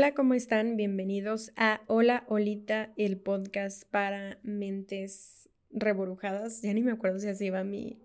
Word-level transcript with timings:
Hola, 0.00 0.14
¿cómo 0.14 0.32
están? 0.32 0.78
Bienvenidos 0.78 1.52
a 1.56 1.82
Hola 1.86 2.24
Olita, 2.26 2.90
el 2.96 3.18
podcast 3.18 3.84
para 3.90 4.38
mentes 4.42 5.50
reborujadas. 5.68 6.62
Ya 6.62 6.72
ni 6.72 6.82
me 6.82 6.92
acuerdo 6.92 7.18
si 7.18 7.28
así 7.28 7.50
va 7.50 7.64
mi 7.64 8.00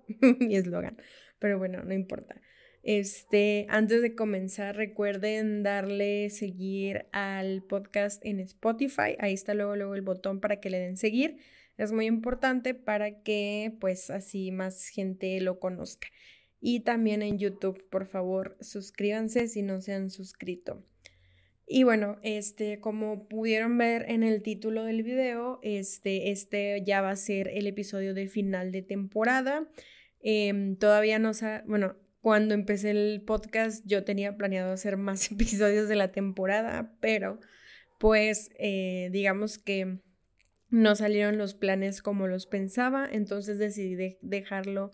eslogan, 0.49 0.97
pero 1.39 1.57
bueno, 1.57 1.85
no 1.85 1.93
importa. 1.93 2.41
Este, 2.83 3.65
antes 3.69 4.01
de 4.01 4.13
comenzar, 4.13 4.75
recuerden 4.75 5.63
darle 5.63 6.29
seguir 6.31 7.05
al 7.13 7.63
podcast 7.63 8.21
en 8.25 8.41
Spotify. 8.41 9.15
Ahí 9.19 9.31
está 9.31 9.53
luego, 9.53 9.77
luego 9.77 9.95
el 9.95 10.01
botón 10.01 10.41
para 10.41 10.59
que 10.59 10.69
le 10.69 10.79
den 10.79 10.97
seguir. 10.97 11.37
Es 11.77 11.93
muy 11.93 12.07
importante 12.07 12.73
para 12.73 13.21
que 13.21 13.73
pues 13.79 14.09
así 14.09 14.51
más 14.51 14.89
gente 14.89 15.39
lo 15.39 15.61
conozca. 15.61 16.09
Y 16.59 16.81
también 16.81 17.21
en 17.21 17.37
YouTube, 17.37 17.87
por 17.89 18.05
favor, 18.05 18.57
suscríbanse 18.59 19.47
si 19.47 19.61
no 19.61 19.79
se 19.79 19.93
han 19.93 20.09
suscrito. 20.09 20.83
Y 21.67 21.83
bueno, 21.83 22.19
este, 22.21 22.79
como 22.79 23.27
pudieron 23.27 23.77
ver 23.77 24.05
en 24.09 24.23
el 24.23 24.43
título 24.43 24.83
del 24.83 25.01
video, 25.01 25.59
este, 25.63 26.29
este 26.31 26.83
ya 26.85 27.01
va 27.01 27.09
a 27.09 27.15
ser 27.15 27.47
el 27.47 27.65
episodio 27.65 28.13
de 28.13 28.27
final 28.27 28.71
de 28.71 28.83
temporada. 28.83 29.67
Em, 30.21 30.75
todavía 30.75 31.17
no 31.17 31.33
sé, 31.33 31.61
bueno, 31.65 31.95
cuando 32.21 32.53
empecé 32.53 32.91
el 32.91 33.21
podcast 33.25 33.85
yo 33.85 34.03
tenía 34.03 34.37
planeado 34.37 34.73
hacer 34.73 34.97
más 34.97 35.31
episodios 35.31 35.89
de 35.89 35.95
la 35.95 36.11
temporada, 36.11 36.95
pero 36.99 37.39
pues 37.99 38.49
eh, 38.59 39.09
digamos 39.11 39.57
que 39.57 39.99
no 40.69 40.95
salieron 40.95 41.37
los 41.37 41.53
planes 41.53 42.01
como 42.01 42.27
los 42.27 42.45
pensaba, 42.47 43.07
entonces 43.11 43.57
decidí 43.57 44.17
dejarlo 44.21 44.91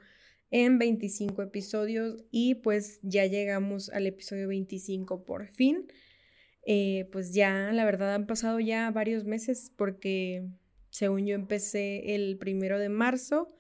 en 0.52 0.78
25 0.80 1.42
episodios 1.42 2.24
y 2.30 2.56
pues 2.56 3.00
ya 3.02 3.26
llegamos 3.26 3.90
al 3.90 4.08
episodio 4.08 4.50
25 4.50 5.24
por 5.24 5.48
fin. 5.48 5.88
Eh, 6.64 7.10
pues 7.12 7.34
ya, 7.34 7.72
la 7.72 7.86
verdad, 7.86 8.14
han 8.14 8.28
pasado 8.28 8.60
ya 8.60 8.90
varios 8.92 9.26
meses 9.26 9.72
porque 9.76 10.48
según 10.90 11.26
yo 11.26 11.36
empecé 11.36 12.16
el 12.16 12.38
primero 12.38 12.78
de 12.78 12.90
marzo, 12.90 13.56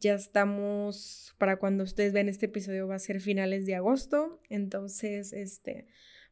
ya 0.00 0.14
estamos, 0.14 1.34
para 1.38 1.58
cuando 1.58 1.84
ustedes 1.84 2.12
ven 2.12 2.28
este 2.28 2.46
episodio 2.46 2.86
va 2.86 2.96
a 2.96 3.00
ser 3.00 3.20
finales 3.20 3.66
de 3.66 3.74
agosto, 3.74 4.40
entonces, 4.48 5.32
este, 5.32 5.86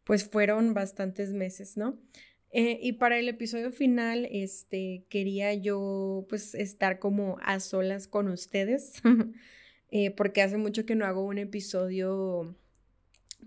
pues 0.05 0.25
fueron 0.25 0.75
bastantes 0.75 1.33
meses, 1.33 1.77
¿no? 1.77 1.98
Eh, 2.50 2.78
y 2.80 2.92
para 2.92 3.19
el 3.19 3.28
episodio 3.28 3.72
final, 3.72 4.28
este, 4.30 5.06
quería 5.08 5.55
yo 5.55 6.25
pues 6.28 6.55
estar 6.55 7.00
como 7.00 7.39
a 7.42 7.58
solas 7.58 8.06
con 8.06 8.28
ustedes, 8.28 8.92
eh, 9.91 10.11
porque 10.12 10.41
hace 10.41 10.56
mucho 10.56 10.86
que 10.86 10.95
no 10.95 11.05
hago 11.05 11.25
un 11.25 11.39
episodio 11.39 12.55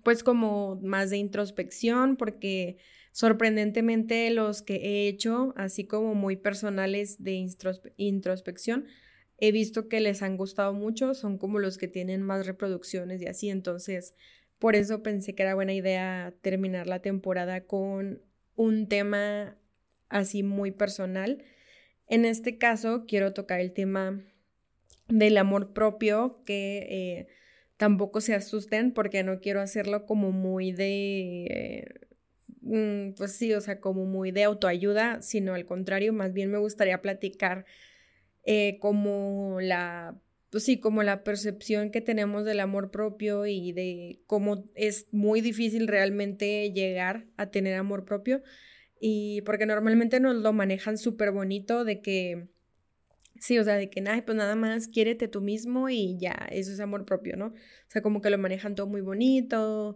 pues 0.04 0.24
como 0.24 0.80
más 0.82 1.10
de 1.10 1.18
introspección, 1.18 2.18
porque 2.18 2.78
sorprendentemente 3.12 4.30
los 4.32 4.62
que 4.62 4.76
he 4.76 5.08
hecho, 5.08 5.54
así 5.56 5.86
como 5.86 6.16
muy 6.16 6.36
personales 6.36 7.24
de 7.24 7.50
introspección, 7.98 8.86
he 9.38 9.52
visto 9.52 9.88
que 9.88 10.00
les 10.00 10.22
han 10.22 10.38
gustado 10.38 10.74
mucho, 10.74 11.14
son 11.14 11.38
como 11.38 11.60
los 11.60 11.78
que 11.78 11.88
tienen 11.88 12.22
más 12.22 12.46
reproducciones 12.46 13.22
y 13.22 13.28
así, 13.28 13.50
entonces 13.50 14.16
por 14.60 14.76
eso 14.76 15.04
pensé 15.04 15.36
que 15.36 15.44
era 15.44 15.56
buena 15.56 15.74
idea 15.74 16.34
terminar 16.42 16.88
la 16.88 17.02
temporada 17.02 17.66
con 17.66 18.22
un 18.56 18.88
tema 18.88 19.58
así 20.10 20.42
muy 20.42 20.72
personal. 20.72 21.44
En 22.08 22.26
este 22.26 22.58
caso 22.58 23.06
quiero 23.08 23.34
tocar 23.34 23.60
el 23.60 23.74
tema 23.74 24.24
del 25.08 25.38
amor 25.38 25.74
propio 25.74 26.42
que... 26.46 26.88
Eh, 26.90 27.28
tampoco 27.78 28.22
se 28.22 28.34
asusten 28.36 28.92
porque 28.94 29.24
no 29.24 29.40
quiero 29.40 29.62
hacerlo 29.62 30.06
como 30.06 30.32
muy 30.32 30.72
de, 30.72 32.10
mm, 32.62 33.14
pues 33.16 33.34
sí, 33.34 33.54
o 33.54 33.62
sea, 33.62 33.80
como 33.80 34.06
muy 34.06 34.32
de 34.32 34.44
autoayuda, 34.44 35.22
sino 35.22 35.54
al 35.54 35.66
contrario, 35.66 36.14
más 36.14 36.34
bien 36.34 36.52
me 36.52 36.58
gustaría 36.58 37.02
platicar 37.02 37.66
eh, 38.44 38.80
como 38.80 39.60
la, 39.62 40.20
pues 40.50 40.64
sí, 40.66 40.80
como 40.80 41.04
la 41.04 41.24
percepción 41.24 41.92
que 41.92 42.02
tenemos 42.02 42.46
del 42.46 42.60
amor 42.62 42.92
propio 42.92 43.46
y 43.46 43.74
de 43.74 44.22
cómo 44.26 44.70
es 44.76 45.08
muy 45.12 45.42
difícil 45.42 45.88
realmente 45.88 46.72
llegar 46.72 47.28
a 47.38 47.52
tener 47.52 47.76
amor 47.76 48.06
propio. 48.06 48.42
Y 49.00 49.42
porque 49.42 49.66
normalmente 49.66 50.20
nos 50.20 50.36
lo 50.38 50.54
manejan 50.54 50.98
súper 50.98 51.32
bonito 51.32 51.84
de 51.84 52.02
que 52.02 52.48
Sí, 53.40 53.58
o 53.60 53.64
sea, 53.64 53.76
de 53.76 53.90
que, 53.90 54.02
nada, 54.02 54.24
pues 54.26 54.38
nada 54.38 54.56
más 54.56 54.88
quiérete 54.88 55.28
tú 55.28 55.42
mismo 55.42 55.90
y 55.90 56.18
ya, 56.18 56.48
eso 56.52 56.72
es 56.72 56.80
amor 56.80 57.06
propio, 57.06 57.36
¿no? 57.38 57.48
O 57.48 57.54
sea, 57.90 58.02
como 58.02 58.22
que 58.22 58.30
lo 58.30 58.38
manejan 58.38 58.76
todo 58.76 58.88
muy 58.88 59.02
bonito 59.02 59.96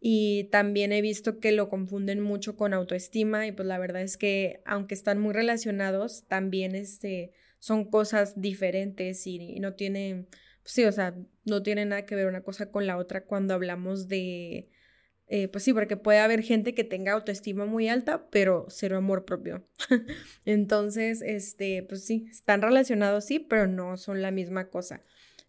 y 0.00 0.44
también 0.50 0.92
he 0.92 1.00
visto 1.00 1.38
que 1.38 1.52
lo 1.52 1.68
confunden 1.68 2.20
mucho 2.20 2.56
con 2.56 2.74
autoestima 2.74 3.46
y 3.46 3.52
pues 3.52 3.66
la 3.68 3.78
verdad 3.78 4.02
es 4.02 4.16
que 4.16 4.60
aunque 4.66 4.94
están 4.94 5.20
muy 5.20 5.32
relacionados, 5.32 6.24
también 6.26 6.74
este, 6.74 7.32
son 7.60 7.88
cosas 7.90 8.40
diferentes 8.40 9.26
y, 9.26 9.60
no 9.60 9.74
tienen, 9.74 10.26
pues 10.62 10.74
sí, 10.74 10.84
o 10.84 10.92
sea, 10.92 11.14
no 11.44 11.62
tiene 11.62 11.86
nada 11.86 12.04
que 12.04 12.16
ver 12.16 12.26
una 12.26 12.42
cosa 12.42 12.70
con 12.70 12.86
la 12.86 12.96
otra 12.98 13.24
cuando 13.24 13.54
hablamos 13.54 14.08
de 14.08 14.68
eh, 15.34 15.48
pues 15.48 15.64
sí, 15.64 15.72
porque 15.72 15.96
puede 15.96 16.18
haber 16.18 16.42
gente 16.42 16.74
que 16.74 16.84
tenga 16.84 17.12
autoestima 17.12 17.64
muy 17.64 17.88
alta, 17.88 18.28
pero 18.28 18.66
cero 18.68 18.98
amor 18.98 19.24
propio. 19.24 19.66
Entonces, 20.44 21.22
este, 21.22 21.82
pues 21.84 22.04
sí, 22.04 22.26
están 22.30 22.60
relacionados, 22.60 23.24
sí, 23.24 23.38
pero 23.38 23.66
no 23.66 23.96
son 23.96 24.20
la 24.20 24.30
misma 24.30 24.68
cosa. 24.68 25.00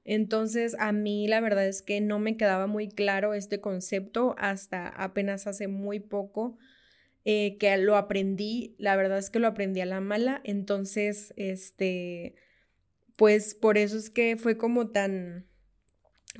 Entonces, 0.06 0.78
a 0.80 0.94
mí 0.94 1.28
la 1.28 1.42
verdad 1.42 1.68
es 1.68 1.82
que 1.82 2.00
no 2.00 2.18
me 2.18 2.38
quedaba 2.38 2.66
muy 2.66 2.88
claro 2.88 3.34
este 3.34 3.60
concepto 3.60 4.36
hasta 4.38 4.88
apenas 4.88 5.48
hace 5.48 5.68
muy 5.68 6.00
poco 6.00 6.58
eh, 7.26 7.58
que 7.58 7.76
lo 7.76 7.98
aprendí. 7.98 8.78
La 8.78 8.96
verdad 8.96 9.18
es 9.18 9.30
que 9.30 9.40
lo 9.40 9.48
aprendí 9.48 9.82
a 9.82 9.86
la 9.86 10.00
mala. 10.00 10.40
Entonces, 10.46 11.34
este, 11.36 12.36
pues 13.18 13.54
por 13.54 13.78
eso 13.78 13.98
es 13.98 14.10
que 14.10 14.38
fue 14.38 14.58
como 14.58 14.92
tan, 14.92 15.46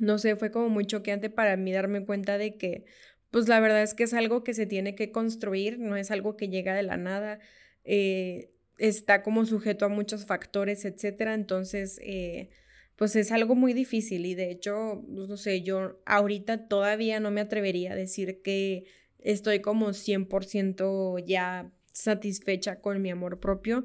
no 0.00 0.16
sé, 0.16 0.34
fue 0.34 0.50
como 0.50 0.70
muy 0.70 0.86
choqueante 0.86 1.28
para 1.28 1.58
mí 1.58 1.72
darme 1.72 2.06
cuenta 2.06 2.38
de 2.38 2.56
que 2.56 2.86
pues 3.34 3.48
la 3.48 3.58
verdad 3.58 3.82
es 3.82 3.94
que 3.94 4.04
es 4.04 4.14
algo 4.14 4.44
que 4.44 4.54
se 4.54 4.64
tiene 4.64 4.94
que 4.94 5.10
construir, 5.10 5.80
no 5.80 5.96
es 5.96 6.12
algo 6.12 6.36
que 6.36 6.48
llega 6.48 6.72
de 6.72 6.84
la 6.84 6.96
nada, 6.96 7.40
eh, 7.82 8.52
está 8.78 9.24
como 9.24 9.44
sujeto 9.44 9.84
a 9.84 9.88
muchos 9.88 10.24
factores, 10.24 10.84
etcétera, 10.84 11.34
entonces, 11.34 11.98
eh, 12.04 12.50
pues 12.94 13.16
es 13.16 13.32
algo 13.32 13.56
muy 13.56 13.72
difícil 13.72 14.24
y 14.24 14.36
de 14.36 14.52
hecho, 14.52 15.02
pues, 15.12 15.26
no 15.26 15.36
sé, 15.36 15.62
yo 15.62 16.00
ahorita 16.06 16.68
todavía 16.68 17.18
no 17.18 17.32
me 17.32 17.40
atrevería 17.40 17.94
a 17.94 17.96
decir 17.96 18.40
que 18.40 18.84
estoy 19.18 19.58
como 19.58 19.94
100% 19.94 21.18
ya 21.18 21.72
satisfecha 21.92 22.80
con 22.80 23.02
mi 23.02 23.10
amor 23.10 23.40
propio, 23.40 23.84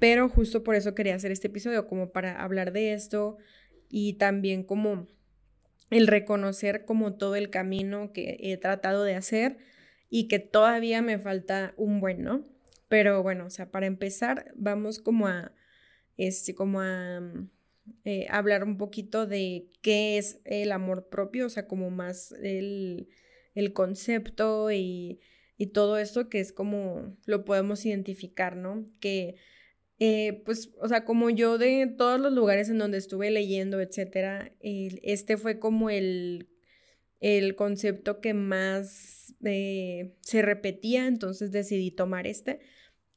pero 0.00 0.28
justo 0.28 0.64
por 0.64 0.74
eso 0.74 0.96
quería 0.96 1.14
hacer 1.14 1.30
este 1.30 1.46
episodio, 1.46 1.86
como 1.86 2.10
para 2.10 2.42
hablar 2.42 2.72
de 2.72 2.92
esto 2.94 3.36
y 3.88 4.14
también 4.14 4.64
como 4.64 5.06
el 5.90 6.06
reconocer 6.06 6.84
como 6.84 7.14
todo 7.14 7.36
el 7.36 7.50
camino 7.50 8.12
que 8.12 8.36
he 8.40 8.56
tratado 8.56 9.04
de 9.04 9.14
hacer 9.14 9.58
y 10.08 10.28
que 10.28 10.38
todavía 10.38 11.02
me 11.02 11.18
falta 11.18 11.74
un 11.76 12.00
buen, 12.00 12.22
¿no? 12.22 12.46
Pero 12.88 13.22
bueno, 13.22 13.46
o 13.46 13.50
sea, 13.50 13.70
para 13.70 13.86
empezar, 13.86 14.52
vamos 14.56 14.98
como 14.98 15.28
a, 15.28 15.52
este, 16.16 16.54
como 16.54 16.80
a 16.80 17.20
eh, 18.04 18.26
hablar 18.30 18.64
un 18.64 18.78
poquito 18.78 19.26
de 19.26 19.68
qué 19.82 20.18
es 20.18 20.40
el 20.44 20.72
amor 20.72 21.08
propio, 21.08 21.46
o 21.46 21.48
sea, 21.48 21.68
como 21.68 21.90
más 21.90 22.32
el, 22.32 23.08
el 23.54 23.72
concepto 23.72 24.70
y, 24.72 25.20
y 25.56 25.68
todo 25.68 25.98
esto 25.98 26.28
que 26.28 26.40
es 26.40 26.52
como 26.52 27.16
lo 27.26 27.44
podemos 27.44 27.84
identificar, 27.86 28.56
¿no? 28.56 28.86
Que 29.00 29.36
eh, 30.02 30.42
pues, 30.46 30.72
o 30.80 30.88
sea, 30.88 31.04
como 31.04 31.28
yo 31.28 31.58
de 31.58 31.86
todos 31.86 32.18
los 32.18 32.32
lugares 32.32 32.70
en 32.70 32.78
donde 32.78 32.96
estuve 32.96 33.30
leyendo, 33.30 33.80
etcétera, 33.80 34.50
este 34.60 35.36
fue 35.36 35.58
como 35.58 35.90
el, 35.90 36.48
el 37.20 37.54
concepto 37.54 38.22
que 38.22 38.32
más 38.32 39.34
eh, 39.44 40.14
se 40.22 40.40
repetía, 40.40 41.06
entonces 41.06 41.52
decidí 41.52 41.90
tomar 41.90 42.26
este, 42.26 42.60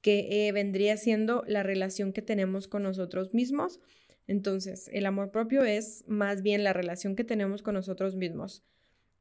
que 0.01 0.47
eh, 0.47 0.51
vendría 0.51 0.97
siendo 0.97 1.45
la 1.47 1.63
relación 1.63 2.11
que 2.11 2.21
tenemos 2.21 2.67
con 2.67 2.83
nosotros 2.83 3.33
mismos. 3.33 3.79
Entonces, 4.27 4.89
el 4.91 5.05
amor 5.05 5.31
propio 5.31 5.63
es 5.63 6.03
más 6.07 6.41
bien 6.41 6.65
la 6.65 6.73
relación 6.73 7.15
que 7.15 7.23
tenemos 7.23 7.61
con 7.61 7.75
nosotros 7.75 8.17
mismos. 8.17 8.61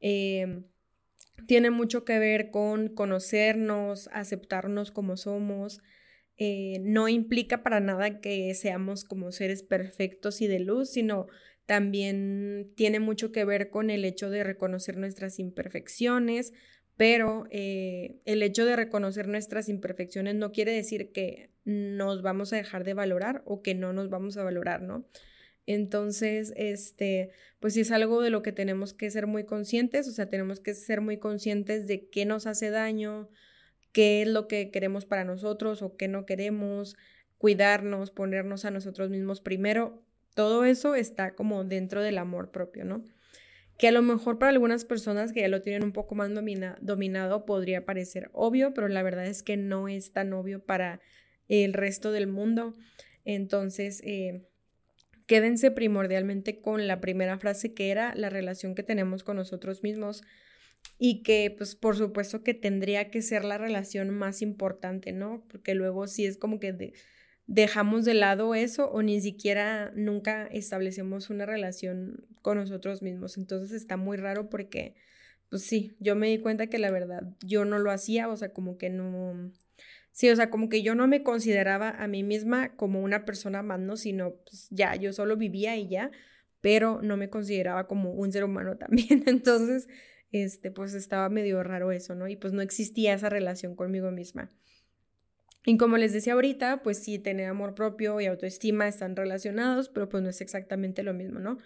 Em, 0.01 0.65
tiene 1.47 1.71
mucho 1.71 2.05
que 2.05 2.19
ver 2.19 2.51
con 2.51 2.89
conocernos, 2.89 4.09
aceptarnos 4.13 4.91
como 4.91 5.17
somos, 5.17 5.81
eh, 6.39 6.79
no 6.81 7.09
implica 7.09 7.63
para 7.63 7.81
nada 7.81 8.21
que 8.21 8.55
seamos 8.55 9.05
como 9.05 9.33
seres 9.33 9.63
perfectos 9.63 10.41
y 10.41 10.47
de 10.47 10.61
luz, 10.61 10.91
sino 10.91 11.27
también 11.67 12.73
tiene 12.75 13.01
mucho 13.01 13.33
que 13.33 13.45
ver 13.45 13.71
con 13.71 13.91
el 13.91 14.05
hecho 14.05 14.31
de 14.31 14.45
reconocer 14.45 14.97
nuestras 14.97 15.39
imperfecciones, 15.39 16.53
pero 16.97 17.47
eh, 17.51 18.21
el 18.25 18.43
hecho 18.43 18.65
de 18.67 18.77
reconocer 18.77 19.29
nuestras 19.29 19.69
imperfecciones 19.69 20.35
no 20.35 20.53
quiere 20.53 20.73
decir 20.73 21.13
que 21.13 21.51
nos 21.65 22.23
vamos 22.23 22.53
a 22.53 22.57
dejar 22.57 22.85
de 22.85 22.95
valorar 22.95 23.43
o 23.45 23.63
que 23.63 23.75
no 23.75 23.93
nos 23.93 24.11
vamos 24.11 24.37
a 24.37 24.43
valorar, 24.43 24.83
¿no? 24.83 25.07
Entonces, 25.67 26.53
este, 26.57 27.31
pues 27.61 27.77
es 27.77 27.93
algo 27.93 28.21
de 28.21 28.31
lo 28.31 28.43
que 28.43 28.53
tenemos 28.53 28.95
que 28.95 29.11
ser 29.11 29.27
muy 29.27 29.45
conscientes, 29.45 30.09
o 30.09 30.13
sea, 30.13 30.29
tenemos 30.29 30.61
que 30.61 30.75
ser 30.75 31.01
muy 31.01 31.19
conscientes 31.19 31.87
de 31.87 32.09
qué 32.09 32.25
nos 32.25 32.47
hace 32.47 32.71
daño, 32.71 33.31
qué 33.93 34.23
es 34.23 34.29
lo 34.29 34.49
que 34.49 34.71
queremos 34.71 35.07
para 35.07 35.25
nosotros 35.25 35.83
o 35.83 35.97
qué 35.97 36.09
no 36.09 36.27
queremos, 36.27 36.97
cuidarnos, 37.39 38.11
ponernos 38.11 38.65
a 38.65 38.71
nosotros 38.71 39.11
mismos 39.11 39.41
primero. 39.41 40.03
Todo 40.35 40.65
eso 40.65 40.95
está 40.95 41.35
como 41.35 41.65
dentro 41.65 42.03
del 42.03 42.19
amor 42.19 42.51
propio, 42.51 42.85
¿no? 42.85 43.05
Que 43.79 43.89
a 43.89 43.93
lo 43.93 44.03
mejor 44.03 44.39
para 44.39 44.51
algunas 44.51 44.85
personas 44.85 45.33
que 45.33 45.41
ya 45.41 45.49
lo 45.49 45.63
tienen 45.63 45.85
un 45.85 45.93
poco 45.93 46.15
más 46.15 46.31
dominado 46.81 47.45
podría 47.45 47.85
parecer 47.85 48.31
obvio, 48.33 48.75
pero 48.75 48.89
la 48.89 49.03
verdad 49.03 49.27
es 49.27 49.43
que 49.43 49.57
no 49.57 49.89
es 49.89 50.13
tan 50.13 50.33
obvio 50.33 50.65
para 50.65 51.01
el 51.49 51.73
resto 51.73 52.13
del 52.13 52.27
mundo. 52.27 52.75
Entonces, 53.25 54.01
eh, 54.05 54.47
quédense 55.27 55.71
primordialmente 55.71 56.61
con 56.61 56.87
la 56.87 57.01
primera 57.01 57.39
frase 57.39 57.75
que 57.75 57.91
era 57.91 58.15
la 58.15 58.31
relación 58.31 58.75
que 58.75 58.83
tenemos 58.83 59.25
con 59.25 59.37
nosotros 59.37 59.83
mismos 59.83 60.23
y 60.99 61.23
que 61.23 61.55
pues 61.57 61.75
por 61.75 61.97
supuesto 61.97 62.43
que 62.43 62.55
tendría 62.55 63.11
que 63.11 63.23
ser 63.23 63.45
la 63.45 63.59
relación 63.59 64.11
más 64.11 64.43
importante, 64.43 65.13
¿no? 65.13 65.45
Porque 65.49 65.75
luego 65.75 66.07
sí 66.07 66.27
es 66.27 66.37
como 66.37 66.61
que 66.61 66.95
dejamos 67.47 68.05
de 68.05 68.15
lado 68.15 68.55
eso 68.55 68.91
o 68.91 69.03
ni 69.03 69.21
siquiera 69.21 69.93
nunca 69.95 70.47
establecemos 70.47 71.31
una 71.31 71.47
relación 71.47 72.27
con 72.41 72.59
nosotros 72.59 73.03
mismos. 73.03 73.37
Entonces 73.37 73.73
está 73.73 73.97
muy 73.97 74.17
raro 74.17 74.49
porque 74.49 74.95
pues 75.53 75.65
sí, 75.65 75.95
yo 76.01 76.17
me 76.17 76.29
di 76.29 76.39
cuenta 76.39 76.69
que 76.69 76.79
la 76.79 76.91
verdad 76.91 77.25
yo 77.45 77.67
no 77.67 77.79
lo 77.79 77.91
hacía, 77.91 78.29
o 78.29 78.37
sea, 78.39 78.55
como 78.55 78.79
que 78.79 78.89
no... 78.89 79.53
Sí, 80.11 80.31
o 80.31 80.37
sea, 80.37 80.49
como 80.49 80.71
que 80.71 80.83
yo 80.83 80.95
no 80.95 81.07
me 81.07 81.23
consideraba 81.23 81.91
a 81.91 82.07
mí 82.07 82.23
misma 82.23 82.75
como 82.75 83.03
una 83.03 83.27
persona 83.27 83.63
más, 83.63 83.79
¿no? 83.79 83.99
Sino, 83.99 84.37
pues 84.47 84.69
ya, 84.71 84.97
yo 84.97 85.13
solo 85.13 85.37
vivía 85.37 85.77
y 85.77 85.89
ya, 85.89 86.11
pero 86.63 87.03
no 87.03 87.19
me 87.19 87.29
consideraba 87.29 87.87
como 87.87 88.13
un 88.13 88.33
ser 88.33 88.45
humano 88.45 88.77
también. 88.79 89.25
Entonces, 89.27 89.89
este, 90.33 90.71
pues 90.71 90.95
estaba 90.95 91.29
medio 91.29 91.63
raro 91.63 91.93
eso, 91.93 92.15
¿no? 92.15 92.27
Y 92.27 92.37
pues 92.37 92.53
no 92.53 92.63
existía 92.63 93.15
esa 93.15 93.29
relación 93.29 93.77
conmigo 93.77 94.11
misma. 94.11 94.51
Y 95.65 95.77
como 95.77 95.97
les 95.97 96.13
decía 96.13 96.33
ahorita, 96.33 96.83
pues 96.83 96.99
sí, 96.99 97.19
tener 97.19 97.49
amor 97.49 97.75
propio 97.75 98.21
y 98.21 98.27
autoestima 98.27 98.89
están 98.89 99.15
relacionados, 99.15 99.89
pero 99.89 100.09
pues 100.09 100.23
no 100.23 100.31
es 100.31 100.41
exactamente 100.41 101.03
lo 101.03 101.15
mismo, 101.15 101.39
¿no? 101.39 101.59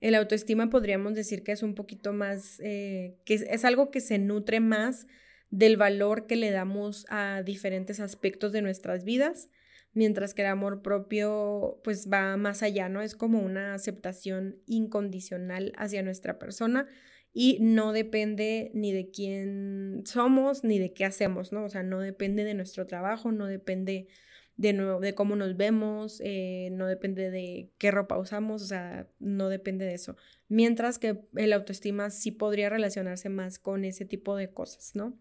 El 0.00 0.14
autoestima 0.14 0.68
podríamos 0.68 1.14
decir 1.14 1.42
que 1.42 1.52
es 1.52 1.62
un 1.62 1.74
poquito 1.74 2.12
más, 2.12 2.60
eh, 2.60 3.16
que 3.24 3.34
es, 3.34 3.64
algo 3.64 3.90
que 3.90 4.00
se 4.00 4.18
nutre 4.18 4.60
más 4.60 5.06
del 5.50 5.76
valor 5.76 6.26
que 6.26 6.36
le 6.36 6.50
damos 6.50 7.06
a 7.08 7.42
diferentes 7.42 8.00
aspectos 8.00 8.52
de 8.52 8.62
nuestras 8.62 9.04
vidas, 9.04 9.48
mientras 9.94 10.34
que 10.34 10.42
el 10.42 10.48
amor 10.48 10.82
propio 10.82 11.80
pues 11.82 12.08
va 12.12 12.36
más 12.36 12.62
allá, 12.62 12.88
¿no? 12.88 13.00
Es 13.00 13.16
como 13.16 13.40
una 13.40 13.74
aceptación 13.74 14.60
incondicional 14.66 15.72
hacia 15.76 16.02
nuestra 16.02 16.38
persona 16.38 16.86
y 17.32 17.58
no 17.60 17.92
depende 17.92 18.70
ni 18.74 18.92
de 18.92 19.10
quién 19.10 20.02
somos 20.06 20.64
ni 20.64 20.78
de 20.78 20.92
qué 20.92 21.04
hacemos, 21.04 21.52
¿no? 21.52 21.64
O 21.64 21.68
sea, 21.68 21.82
no 21.82 22.00
depende 22.00 22.44
de 22.44 22.54
nuestro 22.54 22.86
trabajo, 22.86 23.32
no 23.32 23.46
depende 23.46 24.08
de, 24.56 24.72
de 24.72 25.14
cómo 25.14 25.36
nos 25.36 25.56
vemos, 25.56 26.20
eh, 26.24 26.70
no 26.72 26.86
depende 26.86 27.30
de 27.30 27.70
qué 27.78 27.90
ropa 27.90 28.18
usamos, 28.18 28.62
o 28.62 28.66
sea, 28.66 29.08
no 29.20 29.48
depende 29.48 29.84
de 29.84 29.94
eso. 29.94 30.16
Mientras 30.48 30.98
que 30.98 31.20
el 31.36 31.52
autoestima 31.52 32.10
sí 32.10 32.32
podría 32.32 32.68
relacionarse 32.68 33.28
más 33.28 33.58
con 33.58 33.84
ese 33.84 34.04
tipo 34.04 34.36
de 34.36 34.50
cosas, 34.50 34.94
¿no? 34.94 35.16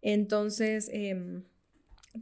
Entonces, 0.00 0.88
em, 0.92 1.44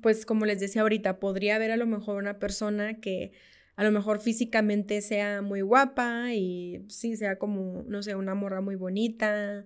pues 0.01 0.27
como 0.27 0.47
les 0.47 0.59
decía 0.59 0.83
ahorita, 0.83 1.21
podría 1.21 1.57
haber 1.57 1.71
a 1.71 1.77
lo 1.77 1.87
mejor 1.87 2.17
una 2.17 2.39
persona 2.39 3.01
que 3.01 3.33
a 3.77 3.85
lo 3.85 3.91
mejor 3.91 4.21
físicamente 4.21 5.01
sea 5.01 5.43
muy 5.43 5.63
guapa 5.63 6.35
y 6.35 6.85
sí, 6.89 7.17
sea 7.17 7.39
como, 7.39 7.85
no 7.89 8.03
sé, 8.03 8.15
una 8.15 8.35
morra 8.35 8.61
muy 8.61 8.77
bonita 8.77 9.65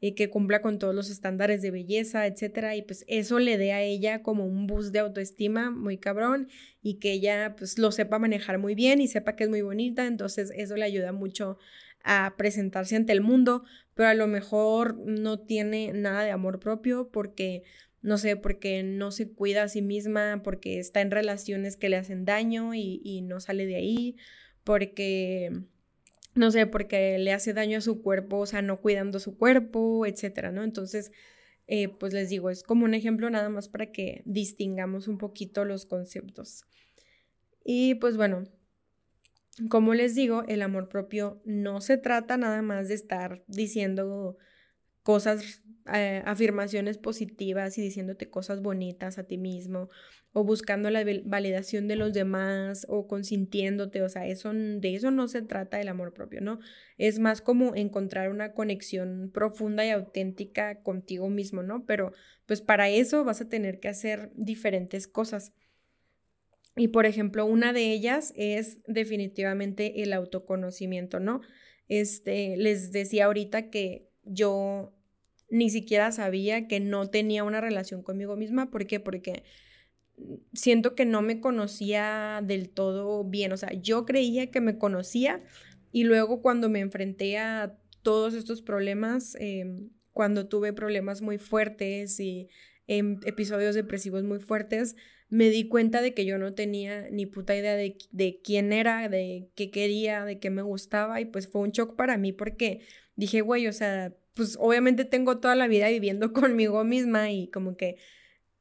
y 0.00 0.14
que 0.14 0.30
cumpla 0.30 0.62
con 0.62 0.78
todos 0.78 0.94
los 0.94 1.10
estándares 1.10 1.60
de 1.60 1.72
belleza, 1.72 2.26
etcétera, 2.26 2.76
y 2.76 2.82
pues 2.82 3.04
eso 3.08 3.40
le 3.40 3.58
dé 3.58 3.72
a 3.72 3.82
ella 3.82 4.22
como 4.22 4.46
un 4.46 4.66
boost 4.66 4.92
de 4.92 5.00
autoestima 5.00 5.70
muy 5.70 5.98
cabrón 5.98 6.48
y 6.82 7.00
que 7.00 7.12
ella 7.12 7.56
pues 7.58 7.78
lo 7.78 7.90
sepa 7.90 8.18
manejar 8.20 8.58
muy 8.58 8.74
bien 8.76 9.00
y 9.00 9.08
sepa 9.08 9.34
que 9.34 9.44
es 9.44 9.50
muy 9.50 9.62
bonita, 9.62 10.06
entonces 10.06 10.52
eso 10.54 10.76
le 10.76 10.84
ayuda 10.84 11.12
mucho 11.12 11.58
a 12.04 12.34
presentarse 12.36 12.94
ante 12.94 13.12
el 13.12 13.20
mundo, 13.20 13.64
pero 13.94 14.08
a 14.08 14.14
lo 14.14 14.28
mejor 14.28 14.96
no 15.04 15.40
tiene 15.40 15.92
nada 15.92 16.22
de 16.22 16.30
amor 16.30 16.60
propio 16.60 17.10
porque 17.10 17.64
no 18.02 18.18
sé, 18.18 18.36
porque 18.36 18.82
no 18.82 19.10
se 19.10 19.30
cuida 19.30 19.64
a 19.64 19.68
sí 19.68 19.82
misma, 19.82 20.42
porque 20.44 20.78
está 20.78 21.00
en 21.00 21.10
relaciones 21.10 21.76
que 21.76 21.88
le 21.88 21.96
hacen 21.96 22.24
daño 22.24 22.74
y, 22.74 23.22
no 23.22 23.40
sale 23.40 23.66
de 23.66 23.76
ahí, 23.76 24.16
porque, 24.64 25.50
no 26.34 26.50
sé, 26.50 26.66
porque 26.66 27.18
le 27.18 27.32
hace 27.32 27.52
daño 27.52 27.78
a 27.78 27.82
su 27.82 28.02
cuerpo, 28.02 28.38
o 28.38 28.46
sea, 28.46 28.62
no 28.62 28.80
cuidando 28.80 29.18
su 29.18 29.36
cuerpo, 29.36 30.06
etcétera, 30.06 30.52
¿no? 30.52 30.62
Entonces, 30.62 31.12
eh, 31.66 31.88
pues 31.88 32.12
les 32.14 32.28
digo, 32.30 32.50
es 32.50 32.62
como 32.62 32.84
un 32.84 32.94
ejemplo 32.94 33.28
nada 33.30 33.48
más 33.48 33.68
para 33.68 33.92
que 33.92 34.22
distingamos 34.24 35.08
un 35.08 35.18
poquito 35.18 35.64
los 35.64 35.84
conceptos. 35.84 36.64
Y 37.64 37.96
pues 37.96 38.16
bueno, 38.16 38.44
como 39.68 39.92
les 39.94 40.14
digo, 40.14 40.44
el 40.48 40.62
amor 40.62 40.88
propio 40.88 41.42
no 41.44 41.80
se 41.80 41.98
trata 41.98 42.36
nada 42.36 42.62
más 42.62 42.88
de 42.88 42.94
estar 42.94 43.42
diciendo 43.48 44.38
cosas, 45.08 45.62
eh, 45.94 46.22
afirmaciones 46.26 46.98
positivas 46.98 47.78
y 47.78 47.80
diciéndote 47.80 48.28
cosas 48.28 48.60
bonitas 48.60 49.16
a 49.16 49.24
ti 49.24 49.38
mismo 49.38 49.88
o 50.34 50.44
buscando 50.44 50.90
la 50.90 51.02
validación 51.24 51.88
de 51.88 51.96
los 51.96 52.12
demás 52.12 52.84
o 52.90 53.08
consintiéndote, 53.08 54.02
o 54.02 54.10
sea, 54.10 54.26
eso, 54.26 54.52
de 54.52 54.94
eso 54.94 55.10
no 55.10 55.26
se 55.26 55.40
trata 55.40 55.80
el 55.80 55.88
amor 55.88 56.12
propio, 56.12 56.42
¿no? 56.42 56.58
Es 56.98 57.20
más 57.20 57.40
como 57.40 57.74
encontrar 57.74 58.28
una 58.28 58.52
conexión 58.52 59.30
profunda 59.32 59.82
y 59.86 59.88
auténtica 59.88 60.82
contigo 60.82 61.30
mismo, 61.30 61.62
¿no? 61.62 61.86
Pero 61.86 62.12
pues 62.44 62.60
para 62.60 62.90
eso 62.90 63.24
vas 63.24 63.40
a 63.40 63.48
tener 63.48 63.80
que 63.80 63.88
hacer 63.88 64.30
diferentes 64.34 65.08
cosas. 65.08 65.54
Y 66.76 66.88
por 66.88 67.06
ejemplo, 67.06 67.46
una 67.46 67.72
de 67.72 67.92
ellas 67.92 68.34
es 68.36 68.82
definitivamente 68.86 70.02
el 70.02 70.12
autoconocimiento, 70.12 71.18
¿no? 71.18 71.40
Este, 71.88 72.58
les 72.58 72.92
decía 72.92 73.24
ahorita 73.24 73.70
que 73.70 74.10
yo 74.24 74.92
ni 75.50 75.70
siquiera 75.70 76.12
sabía 76.12 76.68
que 76.68 76.80
no 76.80 77.08
tenía 77.08 77.44
una 77.44 77.60
relación 77.60 78.02
conmigo 78.02 78.36
misma. 78.36 78.70
¿Por 78.70 78.86
qué? 78.86 79.00
Porque 79.00 79.44
siento 80.52 80.94
que 80.94 81.04
no 81.04 81.22
me 81.22 81.40
conocía 81.40 82.42
del 82.44 82.70
todo 82.70 83.24
bien. 83.24 83.52
O 83.52 83.56
sea, 83.56 83.72
yo 83.72 84.04
creía 84.04 84.50
que 84.50 84.60
me 84.60 84.78
conocía 84.78 85.42
y 85.92 86.04
luego 86.04 86.42
cuando 86.42 86.68
me 86.68 86.80
enfrenté 86.80 87.38
a 87.38 87.76
todos 88.02 88.34
estos 88.34 88.62
problemas, 88.62 89.36
em, 89.40 89.90
cuando 90.12 90.48
tuve 90.48 90.72
problemas 90.72 91.22
muy 91.22 91.38
fuertes 91.38 92.20
y 92.20 92.48
em, 92.86 93.20
episodios 93.26 93.74
depresivos 93.74 94.24
muy 94.24 94.40
fuertes, 94.40 94.96
me 95.28 95.50
di 95.50 95.68
cuenta 95.68 96.00
de 96.00 96.14
que 96.14 96.24
yo 96.24 96.38
no 96.38 96.54
tenía 96.54 97.08
ni 97.10 97.26
puta 97.26 97.54
idea 97.54 97.76
de, 97.76 97.98
de 98.12 98.40
quién 98.42 98.72
era, 98.72 99.08
de 99.10 99.50
qué 99.54 99.70
quería, 99.70 100.24
de 100.24 100.38
qué 100.38 100.48
me 100.50 100.62
gustaba 100.62 101.20
y 101.20 101.26
pues 101.26 101.48
fue 101.48 101.60
un 101.62 101.70
shock 101.70 101.96
para 101.96 102.16
mí 102.16 102.32
porque 102.32 102.80
dije, 103.14 103.42
güey, 103.42 103.66
o 103.66 103.72
sea, 103.72 104.14
pues 104.38 104.56
obviamente 104.60 105.04
tengo 105.04 105.40
toda 105.40 105.56
la 105.56 105.66
vida 105.66 105.88
viviendo 105.88 106.32
conmigo 106.32 106.84
misma 106.84 107.32
y 107.32 107.48
como 107.48 107.76
que 107.76 107.96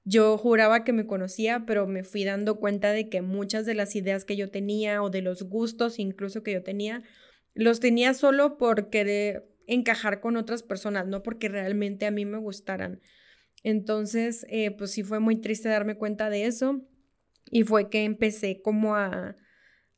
yo 0.04 0.38
juraba 0.38 0.84
que 0.84 0.92
me 0.92 1.06
conocía, 1.06 1.66
pero 1.68 1.86
me 1.86 2.04
fui 2.04 2.24
dando 2.24 2.60
cuenta 2.60 2.92
de 2.92 3.10
que 3.10 3.22
muchas 3.22 3.66
de 3.68 3.76
las 3.76 3.96
ideas 3.96 4.26
que 4.26 4.36
yo 4.36 4.50
tenía 4.50 5.04
o 5.04 5.12
de 5.12 5.22
los 5.22 5.44
gustos 5.44 6.00
incluso 6.00 6.42
que 6.42 6.54
yo 6.54 6.64
tenía, 6.64 7.04
los 7.54 7.80
tenía 7.80 8.16
solo 8.16 8.58
por 8.58 8.90
querer 8.90 9.48
encajar 9.68 10.20
con 10.20 10.36
otras 10.36 10.64
personas, 10.64 11.06
no 11.06 11.22
porque 11.22 11.48
realmente 11.48 12.08
a 12.08 12.12
mí 12.12 12.26
me 12.26 12.40
gustaran. 12.40 13.02
Entonces, 13.64 14.48
eh, 14.50 14.72
pues 14.72 14.92
sí 14.92 15.04
fue 15.04 15.20
muy 15.20 15.42
triste 15.42 15.70
darme 15.70 15.96
cuenta 15.96 16.32
de 16.32 16.46
eso 16.46 16.82
y 17.52 17.64
fue 17.64 17.90
que 17.90 18.04
empecé 18.04 18.62
como 18.64 18.96
a, 18.96 19.36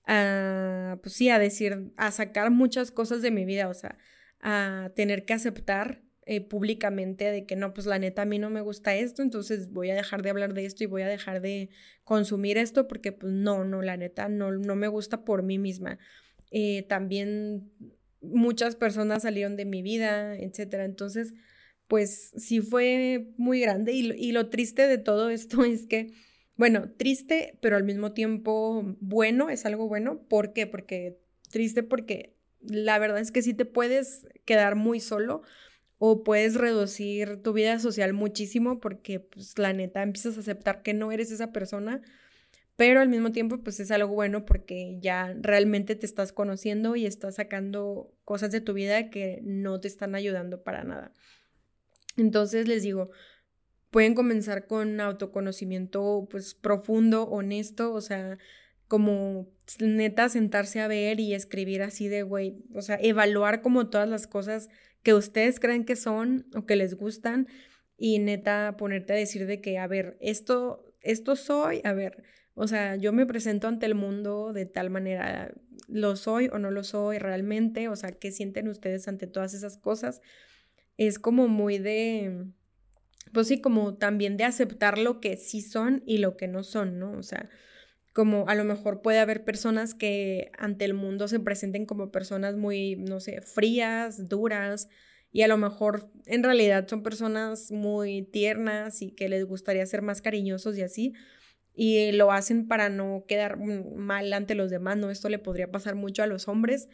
a, 0.08 0.98
pues 1.02 1.14
sí, 1.14 1.30
a 1.30 1.40
decir, 1.40 1.94
a 1.96 2.12
sacar 2.12 2.52
muchas 2.52 2.92
cosas 2.92 3.22
de 3.22 3.32
mi 3.32 3.46
vida, 3.46 3.70
o 3.70 3.74
sea, 3.74 3.98
a 4.42 4.92
tener 4.96 5.26
que 5.26 5.34
aceptar 5.34 6.02
eh, 6.26 6.42
públicamente 6.42 7.32
de 7.32 7.46
que 7.48 7.56
no, 7.56 7.74
pues 7.74 7.88
la 7.88 7.98
neta 7.98 8.22
a 8.22 8.26
mí 8.26 8.38
no 8.38 8.52
me 8.52 8.62
gusta 8.62 8.96
esto, 8.96 9.24
entonces 9.24 9.72
voy 9.72 9.90
a 9.90 9.96
dejar 9.96 10.22
de 10.22 10.30
hablar 10.30 10.54
de 10.54 10.66
esto 10.66 10.84
y 10.84 10.88
voy 10.88 11.02
a 11.02 11.08
dejar 11.08 11.42
de 11.42 11.70
consumir 12.04 12.60
esto 12.60 12.88
porque 12.88 13.12
pues 13.12 13.34
no, 13.34 13.64
no, 13.66 13.82
la 13.82 13.98
neta 13.98 14.30
no, 14.30 14.52
no 14.52 14.76
me 14.76 14.88
gusta 14.88 15.26
por 15.26 15.42
mí 15.42 15.58
misma. 15.58 15.98
Eh, 16.52 16.84
también 16.84 17.72
muchas 18.22 18.76
personas 18.76 19.24
salieron 19.24 19.56
de 19.56 19.66
mi 19.66 19.82
vida, 19.82 20.36
etcétera. 20.36 20.86
Entonces, 20.86 21.34
pues 21.88 22.32
sí 22.38 22.62
fue 22.62 23.34
muy 23.38 23.60
grande 23.60 23.94
y, 23.94 24.12
y 24.12 24.32
lo 24.32 24.50
triste 24.50 24.88
de 24.88 25.00
todo 25.00 25.32
esto 25.32 25.64
es 25.66 25.88
que, 25.88 26.14
bueno, 26.56 26.92
triste, 26.92 27.58
pero 27.62 27.76
al 27.76 27.84
mismo 27.84 28.14
tiempo 28.14 28.96
bueno, 29.00 29.50
es 29.50 29.66
algo 29.66 29.88
bueno. 29.88 30.28
¿Por 30.28 30.54
qué? 30.54 30.68
Porque 30.68 31.20
triste 31.50 31.82
porque 31.82 32.39
la 32.62 33.00
verdad 33.00 33.20
es 33.20 33.32
que 33.32 33.42
sí 33.42 33.54
te 33.54 33.66
puedes 33.66 34.28
quedar 34.46 34.76
muy 34.76 35.00
solo 35.00 35.42
o 35.98 36.24
puedes 36.24 36.56
reducir 36.56 37.42
tu 37.44 37.54
vida 37.54 37.78
social 37.80 38.14
muchísimo 38.14 38.80
porque 38.80 39.20
pues 39.20 39.58
la 39.58 39.74
neta 39.74 40.02
empiezas 40.02 40.38
a 40.38 40.40
aceptar 40.40 40.82
que 40.82 40.94
no 40.94 41.12
eres 41.12 41.32
esa 41.32 41.52
persona, 41.52 42.02
pero 42.76 43.02
al 43.02 43.10
mismo 43.10 43.32
tiempo 43.32 43.58
pues 43.62 43.80
es 43.82 43.92
algo 43.92 44.14
bueno 44.14 44.46
porque 44.46 44.98
ya 45.02 45.36
realmente 45.42 45.96
te 45.96 46.06
estás 46.06 46.32
conociendo 46.32 46.96
y 46.96 47.06
estás 47.06 47.36
sacando 47.36 48.14
cosas 48.24 48.52
de 48.52 48.62
tu 48.62 48.74
vida 48.74 49.10
que 49.10 49.42
no 49.44 49.82
te 49.82 49.90
están 49.90 50.16
ayudando 50.16 50.64
para 50.64 50.86
nada. 50.86 51.14
Entonces 52.16 52.68
les 52.68 52.84
digo, 52.84 53.12
pueden 53.92 54.16
comenzar 54.16 54.68
con 54.68 55.02
autoconocimiento 55.02 56.28
pues 56.30 56.54
profundo, 56.54 57.24
honesto, 57.24 57.94
o 57.94 58.02
sea, 58.02 58.38
como 58.90 59.48
neta 59.80 60.28
sentarse 60.30 60.82
a 60.82 60.88
ver 60.88 61.20
y 61.20 61.36
escribir 61.36 61.84
así 61.84 62.08
de, 62.08 62.24
güey, 62.24 62.58
o 62.74 62.82
sea, 62.82 62.98
evaluar 63.00 63.62
como 63.62 63.88
todas 63.88 64.10
las 64.10 64.26
cosas 64.26 64.68
que 65.04 65.14
ustedes 65.14 65.60
creen 65.60 65.86
que 65.86 65.96
son 65.96 66.48
o 66.56 66.66
que 66.66 66.76
les 66.76 66.96
gustan 66.96 67.48
y 67.98 68.18
neta 68.18 68.76
ponerte 68.78 69.14
a 69.14 69.16
decir 69.16 69.46
de 69.46 69.62
que, 69.62 69.78
a 69.78 69.86
ver, 69.86 70.18
esto, 70.22 70.92
esto 71.02 71.36
soy, 71.36 71.82
a 71.84 71.94
ver, 71.94 72.24
o 72.56 72.68
sea, 72.68 72.96
yo 72.96 73.14
me 73.14 73.28
presento 73.28 73.68
ante 73.68 73.86
el 73.86 73.94
mundo 73.94 74.54
de 74.54 74.66
tal 74.66 74.90
manera, 74.90 75.54
lo 75.88 76.16
soy 76.16 76.50
o 76.52 76.58
no 76.58 76.72
lo 76.72 76.84
soy 76.84 77.20
realmente, 77.20 77.90
o 77.90 77.96
sea, 77.96 78.12
¿qué 78.12 78.32
sienten 78.32 78.68
ustedes 78.68 79.08
ante 79.08 79.28
todas 79.28 79.54
esas 79.54 79.78
cosas? 79.78 80.20
Es 80.98 81.20
como 81.20 81.48
muy 81.48 81.78
de, 81.78 82.48
pues 83.34 83.50
sí, 83.50 83.62
como 83.62 83.98
también 83.98 84.36
de 84.36 84.46
aceptar 84.46 84.98
lo 84.98 85.20
que 85.22 85.38
sí 85.38 85.62
son 85.62 86.02
y 86.08 86.18
lo 86.18 86.38
que 86.38 86.48
no 86.48 86.64
son, 86.64 86.98
¿no? 86.98 87.12
O 87.12 87.24
sea, 87.24 87.50
como 88.14 88.48
a 88.48 88.56
lo 88.56 88.64
mejor 88.64 89.02
puede 89.02 89.20
haber 89.20 89.44
personas 89.44 89.94
que 89.94 90.52
ante 90.58 90.86
el 90.86 90.94
mundo 90.94 91.28
se 91.28 91.40
presenten 91.40 91.86
como 91.86 92.12
personas 92.12 92.56
muy, 92.56 92.96
no 92.96 93.20
sé, 93.20 93.42
frías, 93.42 94.28
duras, 94.28 94.90
y 95.32 95.44
a 95.44 95.48
lo 95.48 95.58
mejor 95.58 96.10
en 96.26 96.44
realidad 96.44 96.88
son 96.88 97.04
personas 97.04 97.72
muy 97.72 98.24
tiernas 98.24 99.02
y 99.02 99.12
que 99.12 99.30
les 99.30 99.46
gustaría 99.46 99.86
ser 99.86 100.02
más 100.02 100.22
cariñosos 100.22 100.78
y 100.78 100.82
así, 100.82 101.14
y 101.76 102.12
lo 102.12 102.32
hacen 102.32 102.68
para 102.68 102.90
no 102.90 103.26
quedar 103.28 103.58
mal 103.58 104.34
ante 104.34 104.56
los 104.56 104.70
demás, 104.70 104.98
¿no? 104.98 105.12
Esto 105.12 105.30
le 105.30 105.40
podría 105.40 105.72
pasar 105.72 105.96
mucho 105.96 106.24
a 106.24 106.28
los 106.28 106.48
hombres 106.48 106.90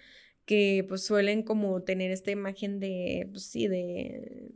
que 0.46 0.86
pues 0.88 1.04
suelen 1.04 1.44
como 1.44 1.82
tener 1.84 2.12
esta 2.12 2.32
imagen 2.32 2.80
de, 2.80 3.28
pues 3.32 3.46
sí, 3.46 3.68
de, 3.68 4.52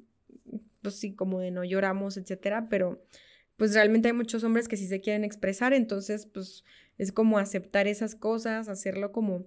pues 0.82 0.96
sí, 1.00 1.16
como 1.16 1.40
de 1.40 1.52
no 1.52 1.64
lloramos, 1.64 2.18
etcétera, 2.18 2.68
pero 2.70 3.04
pues 3.60 3.76
realmente 3.76 4.08
hay 4.08 4.14
muchos 4.14 4.44
hombres 4.44 4.68
que 4.68 4.78
sí 4.78 4.88
se 4.88 5.02
quieren 5.02 5.24
expresar, 5.24 5.74
entonces 5.74 6.26
pues 6.26 6.64
es 6.98 7.12
como 7.12 7.38
aceptar 7.38 7.88
esas 7.88 8.16
cosas, 8.16 8.70
hacerlo 8.70 9.12
como 9.12 9.46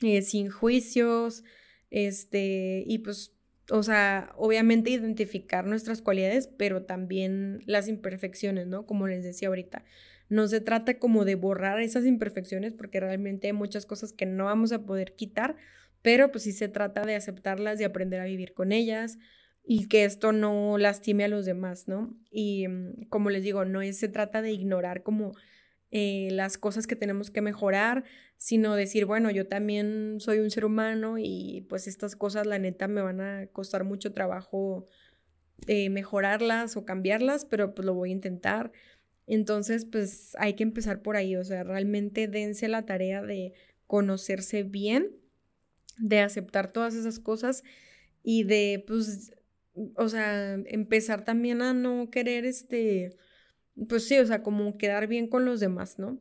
eh, 0.00 0.22
sin 0.22 0.48
juicios, 0.48 1.44
este, 1.90 2.84
y 2.86 2.98
pues 2.98 3.36
o 3.70 3.82
sea, 3.82 4.32
obviamente 4.36 4.90
identificar 4.90 5.66
nuestras 5.66 6.00
cualidades, 6.00 6.46
pero 6.46 6.84
también 6.84 7.62
las 7.66 7.88
imperfecciones, 7.88 8.68
¿no? 8.68 8.86
Como 8.86 9.08
les 9.08 9.24
decía 9.24 9.48
ahorita. 9.48 9.84
No 10.28 10.46
se 10.46 10.60
trata 10.60 11.00
como 11.00 11.24
de 11.24 11.34
borrar 11.34 11.80
esas 11.80 12.04
imperfecciones 12.04 12.72
porque 12.72 13.00
realmente 13.00 13.48
hay 13.48 13.52
muchas 13.52 13.84
cosas 13.84 14.12
que 14.12 14.24
no 14.24 14.44
vamos 14.44 14.70
a 14.70 14.84
poder 14.84 15.14
quitar, 15.16 15.56
pero 16.02 16.30
pues 16.30 16.44
sí 16.44 16.52
se 16.52 16.68
trata 16.68 17.02
de 17.02 17.16
aceptarlas 17.16 17.80
y 17.80 17.84
aprender 17.84 18.20
a 18.20 18.24
vivir 18.24 18.54
con 18.54 18.70
ellas 18.70 19.18
y 19.68 19.88
que 19.88 20.04
esto 20.04 20.30
no 20.30 20.78
lastime 20.78 21.24
a 21.24 21.28
los 21.28 21.44
demás, 21.44 21.88
¿no? 21.88 22.16
Y 22.30 22.68
mm, 22.68 23.08
como 23.08 23.30
les 23.30 23.42
digo, 23.42 23.64
no 23.64 23.80
se 23.92 24.08
trata 24.08 24.40
de 24.40 24.52
ignorar 24.52 25.02
como 25.02 25.34
eh, 25.90 26.28
las 26.30 26.56
cosas 26.56 26.86
que 26.86 26.94
tenemos 26.94 27.30
que 27.30 27.42
mejorar, 27.42 28.04
sino 28.36 28.76
decir, 28.76 29.06
bueno, 29.06 29.30
yo 29.30 29.48
también 29.48 30.16
soy 30.20 30.38
un 30.38 30.50
ser 30.50 30.64
humano 30.64 31.16
y 31.18 31.66
pues 31.68 31.88
estas 31.88 32.14
cosas 32.14 32.46
la 32.46 32.58
neta 32.58 32.86
me 32.86 33.02
van 33.02 33.20
a 33.20 33.46
costar 33.48 33.82
mucho 33.82 34.12
trabajo 34.12 34.86
eh, 35.66 35.90
mejorarlas 35.90 36.76
o 36.76 36.84
cambiarlas, 36.84 37.44
pero 37.44 37.74
pues 37.74 37.86
lo 37.86 37.94
voy 37.94 38.10
a 38.10 38.12
intentar. 38.12 38.72
Entonces, 39.26 39.84
pues 39.84 40.36
hay 40.38 40.54
que 40.54 40.62
empezar 40.62 41.02
por 41.02 41.16
ahí, 41.16 41.34
o 41.34 41.44
sea, 41.44 41.64
realmente 41.64 42.28
dense 42.28 42.68
la 42.68 42.84
tarea 42.86 43.22
de 43.22 43.52
conocerse 43.88 44.62
bien, 44.62 45.10
de 45.98 46.20
aceptar 46.20 46.70
todas 46.70 46.94
esas 46.94 47.18
cosas 47.18 47.64
y 48.22 48.44
de, 48.44 48.84
pues, 48.86 49.32
o 49.96 50.08
sea, 50.08 50.54
empezar 50.66 51.24
también 51.24 51.62
a 51.62 51.72
no 51.74 52.10
querer, 52.10 52.44
este, 52.44 53.16
pues 53.88 54.08
sí, 54.08 54.18
o 54.18 54.26
sea, 54.26 54.42
como 54.42 54.78
quedar 54.78 55.06
bien 55.06 55.28
con 55.28 55.44
los 55.44 55.60
demás, 55.60 55.98
¿no? 55.98 56.18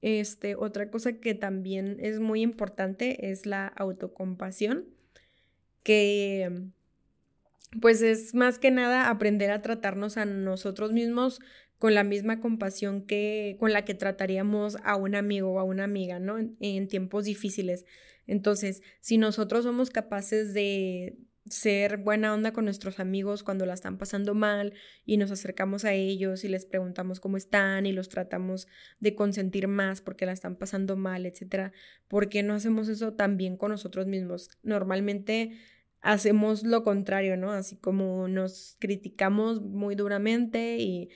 Este, 0.00 0.56
otra 0.56 0.90
cosa 0.90 1.14
que 1.20 1.34
también 1.34 1.98
es 2.00 2.20
muy 2.20 2.42
importante 2.42 3.30
es 3.30 3.46
la 3.46 3.66
autocompasión, 3.68 4.86
que 5.82 6.70
pues 7.80 8.02
es 8.02 8.34
más 8.34 8.58
que 8.58 8.70
nada 8.70 9.08
aprender 9.08 9.50
a 9.50 9.62
tratarnos 9.62 10.16
a 10.16 10.26
nosotros 10.26 10.92
mismos 10.92 11.40
con 11.78 11.94
la 11.94 12.04
misma 12.04 12.40
compasión 12.40 13.06
que 13.06 13.56
con 13.58 13.72
la 13.72 13.84
que 13.84 13.94
trataríamos 13.94 14.76
a 14.84 14.96
un 14.96 15.14
amigo 15.14 15.52
o 15.52 15.58
a 15.58 15.64
una 15.64 15.84
amiga, 15.84 16.18
¿no? 16.18 16.38
en 16.38 16.88
tiempos 16.88 17.24
difíciles. 17.24 17.86
Entonces, 18.26 18.82
si 19.00 19.18
nosotros 19.18 19.64
somos 19.64 19.90
capaces 19.90 20.54
de 20.54 21.16
ser 21.48 21.96
buena 21.96 22.32
onda 22.32 22.52
con 22.52 22.64
nuestros 22.64 23.00
amigos 23.00 23.42
cuando 23.42 23.66
la 23.66 23.74
están 23.74 23.98
pasando 23.98 24.34
mal 24.34 24.74
y 25.04 25.16
nos 25.16 25.30
acercamos 25.30 25.84
a 25.84 25.92
ellos 25.92 26.44
y 26.44 26.48
les 26.48 26.66
preguntamos 26.66 27.20
cómo 27.20 27.36
están 27.36 27.86
y 27.86 27.92
los 27.92 28.08
tratamos 28.08 28.68
de 29.00 29.14
consentir 29.14 29.66
más 29.68 30.00
porque 30.00 30.26
la 30.26 30.32
están 30.32 30.56
pasando 30.56 30.96
mal, 30.96 31.26
etcétera. 31.26 31.72
¿Por 32.08 32.28
qué 32.28 32.42
no 32.42 32.54
hacemos 32.54 32.88
eso 32.88 33.14
también 33.14 33.56
con 33.56 33.70
nosotros 33.70 34.06
mismos? 34.06 34.50
Normalmente 34.62 35.58
hacemos 36.00 36.62
lo 36.64 36.84
contrario, 36.84 37.36
¿no? 37.36 37.52
Así 37.52 37.76
como 37.76 38.28
nos 38.28 38.76
criticamos 38.78 39.62
muy 39.62 39.94
duramente 39.94 40.78
y, 40.78 41.10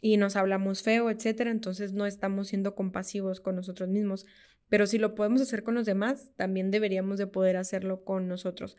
y 0.00 0.16
nos 0.16 0.36
hablamos 0.36 0.82
feo, 0.82 1.10
etcétera, 1.10 1.50
entonces 1.50 1.92
no 1.92 2.06
estamos 2.06 2.48
siendo 2.48 2.74
compasivos 2.74 3.40
con 3.40 3.56
nosotros 3.56 3.88
mismos. 3.88 4.26
Pero 4.68 4.86
si 4.86 4.98
lo 4.98 5.14
podemos 5.14 5.40
hacer 5.42 5.62
con 5.62 5.74
los 5.74 5.86
demás, 5.86 6.30
también 6.36 6.70
deberíamos 6.70 7.18
de 7.18 7.26
poder 7.26 7.56
hacerlo 7.56 8.04
con 8.04 8.26
nosotros. 8.26 8.76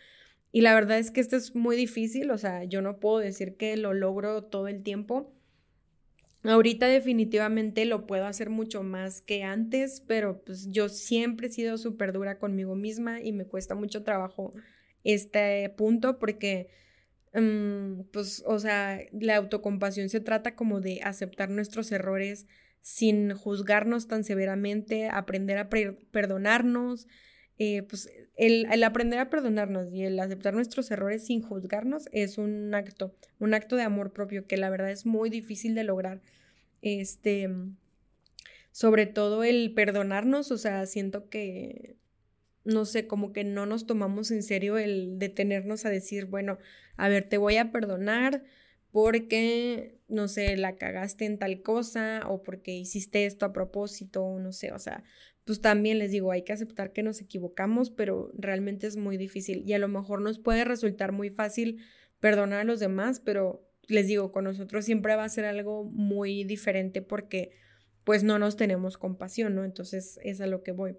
Y 0.55 0.61
la 0.61 0.75
verdad 0.75 0.99
es 0.99 1.09
que 1.09 1.19
esto 1.19 1.35
es 1.35 1.55
muy 1.55 1.75
difícil, 1.75 2.29
o 2.29 2.37
sea, 2.37 2.63
yo 2.63 2.83
no 2.83 2.99
puedo 2.99 3.17
decir 3.17 3.57
que 3.57 3.75
lo 3.75 3.91
logro 3.91 4.43
todo 4.43 4.67
el 4.67 4.83
tiempo. 4.83 5.33
Ahorita 6.43 6.85
definitivamente 6.85 7.85
lo 7.85 8.05
puedo 8.05 8.27
hacer 8.27 8.51
mucho 8.51 8.83
más 8.83 9.21
que 9.21 9.41
antes, 9.41 10.03
pero 10.07 10.43
pues 10.43 10.67
yo 10.69 10.89
siempre 10.89 11.47
he 11.47 11.49
sido 11.49 11.79
súper 11.79 12.13
dura 12.13 12.37
conmigo 12.37 12.75
misma 12.75 13.19
y 13.19 13.31
me 13.31 13.45
cuesta 13.47 13.73
mucho 13.73 14.03
trabajo 14.03 14.53
este 15.03 15.73
punto 15.75 16.19
porque, 16.19 16.69
mm, 17.33 18.01
pues, 18.11 18.43
o 18.45 18.59
sea, 18.59 18.99
la 19.11 19.37
autocompasión 19.37 20.09
se 20.09 20.19
trata 20.19 20.55
como 20.55 20.81
de 20.81 21.01
aceptar 21.01 21.49
nuestros 21.49 21.91
errores 21.91 22.45
sin 22.81 23.33
juzgarnos 23.33 24.07
tan 24.07 24.23
severamente, 24.23 25.09
aprender 25.09 25.57
a 25.57 25.69
perdonarnos, 26.11 27.07
eh, 27.59 27.83
pues 27.83 28.09
el, 28.35 28.83
aprender 28.83 29.19
a 29.19 29.29
perdonarnos 29.29 29.93
y 29.93 30.03
el 30.03 30.19
aceptar 30.19 30.53
nuestros 30.53 30.89
errores 30.89 31.27
sin 31.27 31.41
juzgarnos 31.41 32.09
es 32.11 32.37
un 32.37 32.73
acto, 32.73 33.15
un 33.39 33.53
acto 33.53 33.75
de 33.75 33.83
amor 33.83 34.11
propio 34.11 34.47
que 34.47 34.57
la 34.57 34.69
verdad 34.69 34.91
es 34.91 35.05
muy 35.05 35.29
difícil 35.29 35.75
de 35.75 35.83
lograr. 35.83 36.21
Este, 36.81 37.49
sobre 38.71 39.05
todo 39.05 39.43
el 39.43 39.73
perdonarnos, 39.73 40.51
o 40.51 40.57
sea, 40.57 40.85
siento 40.87 41.29
que, 41.29 41.95
no 42.65 42.85
sé, 42.85 43.07
como 43.07 43.31
que 43.31 43.43
no 43.43 43.65
nos 43.65 43.85
tomamos 43.85 44.31
en 44.31 44.41
serio 44.41 44.77
el 44.77 45.19
detenernos 45.19 45.85
a 45.85 45.89
decir, 45.89 46.25
bueno, 46.25 46.57
a 46.97 47.07
ver, 47.07 47.29
te 47.29 47.37
voy 47.37 47.57
a 47.57 47.71
perdonar 47.71 48.43
porque, 48.91 49.99
no 50.07 50.27
sé, 50.27 50.57
la 50.57 50.77
cagaste 50.77 51.25
en 51.25 51.37
tal 51.37 51.61
cosa 51.61 52.21
o 52.27 52.43
porque 52.43 52.71
hiciste 52.71 53.25
esto 53.25 53.45
a 53.45 53.53
propósito, 53.53 54.39
no 54.39 54.51
sé, 54.51 54.71
o 54.71 54.79
sea, 54.79 55.03
pues 55.45 55.61
también 55.61 55.99
les 55.99 56.11
digo, 56.11 56.31
hay 56.31 56.43
que 56.43 56.53
aceptar 56.53 56.93
que 56.93 57.03
nos 57.03 57.19
equivocamos, 57.21 57.89
pero 57.89 58.31
realmente 58.33 58.87
es 58.87 58.95
muy 58.95 59.17
difícil 59.17 59.63
y 59.65 59.73
a 59.73 59.79
lo 59.79 59.87
mejor 59.87 60.21
nos 60.21 60.39
puede 60.39 60.63
resultar 60.63 61.11
muy 61.11 61.29
fácil 61.29 61.83
perdonar 62.19 62.61
a 62.61 62.63
los 62.63 62.79
demás, 62.79 63.19
pero 63.19 63.67
les 63.87 64.07
digo, 64.07 64.31
con 64.31 64.45
nosotros 64.45 64.85
siempre 64.85 65.15
va 65.15 65.25
a 65.25 65.29
ser 65.29 65.45
algo 65.45 65.83
muy 65.83 66.45
diferente 66.45 67.01
porque 67.01 67.51
pues 68.05 68.23
no 68.23 68.39
nos 68.39 68.55
tenemos 68.55 68.97
compasión, 68.97 69.55
¿no? 69.55 69.65
Entonces 69.65 70.19
es 70.23 70.39
a 70.41 70.47
lo 70.47 70.63
que 70.63 70.71
voy. 70.71 70.97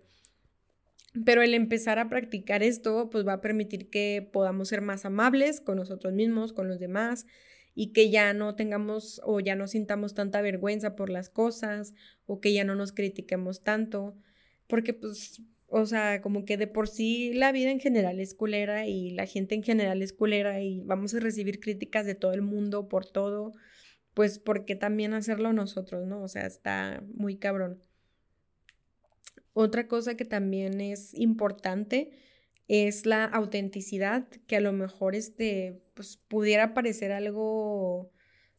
Pero 1.24 1.42
el 1.42 1.54
empezar 1.54 1.98
a 1.98 2.08
practicar 2.08 2.62
esto, 2.62 3.08
pues 3.10 3.26
va 3.26 3.34
a 3.34 3.40
permitir 3.40 3.88
que 3.88 4.28
podamos 4.32 4.68
ser 4.68 4.80
más 4.80 5.04
amables 5.04 5.60
con 5.60 5.76
nosotros 5.76 6.12
mismos, 6.12 6.52
con 6.52 6.68
los 6.68 6.80
demás, 6.80 7.26
y 7.74 7.92
que 7.92 8.10
ya 8.10 8.32
no 8.34 8.56
tengamos 8.56 9.20
o 9.24 9.40
ya 9.40 9.54
no 9.54 9.68
sintamos 9.68 10.14
tanta 10.14 10.40
vergüenza 10.40 10.96
por 10.96 11.10
las 11.10 11.30
cosas, 11.30 11.94
o 12.26 12.40
que 12.40 12.52
ya 12.52 12.64
no 12.64 12.74
nos 12.74 12.92
critiquemos 12.92 13.62
tanto 13.62 14.16
porque 14.66 14.94
pues, 14.94 15.42
o 15.66 15.86
sea, 15.86 16.20
como 16.20 16.44
que 16.44 16.56
de 16.56 16.66
por 16.66 16.88
sí 16.88 17.32
la 17.34 17.52
vida 17.52 17.70
en 17.70 17.80
general 17.80 18.20
es 18.20 18.34
culera 18.34 18.86
y 18.86 19.10
la 19.10 19.26
gente 19.26 19.54
en 19.54 19.62
general 19.62 20.02
es 20.02 20.12
culera 20.12 20.60
y 20.60 20.80
vamos 20.82 21.14
a 21.14 21.20
recibir 21.20 21.60
críticas 21.60 22.06
de 22.06 22.14
todo 22.14 22.32
el 22.32 22.42
mundo 22.42 22.88
por 22.88 23.06
todo, 23.06 23.52
pues 24.14 24.38
¿por 24.38 24.64
qué 24.64 24.76
también 24.76 25.14
hacerlo 25.14 25.52
nosotros, 25.52 26.06
no? 26.06 26.22
O 26.22 26.28
sea, 26.28 26.46
está 26.46 27.02
muy 27.14 27.36
cabrón. 27.36 27.82
Otra 29.52 29.86
cosa 29.86 30.16
que 30.16 30.24
también 30.24 30.80
es 30.80 31.14
importante 31.14 32.12
es 32.68 33.06
la 33.06 33.24
autenticidad, 33.24 34.26
que 34.46 34.56
a 34.56 34.60
lo 34.60 34.72
mejor 34.72 35.14
este, 35.14 35.82
pues 35.94 36.16
pudiera 36.16 36.74
parecer 36.74 37.12
algo, 37.12 38.10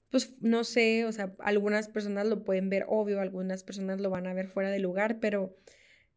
pues 0.10 0.42
no 0.42 0.64
sé, 0.64 1.06
o 1.06 1.12
sea, 1.12 1.36
algunas 1.40 1.90
personas 1.90 2.28
lo 2.28 2.44
pueden 2.44 2.70
ver 2.70 2.86
obvio, 2.88 3.20
algunas 3.20 3.64
personas 3.64 4.00
lo 4.00 4.10
van 4.10 4.28
a 4.28 4.34
ver 4.34 4.48
fuera 4.48 4.70
de 4.70 4.80
lugar, 4.80 5.20
pero 5.20 5.56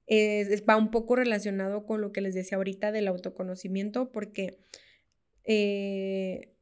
va 0.09 0.77
un 0.77 0.91
poco 0.91 1.17
relacionado 1.17 1.85
con 1.85 2.01
lo 2.01 2.13
que 2.13 2.21
les 2.21 2.35
decía 2.35 2.57
ahorita 2.57 2.93
del 2.93 3.09
autoconocimiento, 3.09 4.11
porque 4.11 4.59
eh, 5.45 6.55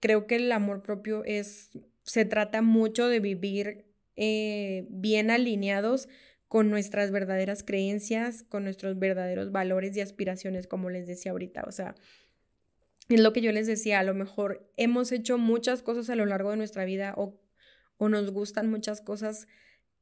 creo 0.00 0.26
que 0.26 0.36
el 0.36 0.52
amor 0.52 0.82
propio 0.82 1.24
es 1.24 1.70
se 2.02 2.24
trata 2.24 2.62
mucho 2.62 3.08
de 3.08 3.20
vivir 3.20 3.86
eh, 4.16 4.86
bien 4.90 5.30
alineados 5.30 6.08
con 6.48 6.68
nuestras 6.68 7.12
verdaderas 7.12 7.62
creencias, 7.62 8.42
con 8.42 8.64
nuestros 8.64 8.98
verdaderos 8.98 9.52
valores 9.52 9.96
y 9.96 10.00
aspiraciones, 10.00 10.66
como 10.66 10.90
les 10.90 11.06
decía 11.06 11.30
ahorita. 11.30 11.62
O 11.68 11.70
sea, 11.70 11.94
es 13.08 13.20
lo 13.20 13.32
que 13.32 13.40
yo 13.40 13.52
les 13.52 13.68
decía, 13.68 14.00
a 14.00 14.02
lo 14.02 14.14
mejor 14.14 14.68
hemos 14.76 15.12
hecho 15.12 15.38
muchas 15.38 15.82
cosas 15.82 16.10
a 16.10 16.16
lo 16.16 16.26
largo 16.26 16.50
de 16.50 16.56
nuestra 16.56 16.84
vida 16.84 17.14
o, 17.16 17.40
o 17.98 18.08
nos 18.08 18.32
gustan 18.32 18.68
muchas 18.68 19.00
cosas 19.00 19.46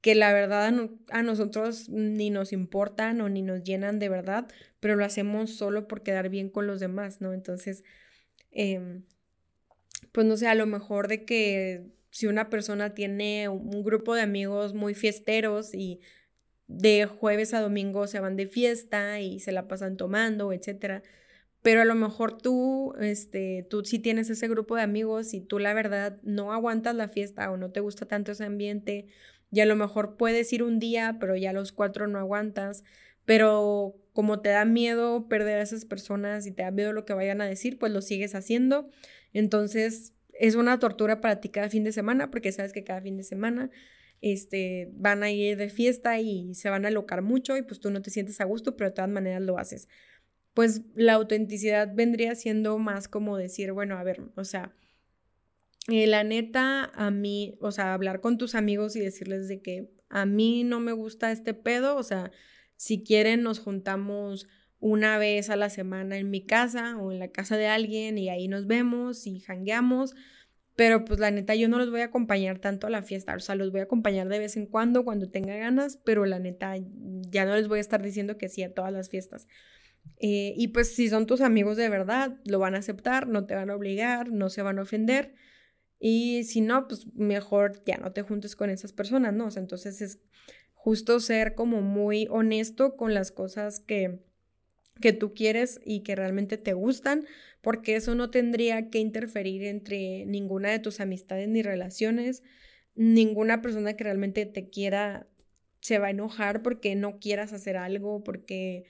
que 0.01 0.15
la 0.15 0.33
verdad 0.33 0.73
a 1.11 1.23
nosotros 1.23 1.89
ni 1.89 2.31
nos 2.31 2.53
importan 2.53 3.21
o 3.21 3.29
ni 3.29 3.43
nos 3.43 3.65
llenan 3.65 3.99
de 3.99 4.09
verdad, 4.09 4.47
pero 4.81 4.97
lo 4.97 5.05
hacemos 5.05 5.51
solo 5.57 5.89
por 5.89 6.03
quedar 6.03 6.29
bien 6.29 6.51
con 6.51 6.67
los 6.67 6.81
demás, 6.81 7.21
¿no? 7.21 7.33
Entonces, 7.33 7.83
em, 8.53 9.05
pues 10.13 10.27
no 10.27 10.37
sé, 10.37 10.47
a 10.47 10.55
lo 10.55 10.67
mejor 10.67 11.09
de 11.09 11.25
que 11.25 11.87
si 12.11 12.27
una 12.27 12.49
persona 12.51 12.95
tiene 12.95 13.49
un 13.49 13.83
grupo 13.83 14.15
de 14.15 14.23
amigos 14.23 14.75
muy 14.75 14.95
fiesteros 14.95 15.75
y 15.75 16.01
de 16.69 17.07
jueves 17.07 17.55
a 17.55 17.61
domingo 17.61 18.07
se 18.07 18.21
van 18.21 18.37
de 18.37 18.47
fiesta 18.47 19.21
y 19.21 19.41
se 19.41 19.53
la 19.53 19.69
pasan 19.69 19.97
tomando, 19.97 20.53
etcétera. 20.53 21.03
Pero 21.63 21.83
a 21.83 21.85
lo 21.85 21.95
mejor 21.95 22.39
tú, 22.41 22.95
este, 23.01 23.67
tú 23.69 23.85
sí 23.85 23.99
tienes 23.99 24.31
ese 24.31 24.49
grupo 24.49 24.77
de 24.77 24.83
amigos 24.83 25.35
y 25.35 25.41
tú 25.41 25.59
la 25.59 25.75
verdad 25.75 26.19
no 26.23 26.53
aguantas 26.53 26.95
la 26.95 27.09
fiesta 27.09 27.51
o 27.51 27.57
no 27.57 27.71
te 27.73 27.81
gusta 27.81 28.07
tanto 28.07 28.33
ese 28.33 28.45
ambiente 28.45 29.09
y 29.51 29.61
a 29.61 29.67
lo 29.67 29.77
mejor 29.77 30.17
puedes 30.17 30.53
ir 30.53 30.63
un 30.63 30.79
día, 30.79 31.17
pero 31.21 31.37
ya 31.37 31.53
los 31.53 31.73
cuatro 31.73 32.07
no 32.07 32.19
aguantas, 32.19 32.85
pero 33.25 33.97
como 34.13 34.41
te 34.41 34.51
da 34.51 34.65
miedo 34.65 35.29
perder 35.29 35.59
a 35.59 35.63
esas 35.63 35.85
personas 35.85 36.47
y 36.47 36.53
te 36.53 36.63
da 36.63 36.71
miedo 36.71 36.93
lo 36.93 37.05
que 37.05 37.15
vayan 37.15 37.41
a 37.41 37.47
decir, 37.47 37.79
pues 37.79 37.93
lo 37.93 38.03
sigues 38.03 38.35
haciendo. 38.35 38.91
Entonces 39.33 40.15
es 40.33 40.55
una 40.55 40.79
tortura 40.79 41.21
para 41.21 41.41
ti 41.41 41.49
cada 41.49 41.69
fin 41.69 41.85
de 41.85 41.93
semana 41.93 42.31
porque 42.31 42.53
sabes 42.53 42.73
que 42.73 42.85
cada 42.85 43.01
fin 43.01 43.17
de 43.17 43.25
semana 43.25 43.71
este, 44.21 44.91
van 44.95 45.23
a 45.23 45.31
ir 45.31 45.57
de 45.57 45.69
fiesta 45.71 46.19
y 46.21 46.55
se 46.55 46.71
van 46.71 46.85
a 46.85 46.89
alocar 46.89 47.23
mucho 47.23 47.57
y 47.57 47.63
pues 47.63 47.81
tú 47.81 47.91
no 47.91 48.03
te 48.03 48.11
sientes 48.11 48.41
a 48.41 48.45
gusto, 48.45 48.77
pero 48.77 48.91
de 48.91 48.97
todas 48.97 49.11
maneras 49.11 49.43
lo 49.43 49.59
haces. 49.59 49.89
Pues 50.55 50.83
la 50.95 51.15
autenticidad 51.15 51.93
vendría 51.95 52.35
siendo 52.35 52.79
más 52.79 53.09
como 53.09 53.37
decir, 53.37 53.73
bueno, 53.73 53.97
a 53.97 54.03
ver, 54.03 54.23
o 54.35 54.45
sea, 54.45 54.75
eh, 55.89 56.07
la 56.07 56.25
neta, 56.25 56.85
a 56.95 57.11
mí, 57.11 57.57
o 57.61 57.71
sea, 57.71 57.95
hablar 57.95 58.21
con 58.21 58.39
tus 58.39 58.55
amigos 58.55 58.97
y 58.97 59.01
decirles 59.01 59.49
de 59.49 59.61
que 59.61 59.91
a 60.09 60.27
mí 60.27 60.65
no 60.65 60.81
me 60.81 60.93
gusta 60.93 61.33
este 61.33 61.55
pedo, 61.55 61.97
o 61.97 62.03
sea, 62.03 62.31
si 62.77 63.03
quieren 63.03 63.43
nos 63.43 63.59
juntamos 63.59 64.47
una 64.81 65.19
vez 65.19 65.51
a 65.51 65.57
la 65.57 65.71
semana 65.71 66.19
en 66.19 66.31
mi 66.31 66.47
casa 66.47 66.97
o 66.97 67.11
en 67.11 67.19
la 67.19 67.29
casa 67.29 67.57
de 67.57 67.67
alguien 67.67 68.17
y 68.17 68.29
ahí 68.29 68.47
nos 68.47 68.67
vemos 68.67 69.27
y 69.27 69.41
jangueamos 69.41 70.15
pero 70.79 71.05
pues 71.05 71.19
la 71.19 71.33
neta 71.33 71.57
yo 71.57 71.69
no 71.69 71.77
los 71.77 71.91
voy 71.91 72.03
a 72.03 72.05
acompañar 72.05 72.61
tanto 72.61 72.87
a 72.87 72.91
la 72.91 73.03
fiesta, 73.03 73.35
o 73.35 73.41
sea, 73.41 73.57
los 73.57 73.73
voy 73.73 73.81
a 73.81 73.83
acompañar 73.83 74.29
de 74.29 74.39
vez 74.39 74.57
en 74.57 74.67
cuando 74.67 75.05
cuando 75.05 75.29
tenga 75.29 75.57
ganas, 75.57 75.99
pero 76.05 76.25
la 76.25 76.39
neta 76.39 76.77
ya 77.31 77.45
no 77.47 77.57
les 77.57 77.67
voy 77.67 77.79
a 77.79 77.81
estar 77.81 78.01
diciendo 78.01 78.39
que 78.39 78.49
sí 78.49 78.63
a 78.63 78.73
todas 78.73 78.93
las 78.93 79.09
fiestas. 79.09 79.49
Eh, 80.21 80.55
y 80.57 80.69
pues 80.69 80.95
si 80.95 81.09
son 81.09 81.27
tus 81.27 81.41
amigos 81.41 81.77
de 81.77 81.89
verdad, 81.89 82.37
lo 82.45 82.61
van 82.61 82.77
a 82.77 82.79
aceptar, 82.79 83.27
no 83.27 83.45
te 83.45 83.57
van 83.57 83.71
a 83.71 83.75
obligar, 83.75 84.31
no 84.31 84.51
se 84.51 84.63
van 84.63 84.79
a 84.79 84.83
ofender. 84.83 85.35
Y 86.01 86.45
si 86.45 86.61
no, 86.61 86.87
pues 86.87 87.07
mejor 87.15 87.83
ya 87.85 87.97
no 87.97 88.13
te 88.13 88.23
juntes 88.23 88.55
con 88.55 88.71
esas 88.71 88.93
personas, 88.93 89.35
¿no? 89.35 89.47
O 89.47 89.51
entonces 89.57 90.01
es 90.01 90.21
justo 90.75 91.19
ser 91.21 91.55
como 91.55 91.81
muy 91.83 92.29
honesto 92.31 92.97
con 92.97 93.15
las 93.15 93.33
cosas 93.33 93.81
que, 93.81 94.21
que 95.01 95.13
tú 95.13 95.35
quieres 95.35 95.81
y 95.85 96.03
que 96.03 96.15
realmente 96.15 96.57
te 96.57 96.73
gustan, 96.73 97.27
porque 97.61 97.97
eso 97.97 98.15
no 98.15 98.31
tendría 98.31 98.91
que 98.91 98.99
interferir 98.99 99.65
entre 99.65 100.25
ninguna 100.27 100.71
de 100.71 100.79
tus 100.79 101.01
amistades 101.01 101.49
ni 101.49 101.63
relaciones. 101.63 102.43
Ninguna 102.95 103.61
persona 103.61 103.95
que 103.95 104.05
realmente 104.05 104.47
te 104.47 104.71
quiera 104.71 105.27
se 105.81 105.99
va 105.99 106.09
a 106.09 106.11
enojar 106.11 106.63
porque 106.63 106.95
no 106.95 107.19
quieras 107.19 107.53
hacer 107.53 107.77
algo, 107.77 108.23
porque 108.25 108.85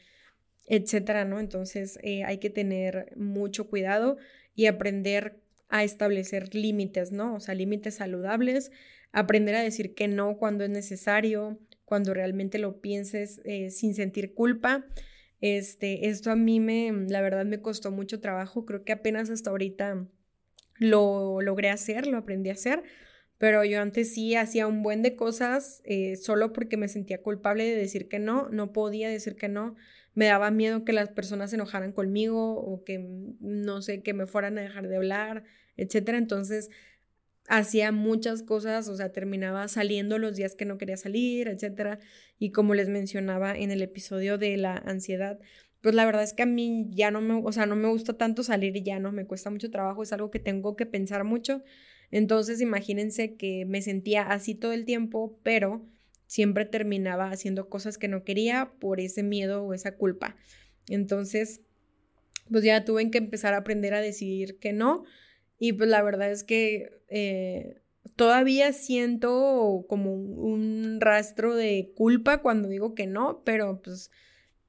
etcétera, 0.67 1.25
¿no? 1.25 1.41
Entonces 1.41 1.99
eh, 2.03 2.25
hay 2.25 2.39
que 2.39 2.51
tener 2.51 3.13
mucho 3.17 3.69
cuidado 3.69 4.19
y 4.55 4.67
aprender 4.67 5.41
a 5.69 5.85
establecer 5.85 6.55
límites, 6.55 7.13
¿no? 7.13 7.35
O 7.35 7.41
sea, 7.41 7.55
límites 7.55 7.97
saludables, 7.97 8.71
aprender 9.13 9.55
a 9.55 9.63
decir 9.63 9.95
que 9.95 10.09
no 10.09 10.37
cuando 10.37 10.65
es 10.65 10.71
necesario, 10.71 11.59
cuando 11.85 12.15
realmente 12.15 12.59
lo 12.59 12.81
pienses 12.81 13.41
eh, 13.45 13.71
sin 13.71 13.95
sentir 13.95 14.35
culpa 14.35 14.87
este, 15.41 16.09
esto 16.09 16.31
a 16.31 16.37
mí 16.37 16.59
me, 16.61 16.93
la 17.09 17.21
verdad 17.21 17.45
me 17.45 17.61
costó 17.61 17.91
mucho 17.91 18.21
trabajo, 18.21 18.65
creo 18.65 18.85
que 18.85 18.93
apenas 18.93 19.31
hasta 19.31 19.51
ahorita 19.51 20.07
lo 20.79 21.41
logré 21.41 21.71
hacer, 21.71 22.07
lo 22.07 22.19
aprendí 22.19 22.51
a 22.51 22.55
hacer, 22.55 22.83
pero 23.39 23.65
yo 23.65 23.81
antes 23.81 24.15
sí 24.15 24.35
hacía 24.35 24.67
un 24.67 24.83
buen 24.83 25.03
de 25.03 25.15
cosas 25.15 25.81
eh, 25.85 26.17
solo 26.17 26.53
porque 26.53 26.77
me 26.77 26.89
sentía 26.89 27.23
culpable 27.23 27.65
de 27.65 27.77
decir 27.77 28.09
que 28.09 28.19
no, 28.19 28.49
no 28.49 28.73
podía 28.73 29.09
decir 29.09 29.37
que 29.37 29.49
no, 29.49 29.77
me 30.19 30.27
daba 30.27 30.51
miedo 30.51 30.85
que 30.85 30.93
las 30.93 31.11
personas 31.11 31.51
se 31.51 31.57
enojaran 31.57 31.93
conmigo 31.93 32.59
o 32.59 32.83
que, 32.83 32.99
no 33.39 33.83
sé, 33.83 34.03
que 34.03 34.15
me 34.15 34.27
fueran 34.27 34.59
a 34.59 34.63
dejar 34.63 34.89
de 34.89 34.97
hablar, 34.97 35.45
etcétera, 35.77 36.19
entonces 36.19 36.71
hacía 37.47 37.93
muchas 37.93 38.43
cosas, 38.43 38.89
o 38.89 38.97
sea, 38.97 39.13
terminaba 39.13 39.69
saliendo 39.69 40.19
los 40.19 40.35
días 40.35 40.57
que 40.57 40.65
no 40.65 40.77
quería 40.77 40.97
salir, 40.97 41.47
etcétera. 41.47 42.01
Y 42.37 42.51
como 42.51 42.75
les 42.75 42.89
mencionaba 42.89 43.57
en 43.57 43.71
el 43.71 43.81
episodio 43.81 44.39
de 44.39 44.57
la 44.57 44.75
ansiedad, 44.75 45.39
pues 45.83 45.95
la 45.95 46.05
verdad 46.05 46.25
es 46.25 46.33
que 46.33 46.43
a 46.43 46.47
mí 46.47 46.89
ya 46.91 47.13
no 47.13 47.21
me, 47.21 47.35
o 47.35 47.53
sea, 47.53 47.67
no 47.67 47.77
me 47.77 47.89
gusta 47.89 48.15
tanto 48.15 48.43
salir 48.43 48.77
y 48.77 48.83
ya 48.83 48.99
no, 48.99 49.13
me 49.13 49.25
cuesta 49.25 49.51
mucho 49.51 49.71
trabajo, 49.71 50.03
es 50.03 50.13
algo 50.13 50.33
que 50.33 50.41
tengo 50.41 50.75
que 50.75 50.85
pensar 50.85 51.23
mucho. 51.23 51.63
Entonces, 52.11 52.61
imagínense 52.61 53.37
que 53.37 53.67
me 53.67 53.83
sentía 53.83 54.23
así 54.23 54.57
todo 54.57 54.73
el 54.73 54.85
tiempo, 54.85 55.39
pero 55.45 55.87
siempre 56.29 56.65
terminaba 56.65 57.31
haciendo 57.31 57.69
cosas 57.69 57.99
que 57.99 58.07
no 58.07 58.23
quería 58.23 58.71
por 58.79 59.01
ese 59.01 59.25
miedo 59.25 59.65
o 59.65 59.75
esa 59.75 59.97
culpa. 59.97 60.37
Entonces, 60.89 61.63
pues 62.49 62.63
ya 62.63 62.85
tuve 62.85 63.11
que 63.11 63.19
empezar 63.19 63.55
a 63.55 63.59
aprender 63.59 63.95
a 63.95 64.01
decidir 64.01 64.59
que 64.59 64.73
no 64.73 65.05
y 65.59 65.73
pues 65.73 65.91
la 65.91 66.03
verdad 66.03 66.31
es 66.31 66.45
que 66.45 67.03
eh, 67.09 67.81
todavía 68.15 68.73
siento 68.73 69.85
como 69.89 70.15
un 70.15 70.99
rastro 71.01 71.55
de 71.55 71.93
culpa 71.97 72.43
cuando 72.43 72.69
digo 72.69 72.95
que 72.95 73.07
no, 73.07 73.43
pero 73.45 73.81
pues 73.83 74.11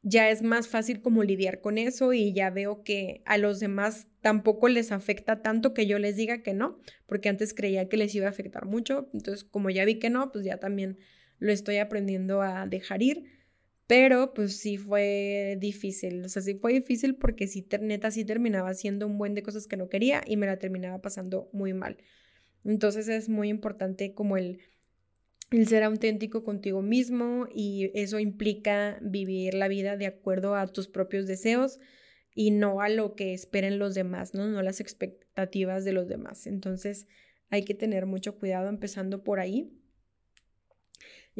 ya 0.01 0.29
es 0.29 0.41
más 0.41 0.67
fácil 0.67 1.01
como 1.01 1.23
lidiar 1.23 1.61
con 1.61 1.77
eso 1.77 2.13
y 2.13 2.33
ya 2.33 2.49
veo 2.49 2.83
que 2.83 3.21
a 3.25 3.37
los 3.37 3.59
demás 3.59 4.07
tampoco 4.21 4.69
les 4.69 4.91
afecta 4.91 5.41
tanto 5.41 5.73
que 5.73 5.85
yo 5.85 5.99
les 5.99 6.15
diga 6.15 6.41
que 6.41 6.53
no, 6.53 6.79
porque 7.05 7.29
antes 7.29 7.53
creía 7.53 7.89
que 7.89 7.97
les 7.97 8.15
iba 8.15 8.27
a 8.27 8.29
afectar 8.29 8.65
mucho, 8.65 9.09
entonces 9.13 9.43
como 9.43 9.69
ya 9.69 9.85
vi 9.85 9.99
que 9.99 10.09
no, 10.09 10.31
pues 10.31 10.45
ya 10.45 10.57
también 10.57 10.97
lo 11.39 11.51
estoy 11.51 11.77
aprendiendo 11.77 12.41
a 12.41 12.67
dejar 12.67 13.01
ir. 13.01 13.23
Pero 13.87 14.35
pues 14.35 14.57
sí 14.57 14.77
fue 14.77 15.57
difícil, 15.59 16.23
o 16.23 16.29
sea, 16.29 16.43
sí 16.43 16.53
fue 16.53 16.73
difícil 16.73 17.15
porque 17.15 17.47
sí, 17.47 17.67
neta, 17.81 18.11
sí 18.11 18.23
terminaba 18.23 18.69
haciendo 18.69 19.07
un 19.07 19.17
buen 19.17 19.33
de 19.33 19.41
cosas 19.41 19.65
que 19.65 19.77
no 19.77 19.89
quería 19.89 20.21
y 20.27 20.37
me 20.37 20.45
la 20.45 20.59
terminaba 20.59 21.01
pasando 21.01 21.49
muy 21.53 21.73
mal. 21.73 21.97
Entonces 22.63 23.07
es 23.07 23.29
muy 23.29 23.49
importante 23.49 24.13
como 24.13 24.37
el, 24.37 24.59
el 25.49 25.67
ser 25.67 25.81
auténtico 25.81 26.43
contigo 26.43 26.83
mismo 26.83 27.47
y 27.51 27.89
eso 27.95 28.19
implica 28.19 28.99
vivir 29.01 29.55
la 29.55 29.67
vida 29.67 29.97
de 29.97 30.05
acuerdo 30.05 30.55
a 30.55 30.67
tus 30.67 30.87
propios 30.87 31.25
deseos 31.25 31.79
y 32.35 32.51
no 32.51 32.81
a 32.81 32.89
lo 32.89 33.15
que 33.15 33.33
esperen 33.33 33.79
los 33.79 33.95
demás, 33.95 34.33
¿no? 34.33 34.47
No 34.47 34.61
las 34.61 34.79
expectativas 34.79 35.83
de 35.83 35.93
los 35.93 36.07
demás. 36.07 36.45
Entonces 36.45 37.07
hay 37.49 37.65
que 37.65 37.73
tener 37.73 38.05
mucho 38.05 38.37
cuidado 38.37 38.69
empezando 38.69 39.23
por 39.23 39.39
ahí. 39.39 39.73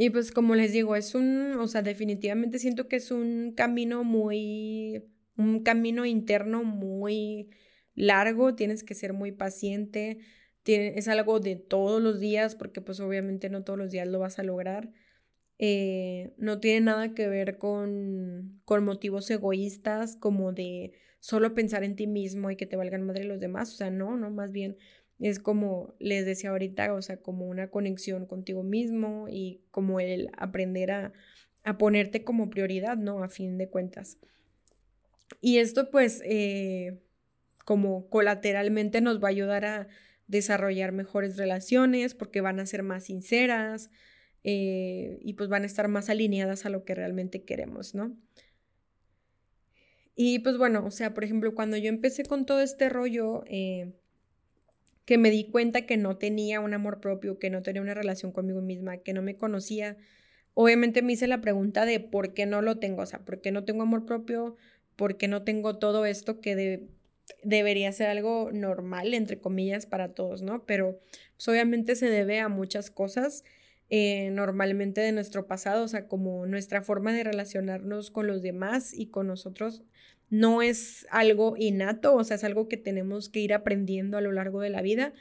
Y 0.02 0.12
pues 0.12 0.32
como 0.32 0.56
les 0.56 0.72
digo, 0.72 0.96
es 0.96 1.14
un, 1.14 1.56
o 1.60 1.68
sea, 1.68 1.82
definitivamente 1.82 2.58
siento 2.58 2.88
que 2.88 2.96
es 2.96 3.12
un 3.12 3.52
camino 3.54 4.06
muy, 4.06 5.04
un 5.36 5.62
camino 5.62 6.06
interno 6.06 6.64
muy 6.64 7.50
largo, 7.96 8.56
tienes 8.56 8.86
que 8.86 8.96
ser 8.96 9.12
muy 9.12 9.34
paciente, 9.34 10.20
es 10.66 11.10
algo 11.10 11.42
de 11.42 11.58
todos 11.58 12.02
los 12.02 12.22
días, 12.22 12.56
porque 12.56 12.80
pues 12.80 13.02
obviamente 13.02 13.50
no 13.50 13.66
todos 13.66 13.78
los 13.78 13.92
días 13.92 14.08
lo 14.08 14.20
vas 14.20 14.40
a 14.40 14.44
lograr. 14.44 14.90
Eh, 15.58 16.32
no 16.38 16.62
tiene 16.62 16.80
nada 16.80 17.14
que 17.14 17.28
ver 17.28 17.58
con, 17.58 18.62
con 18.64 18.86
motivos 18.86 19.30
egoístas 19.30 20.16
como 20.16 20.54
de 20.54 20.94
solo 21.20 21.54
pensar 21.54 21.84
en 21.84 21.98
ti 21.98 22.08
mismo 22.08 22.50
y 22.50 22.56
que 22.56 22.66
te 22.66 22.78
valgan 22.78 23.04
madre 23.04 23.26
los 23.26 23.42
demás, 23.42 23.74
o 23.74 23.76
sea, 23.76 23.90
no, 23.90 24.16
no, 24.16 24.30
más 24.30 24.54
bien 24.54 24.78
es 25.20 25.40
como 25.40 25.94
les 26.00 26.26
decía 26.26 26.52
ahorita, 26.52 26.94
o 26.94 27.02
sea, 27.02 27.18
como 27.18 27.48
una 27.48 27.70
conexión 27.70 28.26
contigo 28.26 28.64
mismo 28.64 29.28
y 29.30 29.62
como 29.72 30.00
el 30.00 30.30
aprender 30.38 30.92
a, 30.92 31.14
ponerte 31.78 32.24
como 32.24 32.50
prioridad, 32.50 32.98
¿no? 32.98 33.24
A 33.24 33.30
fin 33.30 33.58
de 33.60 33.70
cuentas. 33.70 34.18
Y 35.40 35.58
esto 35.58 35.92
pues 35.92 36.24
eh, 36.26 36.98
como 37.64 38.10
colateralmente 38.10 39.02
nos 39.02 39.22
va 39.22 39.28
a 39.28 39.32
ayudar 39.32 39.66
a 39.66 39.88
desarrollar 40.28 40.94
mejores 40.94 41.38
relaciones 41.38 42.16
porque 42.16 42.42
van 42.42 42.60
a 42.60 42.66
ser 42.66 42.82
más 42.82 43.04
sinceras 43.04 43.92
eh, 44.44 45.20
y 45.22 45.34
pues 45.34 45.50
van 45.50 45.64
a 45.64 45.66
estar 45.68 45.88
más 45.90 46.10
alineadas 46.10 46.66
a 46.66 46.70
lo 46.70 46.86
que 46.86 46.96
realmente 46.96 47.44
queremos, 47.44 47.94
¿no? 47.94 48.16
Y 50.16 50.40
pues 50.40 50.58
bueno, 50.58 50.86
o 50.86 50.92
sea, 50.92 51.14
por 51.14 51.24
ejemplo, 51.24 51.54
cuando 51.56 51.78
yo 51.78 51.90
empecé 51.90 52.24
con 52.24 52.46
todo 52.46 52.62
este 52.62 52.90
rollo, 52.90 53.44
eh, 53.48 53.94
que 55.10 55.18
me 55.18 55.32
di 55.32 55.46
cuenta 55.46 55.88
que 55.88 55.98
no 55.98 56.18
tenía 56.18 56.60
un 56.60 56.72
amor 56.76 57.00
propio, 57.00 57.40
que 57.40 57.50
no 57.50 57.64
tenía 57.64 57.82
una 57.82 57.96
relación 57.96 58.32
conmigo 58.32 58.62
misma, 58.62 58.98
que 58.98 59.12
no 59.12 59.24
me 59.24 59.38
conocía, 59.38 59.98
obviamente 60.54 61.02
me 61.02 61.14
hice 61.14 61.26
la 61.26 61.42
pregunta 61.42 61.84
de 61.88 62.00
por 62.00 62.36
qué 62.36 62.46
no 62.46 62.62
lo 62.62 62.78
tengo, 62.78 63.02
o 63.02 63.06
sea, 63.08 63.26
por 63.26 63.42
qué 63.42 63.52
no 63.52 63.66
tengo 63.66 63.82
amor 63.82 64.06
propio, 64.06 64.56
por 64.96 65.18
qué 65.18 65.28
no 65.28 65.42
tengo 65.42 65.80
todo 65.80 66.06
esto 66.06 66.42
que 66.42 66.92
debería 67.42 67.92
ser 67.92 68.10
algo 68.10 68.52
normal, 68.54 69.16
entre 69.16 69.40
comillas, 69.40 69.88
para 69.88 70.14
todos, 70.14 70.44
¿no? 70.44 70.64
Pero 70.68 71.00
pues, 71.36 71.48
obviamente 71.48 71.96
se 71.96 72.08
debe 72.08 72.40
a 72.40 72.48
muchas 72.48 72.92
cosas. 72.92 73.44
Eh, 73.90 74.30
normalmente 74.30 75.02
de 75.02 75.12
nuestro 75.12 75.48
pasado, 75.48 75.86
o 75.86 75.88
sea, 75.88 76.08
como 76.08 76.46
nuestra 76.46 76.84
forma 76.84 77.14
de 77.14 77.24
relacionarnos 77.24 78.12
con 78.12 78.28
los 78.28 78.44
demás 78.44 78.94
y 78.94 79.08
con 79.08 79.26
nosotros 79.26 79.82
no 80.30 80.62
es 80.62 81.08
algo 81.10 81.56
innato, 81.58 82.16
o 82.16 82.24
sea, 82.24 82.36
es 82.36 82.44
algo 82.44 82.68
que 82.68 82.78
tenemos 82.78 83.30
que 83.30 83.40
ir 83.40 83.54
aprendiendo 83.54 84.18
a 84.18 84.22
lo 84.22 84.32
largo 84.32 84.62
de 84.62 84.70
la 84.70 84.82
vida, 84.82 85.14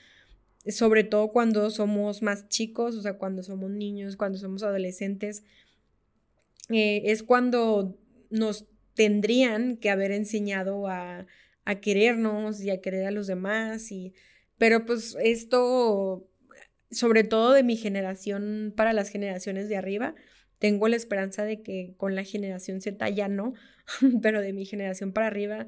sobre 0.67 1.05
todo 1.05 1.29
cuando 1.29 1.71
somos 1.71 2.23
más 2.23 2.49
chicos, 2.49 2.95
o 2.95 3.03
sea, 3.03 3.15
cuando 3.15 3.43
somos 3.43 3.71
niños, 3.71 4.17
cuando 4.17 4.39
somos 4.39 4.63
adolescentes, 4.63 5.45
eh, 6.69 7.03
es 7.07 7.23
cuando 7.23 7.97
nos 8.31 8.67
tendrían 8.95 9.77
que 9.77 9.91
haber 9.91 10.11
enseñado 10.11 10.89
a, 10.89 11.27
a, 11.65 11.81
querernos 11.81 12.61
y 12.63 12.71
a 12.71 12.81
querer 12.81 13.07
a 13.07 13.11
los 13.11 13.27
demás, 13.27 13.91
y, 13.91 14.13
pero 14.59 14.85
pues 14.85 15.17
esto, 15.23 16.29
sobre 16.91 17.25
todo 17.25 17.53
de 17.53 17.63
mi 17.63 17.77
generación 17.77 18.75
para 18.77 18.93
las 18.93 19.09
generaciones 19.09 19.69
de 19.69 19.77
arriba, 19.77 20.15
tengo 20.59 20.89
la 20.89 20.97
esperanza 20.97 21.45
de 21.45 21.63
que 21.63 21.95
con 21.97 22.15
la 22.15 22.25
generación 22.25 22.81
Z 22.81 23.09
ya 23.11 23.29
no, 23.29 23.55
pero 24.23 24.41
de 24.41 24.53
mi 24.53 24.65
generación 24.65 25.13
para 25.13 25.27
arriba, 25.27 25.67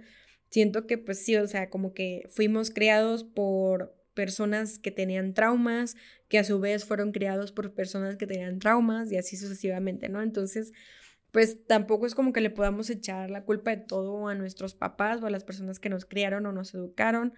siento 0.50 0.86
que 0.86 0.98
pues 0.98 1.24
sí, 1.24 1.36
o 1.36 1.46
sea, 1.46 1.70
como 1.70 1.94
que 1.94 2.26
fuimos 2.30 2.70
criados 2.70 3.24
por 3.24 3.96
personas 4.14 4.78
que 4.78 4.90
tenían 4.90 5.34
traumas, 5.34 5.96
que 6.28 6.38
a 6.38 6.44
su 6.44 6.60
vez 6.60 6.84
fueron 6.84 7.12
criados 7.12 7.52
por 7.52 7.72
personas 7.74 8.16
que 8.16 8.26
tenían 8.26 8.58
traumas 8.58 9.10
y 9.12 9.16
así 9.16 9.36
sucesivamente, 9.36 10.08
¿no? 10.08 10.20
Entonces, 10.22 10.72
pues 11.30 11.64
tampoco 11.66 12.06
es 12.06 12.14
como 12.14 12.32
que 12.32 12.40
le 12.40 12.50
podamos 12.50 12.90
echar 12.90 13.30
la 13.30 13.44
culpa 13.44 13.70
de 13.70 13.78
todo 13.78 14.28
a 14.28 14.34
nuestros 14.34 14.74
papás 14.74 15.22
o 15.22 15.26
a 15.26 15.30
las 15.30 15.44
personas 15.44 15.78
que 15.78 15.88
nos 15.88 16.04
criaron 16.04 16.44
o 16.46 16.52
nos 16.52 16.74
educaron, 16.74 17.34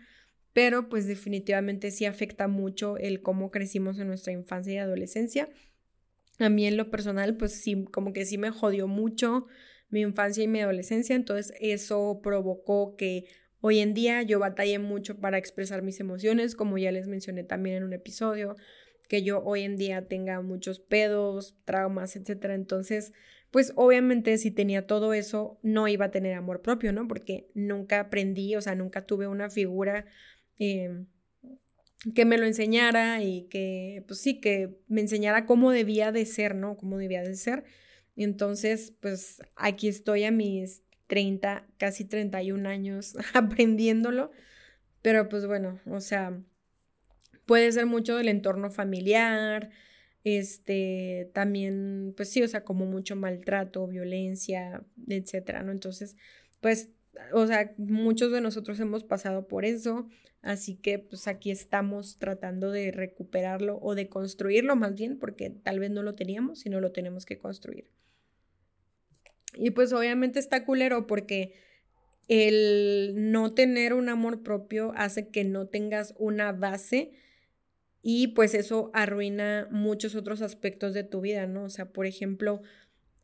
pero 0.55 0.88
pues 0.88 1.07
definitivamente 1.07 1.90
sí 1.90 2.07
afecta 2.07 2.49
mucho 2.49 2.97
el 2.97 3.23
cómo 3.23 3.51
crecimos 3.51 3.99
en 3.99 4.09
nuestra 4.09 4.33
infancia 4.33 4.73
y 4.73 4.79
adolescencia 4.79 5.49
a 6.38 6.49
mí 6.49 6.66
en 6.66 6.77
lo 6.77 6.90
personal, 6.90 7.37
pues 7.37 7.61
sí, 7.61 7.85
como 7.90 8.12
que 8.12 8.25
sí 8.25 8.38
me 8.38 8.51
jodió 8.51 8.88
mucho 8.88 9.47
mi 9.93 10.01
infancia 10.01 10.43
y 10.43 10.49
mi 10.49 10.61
adolescencia, 10.61 11.15
entonces 11.15 11.55
eso 11.61 12.21
provocó 12.23 12.97
que 12.97 13.27
hoy 13.61 13.79
en 13.79 13.93
día 13.93 14.23
yo 14.23 14.39
batallé 14.39 14.79
mucho 14.79 15.21
para 15.21 15.37
expresar 15.37 15.83
mis 15.83 16.01
emociones, 16.01 16.57
como 16.57 16.79
ya 16.79 16.91
les 16.91 17.07
mencioné 17.07 17.45
también 17.45 17.77
en 17.77 17.85
un 17.85 17.93
episodio, 17.93 18.57
que 19.07 19.23
yo 19.23 19.43
hoy 19.45 19.63
en 19.63 19.77
día 19.77 20.09
tenga 20.09 20.41
muchos 20.41 20.81
pedos, 20.81 21.55
traumas, 21.67 22.17
etcétera. 22.17 22.55
Entonces, 22.55 23.13
pues 23.51 23.75
obviamente 23.77 24.39
si 24.39 24.51
tenía 24.51 24.87
todo 24.87 25.13
eso, 25.13 25.59
no 25.63 25.87
iba 25.89 26.07
a 26.07 26.11
tener 26.11 26.35
amor 26.35 26.63
propio, 26.63 26.95
¿no? 26.95 27.07
Porque 27.07 27.51
nunca 27.55 28.01
aprendí, 28.01 28.57
o 28.57 28.63
sea, 28.63 28.75
nunca 28.75 29.05
tuve 29.05 29.27
una 29.27 29.51
figura 29.51 30.07
eh, 30.59 31.05
que 32.15 32.25
me 32.25 32.39
lo 32.39 32.47
enseñara 32.47 33.23
y 33.23 33.43
que, 33.51 34.05
pues 34.07 34.23
sí, 34.23 34.41
que 34.41 34.79
me 34.89 35.03
enseñara 35.03 35.45
cómo 35.45 35.71
debía 35.71 36.13
de 36.13 36.25
ser, 36.25 36.55
¿no? 36.55 36.79
Cómo 36.79 36.97
debía 36.97 37.23
de 37.23 37.35
ser. 37.35 37.65
Entonces, 38.16 38.92
pues 39.01 39.42
aquí 39.57 39.88
estoy 39.88 40.25
a 40.25 40.31
mis 40.31 40.83
30, 41.07 41.66
casi 41.79 42.05
31 42.05 42.68
años 42.68 43.16
aprendiéndolo, 43.35 44.31
pero 45.03 45.29
pues 45.29 45.46
bueno, 45.46 45.81
o 45.87 46.01
sea, 46.01 46.40
puede 47.46 47.70
ser 47.72 47.87
mucho 47.87 48.16
del 48.16 48.29
entorno 48.29 48.70
familiar, 48.70 49.70
este, 50.25 51.31
también, 51.35 52.14
pues 52.16 52.31
sí, 52.31 52.42
o 52.42 52.48
sea, 52.48 52.64
como 52.64 52.87
mucho 52.87 53.16
maltrato, 53.16 53.87
violencia, 53.88 54.85
etcétera, 55.09 55.62
¿no? 55.62 55.72
Entonces, 55.72 56.16
pues 56.61 56.90
o 57.33 57.46
sea, 57.46 57.72
muchos 57.77 58.33
de 58.33 58.40
nosotros 58.40 58.81
hemos 58.81 59.05
pasado 59.05 59.46
por 59.48 59.64
eso, 59.64 60.09
así 60.40 60.77
que 60.77 60.98
pues 60.98 61.29
aquí 61.29 61.51
estamos 61.51 62.18
tratando 62.18 62.70
de 62.70 62.90
recuperarlo 62.90 63.79
o 63.81 63.94
de 63.94 64.09
construirlo 64.09 64.77
más 64.77 64.94
bien, 64.94 65.18
porque 65.18 65.51
tal 65.51 65.79
vez 65.79 65.90
no 65.90 66.03
lo 66.03 66.14
teníamos, 66.14 66.61
sino 66.61 66.81
lo 66.81 66.92
tenemos 66.92 67.27
que 67.27 67.38
construir. 67.38 67.90
Y 69.55 69.70
pues 69.70 69.92
obviamente 69.92 70.38
está 70.38 70.64
culero 70.64 71.07
porque 71.07 71.55
el 72.29 73.12
no 73.16 73.53
tener 73.53 73.92
un 73.92 74.09
amor 74.09 74.42
propio 74.42 74.92
hace 74.96 75.29
que 75.29 75.44
no 75.44 75.66
tengas 75.66 76.14
una 76.18 76.53
base 76.53 77.12
y 78.03 78.29
pues 78.29 78.55
eso 78.55 78.90
arruina 78.94 79.68
muchos 79.70 80.14
otros 80.14 80.42
aspectos 80.42 80.94
de 80.94 81.05
tu 81.05 81.20
vida, 81.20 81.46
¿no? 81.46 81.64
O 81.64 81.68
sea, 81.68 81.92
por 81.92 82.07
ejemplo, 82.07 82.62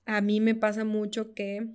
a 0.05 0.21
mí 0.21 0.41
me 0.41 0.55
pasa 0.55 0.85
mucho 0.85 1.35
que 1.35 1.69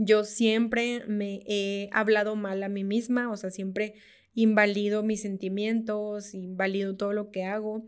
yo 0.00 0.22
siempre 0.22 1.02
me 1.08 1.40
he 1.46 1.90
hablado 1.92 2.36
mal 2.36 2.62
a 2.62 2.68
mí 2.68 2.84
misma, 2.84 3.30
o 3.32 3.36
sea, 3.36 3.50
siempre 3.50 3.94
invalido 4.32 5.02
mis 5.02 5.22
sentimientos, 5.22 6.34
invalido 6.34 6.96
todo 6.96 7.12
lo 7.12 7.32
que 7.32 7.42
hago, 7.42 7.84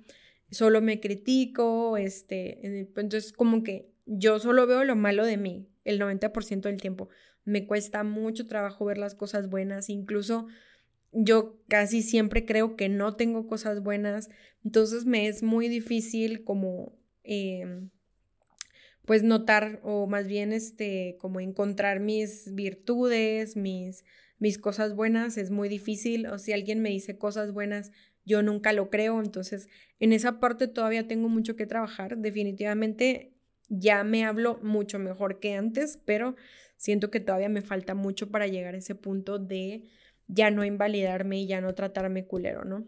solo 0.51 0.81
me 0.81 0.99
critico, 0.99 1.97
este, 1.97 2.67
entonces 2.67 3.33
como 3.33 3.63
que 3.63 3.93
yo 4.07 4.41
solo 4.41 4.67
veo 4.67 4.83
lo 4.85 4.97
malo 4.97 5.25
de 5.25 5.37
mí 5.37 5.69
el 5.85 6.01
90% 6.01 6.63
del 6.63 6.81
tiempo. 6.81 7.09
Me 7.45 7.69
cuesta 7.69 8.03
mucho 8.03 8.49
trabajo 8.49 8.85
ver 8.85 8.99
las 8.99 9.15
cosas 9.15 9.49
buenas, 9.49 9.89
incluso 9.89 10.49
yo 11.13 11.61
casi 11.69 12.03
siempre 12.03 12.45
creo 12.45 12.75
que 12.75 12.89
no 12.89 13.15
tengo 13.15 13.47
cosas 13.47 13.85
buenas, 13.85 14.31
entonces 14.65 15.07
me 15.07 15.29
es 15.29 15.45
muy 15.45 15.69
difícil 15.69 16.43
como... 16.43 16.99
Em, 17.23 17.91
pues 19.11 19.25
notar 19.25 19.81
o 19.83 20.07
más 20.07 20.29
bien 20.29 20.53
este 20.53 21.17
como 21.19 21.41
encontrar 21.41 21.99
mis 21.99 22.55
virtudes, 22.55 23.57
mis 23.57 24.05
mis 24.39 24.57
cosas 24.57 24.95
buenas 24.95 25.37
es 25.37 25.51
muy 25.51 25.69
difícil 25.69 26.29
o 26.29 26.39
si 26.39 26.53
alguien 26.53 26.81
me 26.81 26.91
dice 26.91 27.19
cosas 27.19 27.53
buenas 27.53 27.91
yo 28.25 28.41
nunca 28.45 28.73
lo 28.73 28.89
creo, 28.89 29.21
entonces 29.21 29.69
en 29.99 30.13
esa 30.13 30.39
parte 30.39 30.69
todavía 30.69 31.09
tengo 31.09 31.29
mucho 31.29 31.57
que 31.57 31.67
trabajar, 31.67 32.19
definitivamente 32.19 33.35
ya 33.69 34.05
me 34.05 34.25
hablo 34.25 34.61
mucho 34.63 35.01
mejor 35.01 35.41
que 35.41 35.55
antes, 35.55 36.01
pero 36.05 36.37
siento 36.77 37.11
que 37.11 37.19
todavía 37.19 37.49
me 37.49 37.63
falta 37.63 37.97
mucho 37.97 38.31
para 38.31 38.47
llegar 38.47 38.77
a 38.77 38.79
ese 38.79 38.95
punto 38.95 39.41
de 39.41 39.89
ya 40.29 40.53
no 40.53 40.65
invalidarme 40.65 41.41
y 41.41 41.49
ya 41.49 41.61
no 41.61 41.75
tratarme 41.75 42.29
culero, 42.29 42.65
¿no? 42.65 42.87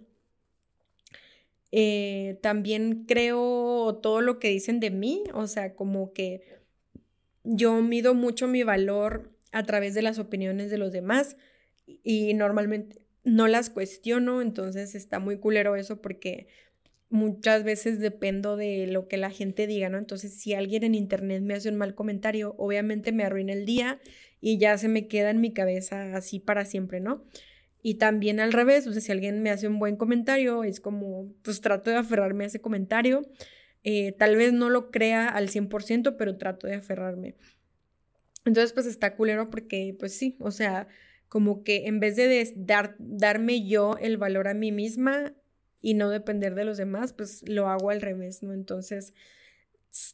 Eh, 1.72 2.38
también 2.42 3.06
creo 3.06 3.98
todo 4.02 4.20
lo 4.20 4.38
que 4.38 4.48
dicen 4.48 4.78
de 4.78 4.90
mí, 4.90 5.24
o 5.32 5.46
sea, 5.46 5.74
como 5.74 6.12
que 6.12 6.42
yo 7.44 7.80
mido 7.80 8.14
mucho 8.14 8.46
mi 8.46 8.62
valor 8.62 9.32
a 9.52 9.64
través 9.64 9.94
de 9.94 10.02
las 10.02 10.18
opiniones 10.18 10.70
de 10.70 10.78
los 10.78 10.92
demás 10.92 11.36
y 11.86 12.34
normalmente 12.34 13.02
no 13.24 13.48
las 13.48 13.70
cuestiono, 13.70 14.42
entonces 14.42 14.94
está 14.94 15.18
muy 15.18 15.38
culero 15.38 15.76
eso 15.76 16.00
porque 16.02 16.48
muchas 17.08 17.62
veces 17.62 18.00
dependo 18.00 18.56
de 18.56 18.86
lo 18.86 19.06
que 19.06 19.16
la 19.16 19.30
gente 19.30 19.66
diga, 19.66 19.88
¿no? 19.90 19.98
Entonces, 19.98 20.34
si 20.34 20.54
alguien 20.54 20.82
en 20.82 20.94
internet 20.94 21.42
me 21.42 21.54
hace 21.54 21.68
un 21.68 21.76
mal 21.76 21.94
comentario, 21.94 22.54
obviamente 22.58 23.12
me 23.12 23.24
arruina 23.24 23.52
el 23.52 23.66
día 23.66 24.00
y 24.40 24.58
ya 24.58 24.76
se 24.78 24.88
me 24.88 25.08
queda 25.08 25.30
en 25.30 25.40
mi 25.40 25.52
cabeza 25.52 26.16
así 26.16 26.40
para 26.40 26.64
siempre, 26.64 27.00
¿no? 27.00 27.22
Y 27.82 27.94
también 27.94 28.38
al 28.38 28.52
revés, 28.52 28.86
o 28.86 28.92
sea, 28.92 29.02
si 29.02 29.10
alguien 29.10 29.42
me 29.42 29.50
hace 29.50 29.66
un 29.66 29.78
buen 29.78 29.96
comentario, 29.96 30.62
es 30.62 30.80
como, 30.80 31.32
pues 31.42 31.60
trato 31.60 31.90
de 31.90 31.96
aferrarme 31.96 32.44
a 32.44 32.46
ese 32.46 32.60
comentario. 32.60 33.22
Eh, 33.82 34.12
tal 34.12 34.36
vez 34.36 34.52
no 34.52 34.70
lo 34.70 34.90
crea 34.90 35.28
al 35.28 35.48
100%, 35.48 36.16
pero 36.16 36.36
trato 36.38 36.68
de 36.68 36.76
aferrarme. 36.76 37.34
Entonces, 38.44 38.72
pues 38.72 38.86
está 38.86 39.16
culero 39.16 39.50
porque, 39.50 39.96
pues 39.98 40.16
sí, 40.16 40.36
o 40.38 40.52
sea, 40.52 40.86
como 41.28 41.64
que 41.64 41.86
en 41.86 41.98
vez 41.98 42.16
de 42.16 42.52
dar, 42.56 42.94
darme 42.98 43.66
yo 43.66 43.96
el 44.00 44.16
valor 44.16 44.48
a 44.48 44.54
mí 44.54 44.70
misma 44.70 45.34
y 45.80 45.94
no 45.94 46.08
depender 46.08 46.54
de 46.54 46.64
los 46.64 46.76
demás, 46.76 47.12
pues 47.12 47.42
lo 47.48 47.68
hago 47.68 47.90
al 47.90 48.00
revés, 48.00 48.42
¿no? 48.42 48.52
Entonces, 48.52 49.14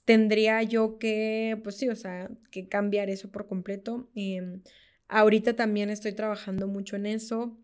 tendría 0.05 0.63
yo 0.63 0.99
que, 0.99 1.61
pues 1.63 1.77
sí, 1.77 1.89
o 1.89 1.97
sea, 1.97 2.31
que 2.51 2.69
cambiar 2.69 3.11
eso 3.11 3.31
por 3.31 3.47
completo. 3.47 4.09
Em, 4.15 4.63
Ahorita 5.09 5.57
también 5.57 5.91
estoy 5.91 6.13
trabajando 6.13 6.67
mucho 6.69 6.97
en 6.97 7.07
eso. 7.07 7.57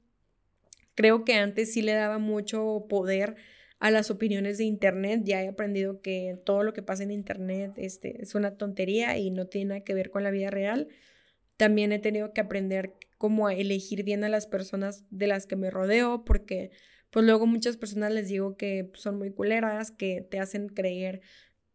Creo 0.94 1.24
que 1.24 1.34
antes 1.34 1.72
sí 1.72 1.82
le 1.82 1.92
daba 1.92 2.18
mucho 2.18 2.86
poder 2.88 3.36
a 3.78 3.90
las 3.90 4.10
opiniones 4.10 4.58
de 4.58 4.64
Internet. 4.64 5.22
Ya 5.24 5.42
he 5.42 5.48
aprendido 5.48 6.00
que 6.00 6.38
todo 6.44 6.62
lo 6.62 6.72
que 6.72 6.82
pasa 6.82 7.02
en 7.02 7.10
Internet 7.10 7.74
este, 7.76 8.22
es 8.22 8.34
una 8.34 8.56
tontería 8.56 9.18
y 9.18 9.30
no 9.30 9.46
tiene 9.46 9.68
nada 9.68 9.80
que 9.82 9.94
ver 9.94 10.10
con 10.10 10.22
la 10.22 10.30
vida 10.30 10.50
real. 10.50 10.88
También 11.56 11.92
he 11.92 11.98
tenido 11.98 12.32
que 12.32 12.40
aprender 12.40 12.94
cómo 13.18 13.50
elegir 13.50 14.04
bien 14.04 14.24
a 14.24 14.28
las 14.28 14.46
personas 14.46 15.04
de 15.10 15.26
las 15.26 15.46
que 15.46 15.56
me 15.56 15.70
rodeo, 15.70 16.24
porque 16.24 16.70
pues 17.10 17.24
luego 17.24 17.46
muchas 17.46 17.76
personas 17.76 18.12
les 18.12 18.28
digo 18.28 18.56
que 18.56 18.90
son 18.94 19.18
muy 19.18 19.30
culeras, 19.30 19.90
que 19.90 20.20
te 20.20 20.40
hacen 20.40 20.68
creer, 20.68 21.20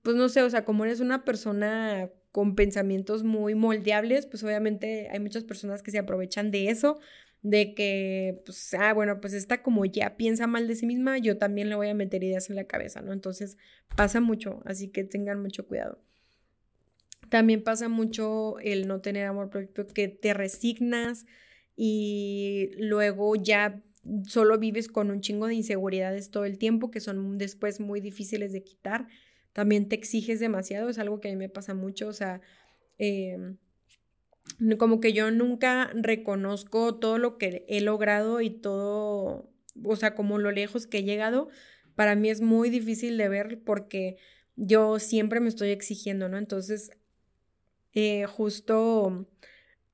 pues 0.01 0.15
no 0.15 0.29
sé, 0.29 0.43
o 0.43 0.49
sea, 0.49 0.65
como 0.65 0.83
eres 0.83 0.99
una 0.99 1.23
persona 1.23 2.09
con 2.31 2.55
pensamientos 2.55 3.23
muy 3.23 3.55
moldeables, 3.55 4.27
pues 4.27 4.43
obviamente 4.43 5.09
hay 5.11 5.19
muchas 5.19 5.43
personas 5.43 5.81
que 5.81 5.91
se 5.91 5.99
aprovechan 5.99 6.51
de 6.51 6.69
eso 6.69 6.99
de 7.41 7.73
que, 7.73 8.41
pues, 8.45 8.73
ah, 8.73 8.93
bueno, 8.93 9.21
pues 9.21 9.33
esta 9.33 9.63
como 9.63 9.85
ya 9.85 10.17
piensa 10.17 10.45
mal 10.47 10.67
de 10.67 10.75
sí 10.75 10.85
misma, 10.85 11.17
yo 11.17 11.37
también 11.37 11.69
le 11.69 11.75
voy 11.75 11.87
a 11.87 11.93
meter 11.93 12.23
ideas 12.23 12.49
en 12.49 12.55
la 12.55 12.65
cabeza, 12.65 13.01
¿no? 13.01 13.13
Entonces 13.13 13.57
pasa 13.95 14.19
mucho, 14.19 14.61
así 14.65 14.89
que 14.89 15.03
tengan 15.03 15.41
mucho 15.41 15.65
cuidado. 15.65 15.99
También 17.29 17.63
pasa 17.63 17.87
mucho 17.87 18.59
el 18.59 18.87
no 18.87 19.01
tener 19.01 19.25
amor 19.25 19.49
propio, 19.49 19.87
que 19.87 20.07
te 20.07 20.33
resignas 20.33 21.25
y 21.75 22.71
luego 22.77 23.35
ya 23.35 23.81
solo 24.27 24.57
vives 24.57 24.87
con 24.87 25.11
un 25.11 25.21
chingo 25.21 25.47
de 25.47 25.53
inseguridades 25.53 26.31
todo 26.31 26.45
el 26.45 26.57
tiempo 26.57 26.89
que 26.91 26.99
son 26.99 27.37
después 27.37 27.79
muy 27.79 28.01
difíciles 28.01 28.51
de 28.51 28.63
quitar. 28.63 29.07
También 29.53 29.89
te 29.89 29.95
exiges 29.95 30.39
demasiado, 30.39 30.89
es 30.89 30.99
algo 30.99 31.19
que 31.19 31.29
a 31.29 31.31
mí 31.31 31.37
me 31.37 31.49
pasa 31.49 31.73
mucho, 31.73 32.07
o 32.07 32.13
sea, 32.13 32.41
em, 32.97 33.57
como 34.77 34.99
que 34.99 35.13
yo 35.13 35.31
nunca 35.31 35.91
reconozco 35.93 36.95
todo 36.95 37.17
lo 37.17 37.37
que 37.37 37.65
he 37.67 37.81
logrado 37.81 38.41
y 38.41 38.49
todo, 38.49 39.49
o 39.83 39.95
sea, 39.95 40.15
como 40.15 40.37
lo 40.37 40.51
lejos 40.51 40.87
que 40.87 40.99
he 40.99 41.03
llegado, 41.03 41.49
para 41.95 42.15
mí 42.15 42.29
es 42.29 42.41
muy 42.41 42.69
difícil 42.69 43.17
de 43.17 43.29
ver 43.29 43.61
porque 43.63 44.17
yo 44.55 44.99
siempre 44.99 45.39
me 45.39 45.49
estoy 45.49 45.69
exigiendo, 45.69 46.29
¿no? 46.29 46.37
Entonces, 46.37 46.91
eh, 47.93 48.25
justo 48.25 49.27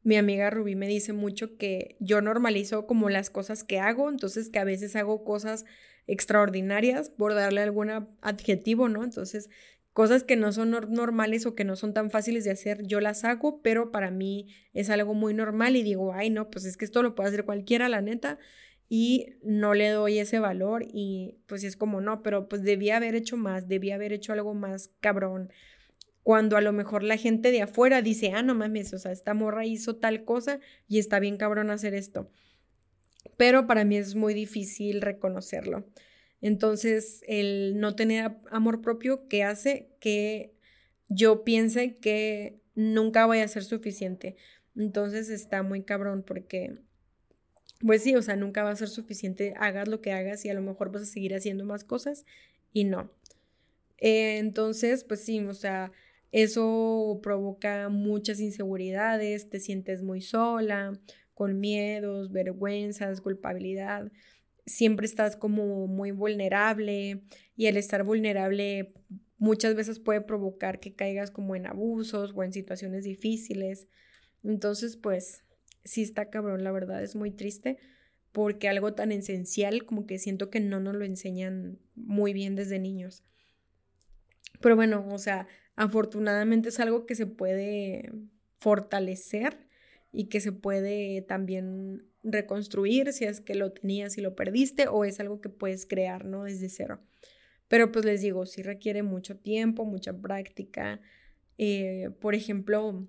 mi 0.03 0.17
amiga 0.17 0.51
Rubí 0.51 0.75
me 0.75 0.87
dice 0.87 1.13
mucho 1.13 1.57
que 1.57 1.97
yo 1.99 2.21
normalizo 2.21 2.85
como 2.85 3.09
las 3.09 3.29
cosas 3.31 3.63
que 3.63 3.79
hago, 3.79 4.09
entonces 4.09 4.49
que 4.49 4.59
a 4.59 4.63
veces 4.63 4.95
hago 4.95 5.23
cosas 5.23 5.65
extraordinarias 6.07 7.09
por 7.09 7.33
darle 7.33 7.61
algún 7.61 7.89
adjetivo, 8.21 8.89
¿no? 8.89 9.03
Entonces, 9.03 9.49
cosas 9.93 10.23
que 10.23 10.35
no 10.35 10.51
son 10.51 10.71
normales 10.71 11.45
o 11.45 11.55
que 11.55 11.63
no 11.63 11.75
son 11.75 11.93
tan 11.93 12.11
fáciles 12.11 12.43
de 12.43 12.51
hacer, 12.51 12.85
yo 12.85 12.99
las 12.99 13.23
hago, 13.23 13.61
pero 13.61 13.91
para 13.91 14.11
mí 14.11 14.47
es 14.73 14.89
algo 14.89 15.13
muy 15.13 15.33
normal 15.33 15.75
y 15.77 15.83
digo, 15.83 16.13
ay, 16.13 16.29
no, 16.29 16.49
pues 16.49 16.65
es 16.65 16.75
que 16.75 16.85
esto 16.85 17.01
lo 17.01 17.15
puede 17.15 17.29
hacer 17.29 17.45
cualquiera, 17.45 17.87
la 17.87 18.01
neta, 18.01 18.37
y 18.89 19.37
no 19.41 19.73
le 19.73 19.89
doy 19.89 20.19
ese 20.19 20.39
valor 20.39 20.85
y 20.85 21.37
pues 21.47 21.63
es 21.63 21.75
como, 21.77 22.01
no, 22.01 22.21
pero 22.23 22.47
pues 22.49 22.61
debía 22.61 22.97
haber 22.97 23.15
hecho 23.15 23.37
más, 23.37 23.67
debía 23.67 23.95
haber 23.95 24.13
hecho 24.13 24.33
algo 24.33 24.53
más 24.53 24.91
cabrón, 24.99 25.49
cuando 26.23 26.57
a 26.57 26.61
lo 26.61 26.73
mejor 26.73 27.03
la 27.03 27.17
gente 27.17 27.51
de 27.51 27.61
afuera 27.61 28.01
dice, 28.01 28.31
ah, 28.33 28.41
no 28.41 28.55
mames, 28.55 28.93
o 28.93 28.97
sea, 28.97 29.11
esta 29.11 29.33
morra 29.33 29.65
hizo 29.65 29.95
tal 29.95 30.25
cosa 30.25 30.59
y 30.87 30.99
está 30.99 31.19
bien 31.19 31.37
cabrón 31.37 31.69
hacer 31.69 31.93
esto. 31.93 32.29
Pero 33.37 33.67
para 33.67 33.83
mí 33.83 33.97
es 33.97 34.15
muy 34.15 34.33
difícil 34.33 35.01
reconocerlo. 35.01 35.85
Entonces, 36.41 37.21
el 37.27 37.79
no 37.79 37.95
tener 37.95 38.37
amor 38.51 38.81
propio, 38.81 39.27
¿qué 39.27 39.43
hace? 39.43 39.89
Que 39.99 40.53
yo 41.09 41.43
piense 41.43 41.97
que 41.97 42.59
nunca 42.75 43.25
voy 43.25 43.39
a 43.39 43.47
ser 43.47 43.63
suficiente. 43.63 44.35
Entonces 44.75 45.29
está 45.29 45.63
muy 45.63 45.83
cabrón 45.83 46.23
porque, 46.25 46.79
pues 47.79 48.03
sí, 48.03 48.15
o 48.15 48.21
sea, 48.21 48.35
nunca 48.35 48.63
va 48.63 48.71
a 48.71 48.75
ser 48.75 48.89
suficiente, 48.89 49.53
hagas 49.57 49.87
lo 49.87 50.01
que 50.01 50.11
hagas 50.11 50.43
y 50.45 50.49
a 50.49 50.53
lo 50.53 50.61
mejor 50.61 50.91
vas 50.91 51.03
a 51.03 51.05
seguir 51.05 51.33
haciendo 51.33 51.65
más 51.65 51.83
cosas 51.83 52.25
y 52.73 52.83
no. 52.83 53.11
Eh, 53.97 54.37
entonces, 54.37 55.03
pues 55.03 55.23
sí, 55.23 55.39
o 55.39 55.53
sea, 55.53 55.91
eso 56.31 57.19
provoca 57.23 57.87
muchas 57.89 58.41
inseguridades, 58.41 59.49
te 59.49 59.59
sientes 59.59 60.03
muy 60.03 60.21
sola, 60.21 60.99
con 61.35 61.59
miedos, 61.59 62.31
vergüenzas, 62.31 63.21
culpabilidad. 63.21 64.11
Siempre 64.65 65.05
estás 65.05 65.35
como 65.35 65.85
muy 65.85 66.09
vulnerable 66.09 67.21
y 67.55 67.67
el 67.67 67.77
estar 67.77 68.03
vulnerable 68.03 68.93
muchas 69.37 69.75
veces 69.75 69.99
puede 69.99 70.21
provocar 70.21 70.79
que 70.79 70.95
caigas 70.95 71.29
como 71.29 71.55
en 71.55 71.67
abusos 71.67 72.33
o 72.35 72.43
en 72.43 72.53
situaciones 72.53 73.03
difíciles. 73.03 73.87
Entonces, 74.43 74.97
pues 74.97 75.43
sí 75.83 76.01
está 76.01 76.31
cabrón, 76.31 76.63
la 76.63 76.71
verdad 76.71 77.03
es 77.03 77.15
muy 77.15 77.29
triste 77.29 77.77
porque 78.31 78.67
algo 78.67 78.93
tan 78.93 79.11
esencial 79.11 79.85
como 79.85 80.07
que 80.07 80.17
siento 80.17 80.49
que 80.49 80.59
no 80.59 80.79
nos 80.79 80.95
lo 80.95 81.05
enseñan 81.05 81.79
muy 81.95 82.33
bien 82.33 82.55
desde 82.55 82.79
niños. 82.79 83.23
Pero 84.61 84.75
bueno, 84.75 85.05
o 85.09 85.17
sea, 85.17 85.47
afortunadamente 85.75 86.69
es 86.69 86.79
algo 86.79 87.05
que 87.05 87.15
se 87.15 87.27
puede 87.27 88.11
fortalecer 88.57 89.64
y 90.15 90.29
que 90.29 90.39
se 90.39 90.53
puede 90.53 91.21
también 91.21 92.07
reconstruir 92.23 93.11
si 93.11 93.25
es 93.25 93.41
que 93.41 93.53
lo 93.53 93.73
tenías 93.73 94.17
y 94.17 94.21
lo 94.21 94.33
perdiste 94.33 94.87
o 94.87 95.03
es 95.03 95.19
algo 95.19 95.41
que 95.41 95.49
puedes 95.49 95.85
crear, 95.85 96.25
¿no? 96.25 96.45
Desde 96.45 96.69
cero. 96.69 97.01
Pero 97.67 97.91
pues 97.91 98.05
les 98.05 98.21
digo, 98.21 98.45
sí 98.45 98.61
requiere 98.61 99.03
mucho 99.03 99.37
tiempo, 99.37 99.83
mucha 99.85 100.13
práctica. 100.13 101.01
Eh, 101.57 102.11
por 102.21 102.33
ejemplo, 102.33 103.07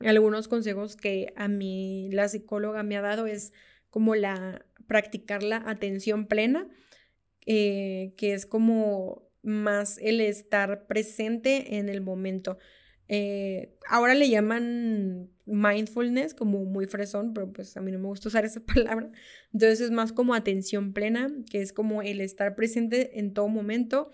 algunos 0.00 0.48
consejos 0.48 0.96
que 0.96 1.32
a 1.36 1.48
mí 1.48 2.08
la 2.10 2.28
psicóloga 2.28 2.82
me 2.82 2.96
ha 2.96 3.02
dado 3.02 3.26
es 3.26 3.52
como 3.90 4.14
la 4.14 4.64
practicar 4.86 5.42
la 5.42 5.62
atención 5.66 6.26
plena, 6.26 6.68
eh, 7.46 8.14
que 8.16 8.32
es 8.32 8.46
como 8.46 9.28
más 9.42 9.98
el 9.98 10.22
estar 10.22 10.86
presente 10.86 11.76
en 11.76 11.90
el 11.90 12.00
momento. 12.00 12.56
Eh, 13.08 13.76
ahora 13.86 14.14
le 14.14 14.30
llaman 14.30 15.33
mindfulness 15.46 16.34
como 16.34 16.64
muy 16.64 16.86
fresón, 16.86 17.34
pero 17.34 17.52
pues 17.52 17.76
a 17.76 17.80
mí 17.80 17.92
no 17.92 17.98
me 17.98 18.06
gusta 18.06 18.28
usar 18.28 18.44
esa 18.44 18.60
palabra. 18.66 19.10
Entonces 19.52 19.80
es 19.80 19.90
más 19.90 20.12
como 20.12 20.34
atención 20.34 20.92
plena, 20.92 21.30
que 21.50 21.60
es 21.60 21.72
como 21.72 22.02
el 22.02 22.20
estar 22.20 22.54
presente 22.54 23.18
en 23.18 23.34
todo 23.34 23.48
momento 23.48 24.10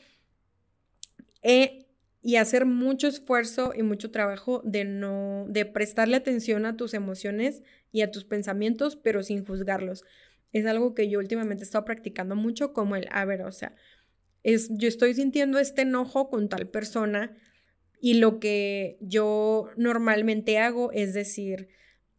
eh, 1.42 1.86
y 2.22 2.36
hacer 2.36 2.66
mucho 2.66 3.08
esfuerzo 3.08 3.72
y 3.74 3.82
mucho 3.82 4.10
trabajo 4.10 4.60
de 4.64 4.84
no, 4.84 5.46
de 5.48 5.64
prestarle 5.64 6.16
atención 6.16 6.66
a 6.66 6.76
tus 6.76 6.94
emociones 6.94 7.62
y 7.92 8.02
a 8.02 8.10
tus 8.10 8.24
pensamientos, 8.24 8.96
pero 8.96 9.22
sin 9.22 9.44
juzgarlos. 9.44 10.04
Es 10.52 10.66
algo 10.66 10.94
que 10.94 11.08
yo 11.08 11.18
últimamente 11.18 11.62
he 11.62 11.66
estado 11.66 11.84
practicando 11.84 12.34
mucho, 12.34 12.72
como 12.72 12.96
el, 12.96 13.06
a 13.10 13.24
ver, 13.24 13.42
o 13.42 13.52
sea, 13.52 13.74
es, 14.42 14.68
yo 14.76 14.88
estoy 14.88 15.14
sintiendo 15.14 15.58
este 15.58 15.82
enojo 15.82 16.28
con 16.28 16.48
tal 16.48 16.68
persona 16.68 17.36
y 18.00 18.14
lo 18.14 18.40
que 18.40 18.98
yo 19.00 19.68
normalmente 19.76 20.58
hago 20.58 20.90
es 20.92 21.12
decir, 21.12 21.68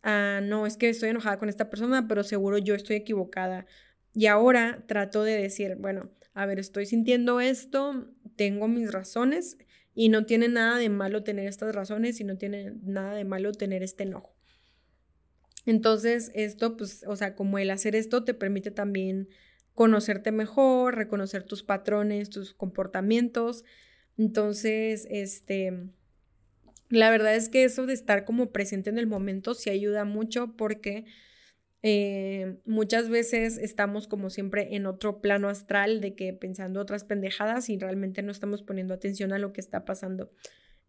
ah, 0.04 0.40
no, 0.44 0.68
es 0.68 0.78
que 0.78 0.90
estoy 0.90 1.10
enojada 1.10 1.38
con 1.38 1.50
esta 1.50 1.70
persona, 1.70 2.08
pero 2.08 2.24
seguro 2.24 2.58
yo 2.58 2.76
estoy 2.76 2.98
equivocada. 2.98 3.66
Y 4.14 4.28
ahora 4.28 4.84
trato 4.88 5.24
de 5.24 5.42
decir, 5.42 5.76
bueno, 5.80 6.12
a 6.34 6.46
ver, 6.46 6.60
estoy 6.60 6.86
sintiendo 6.86 7.42
esto, 7.42 8.08
tengo 8.36 8.68
mis 8.68 8.92
razones 8.92 9.58
y 9.94 10.10
no 10.10 10.26
tiene 10.26 10.48
nada 10.48 10.78
de 10.78 10.90
malo 10.90 11.24
tener 11.24 11.48
estas 11.48 11.74
razones 11.74 12.20
y 12.20 12.24
no 12.24 12.38
tiene 12.38 12.74
nada 12.84 13.16
de 13.16 13.26
malo 13.26 13.52
tener 13.52 13.84
este 13.84 14.04
enojo. 14.04 14.36
Entonces, 15.66 16.32
esto, 16.34 16.78
pues, 16.78 17.04
o 17.08 17.16
sea, 17.16 17.36
como 17.36 17.58
el 17.60 17.70
hacer 17.70 17.96
esto 17.96 18.24
te 18.24 18.34
permite 18.34 18.72
también 18.72 19.30
conocerte 19.74 20.32
mejor, 20.32 20.96
reconocer 20.96 21.44
tus 21.44 21.64
patrones, 21.64 22.30
tus 22.30 22.54
comportamientos. 22.54 23.64
Entonces, 24.18 25.08
este, 25.10 25.90
la 26.90 27.10
verdad 27.10 27.36
es 27.36 27.50
que 27.50 27.64
eso 27.64 27.86
de 27.86 27.94
estar 27.94 28.26
como 28.26 28.52
presente 28.52 28.90
en 28.90 28.98
el 28.98 29.08
momento 29.08 29.54
sí 29.54 29.70
ayuda 29.70 30.06
mucho 30.06 30.56
porque 30.56 31.06
eh, 31.84 32.58
muchas 32.66 33.10
veces 33.10 33.58
estamos 33.58 34.08
como 34.08 34.30
siempre 34.30 34.76
en 34.76 34.86
otro 34.86 35.20
plano 35.22 35.50
astral 35.50 36.00
de 36.00 36.14
que 36.14 36.34
pensando 36.34 36.80
otras 36.80 37.04
pendejadas 37.04 37.70
y 37.70 37.80
realmente 37.80 38.22
no 38.22 38.32
estamos 38.32 38.62
poniendo 38.62 38.94
atención 38.94 39.34
a 39.34 39.40
lo 39.40 39.52
que 39.54 39.62
está 39.62 39.86
pasando. 39.86 40.32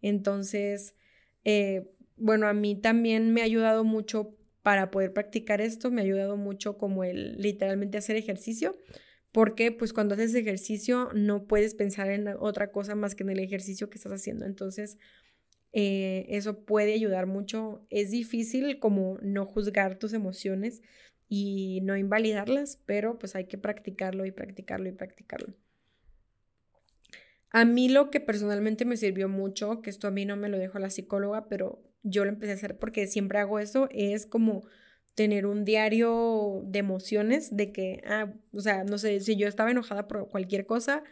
Entonces, 0.02 0.96
eh, 1.44 1.90
bueno, 2.16 2.46
a 2.46 2.52
mí 2.52 2.74
también 2.74 3.32
me 3.32 3.40
ha 3.40 3.44
ayudado 3.44 3.84
mucho 3.84 4.36
para 4.62 4.90
poder 4.90 5.12
practicar 5.12 5.60
esto 5.60 5.90
me 5.90 6.00
ha 6.00 6.04
ayudado 6.04 6.36
mucho 6.36 6.78
como 6.78 7.04
el 7.04 7.36
literalmente 7.36 7.98
hacer 7.98 8.16
ejercicio, 8.16 8.76
porque 9.32 9.72
pues 9.72 9.92
cuando 9.92 10.14
haces 10.14 10.34
ejercicio 10.34 11.08
no 11.14 11.46
puedes 11.46 11.74
pensar 11.74 12.10
en 12.10 12.28
otra 12.38 12.70
cosa 12.70 12.94
más 12.94 13.14
que 13.14 13.24
en 13.24 13.30
el 13.30 13.40
ejercicio 13.40 13.88
que 13.88 13.96
estás 13.96 14.12
haciendo. 14.12 14.44
Entonces, 14.44 14.98
eh, 15.72 16.26
eso 16.28 16.64
puede 16.64 16.92
ayudar 16.92 17.26
mucho. 17.26 17.86
Es 17.88 18.10
difícil 18.10 18.78
como 18.78 19.18
no 19.22 19.46
juzgar 19.46 19.98
tus 19.98 20.12
emociones 20.12 20.82
y 21.28 21.80
no 21.82 21.96
invalidarlas, 21.96 22.82
pero 22.84 23.18
pues 23.18 23.34
hay 23.34 23.46
que 23.46 23.56
practicarlo 23.56 24.26
y 24.26 24.32
practicarlo 24.32 24.90
y 24.90 24.92
practicarlo. 24.92 25.54
A 27.48 27.64
mí 27.64 27.88
lo 27.88 28.10
que 28.10 28.20
personalmente 28.20 28.84
me 28.84 28.98
sirvió 28.98 29.28
mucho, 29.30 29.80
que 29.80 29.90
esto 29.90 30.08
a 30.08 30.10
mí 30.10 30.26
no 30.26 30.36
me 30.36 30.50
lo 30.50 30.58
dejó 30.58 30.78
la 30.78 30.90
psicóloga, 30.90 31.48
pero 31.48 31.82
yo 32.02 32.24
lo 32.24 32.30
empecé 32.30 32.52
a 32.52 32.56
hacer 32.56 32.78
porque 32.78 33.06
siempre 33.06 33.38
hago 33.38 33.58
eso, 33.58 33.88
es 33.92 34.26
como 34.26 34.62
tener 35.14 35.46
un 35.46 35.64
diario 35.64 36.62
de 36.64 36.78
emociones, 36.78 37.56
de 37.56 37.72
que, 37.72 38.02
ah, 38.06 38.32
o 38.52 38.60
sea, 38.60 38.84
no 38.84 38.98
sé, 38.98 39.20
si 39.20 39.36
yo 39.36 39.48
estaba 39.48 39.70
enojada 39.70 40.08
por 40.08 40.28
cualquier 40.28 40.66
cosa, 40.66 41.02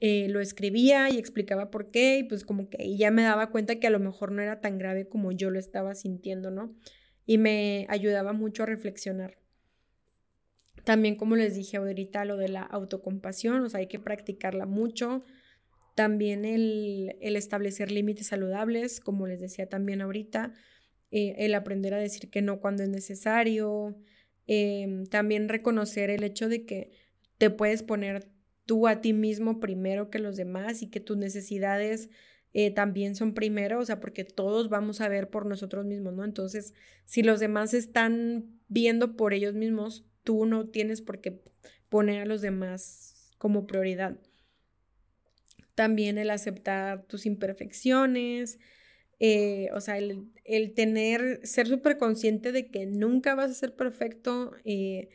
eh, 0.00 0.28
lo 0.28 0.40
escribía 0.40 1.10
y 1.10 1.18
explicaba 1.18 1.70
por 1.70 1.90
qué, 1.90 2.18
y 2.18 2.24
pues 2.24 2.44
como 2.44 2.68
que 2.68 2.96
ya 2.96 3.10
me 3.10 3.22
daba 3.22 3.50
cuenta 3.50 3.76
que 3.76 3.86
a 3.86 3.90
lo 3.90 4.00
mejor 4.00 4.32
no 4.32 4.42
era 4.42 4.60
tan 4.60 4.76
grave 4.78 5.08
como 5.08 5.32
yo 5.32 5.50
lo 5.50 5.58
estaba 5.58 5.94
sintiendo, 5.94 6.50
¿no? 6.50 6.74
Y 7.24 7.38
me 7.38 7.86
ayudaba 7.88 8.32
mucho 8.32 8.64
a 8.64 8.66
reflexionar. 8.66 9.38
También, 10.84 11.14
como 11.14 11.36
les 11.36 11.54
dije 11.54 11.76
ahorita, 11.76 12.24
lo 12.24 12.36
de 12.36 12.48
la 12.48 12.62
autocompasión, 12.62 13.62
o 13.62 13.68
sea, 13.68 13.80
hay 13.80 13.86
que 13.86 14.00
practicarla 14.00 14.66
mucho. 14.66 15.22
También 15.94 16.44
el, 16.44 17.14
establecer 17.20 17.92
límites 17.92 18.26
saludables, 18.28 18.98
como 19.00 19.26
les 19.26 19.40
decía 19.40 19.68
también 19.68 20.00
ahorita, 20.00 20.52
eh, 21.12 21.36
el 21.38 21.54
aprender 21.54 21.94
a 21.94 21.98
decir 21.98 22.30
que 22.30 22.42
no 22.42 22.58
cuando 22.60 22.82
es 22.82 22.88
necesario, 22.88 23.96
em, 24.46 25.06
también 25.06 25.48
reconocer 25.48 26.10
el 26.10 26.24
hecho 26.24 26.48
de 26.48 26.64
que 26.64 26.90
te 27.38 27.50
puedes 27.50 27.82
poner 27.82 28.28
tú 28.66 28.88
a 28.88 29.00
ti 29.00 29.12
mismo 29.12 29.60
primero 29.60 30.10
que 30.10 30.18
los 30.18 30.36
demás 30.36 30.82
y 30.82 30.88
que 30.88 31.00
tus 31.00 31.18
necesidades 31.18 32.08
eh, 32.54 32.70
también 32.70 33.14
son 33.14 33.34
primero, 33.34 33.80
o 33.80 33.84
sea, 33.84 34.00
porque 34.00 34.24
todos 34.24 34.68
vamos 34.68 35.00
a 35.00 35.08
ver 35.08 35.30
por 35.30 35.46
nosotros 35.46 35.84
mismos, 35.86 36.14
¿no? 36.14 36.24
Entonces, 36.24 36.74
si 37.04 37.22
los 37.22 37.40
demás 37.40 37.74
están 37.74 38.60
viendo 38.68 39.16
por 39.16 39.34
ellos 39.34 39.54
mismos, 39.54 40.06
tú 40.22 40.46
no 40.46 40.68
tienes 40.68 41.02
por 41.02 41.20
qué 41.20 41.42
poner 41.88 42.22
a 42.22 42.26
los 42.26 42.40
demás 42.40 43.30
como 43.38 43.66
prioridad. 43.66 44.18
También 45.74 46.18
el 46.18 46.30
aceptar 46.30 47.04
tus 47.04 47.26
imperfecciones, 47.26 48.58
eh, 49.24 49.70
o 49.72 49.80
sea, 49.80 49.98
el, 49.98 50.74
tener, 50.74 51.38
ser 51.46 51.68
súper 51.68 51.96
consciente 51.96 52.50
de 52.50 52.72
que 52.72 52.86
nunca 52.86 53.36
vas 53.36 53.52
a 53.52 53.54
ser 53.54 53.76
perfecto. 53.76 54.50
Eh, 54.64 55.10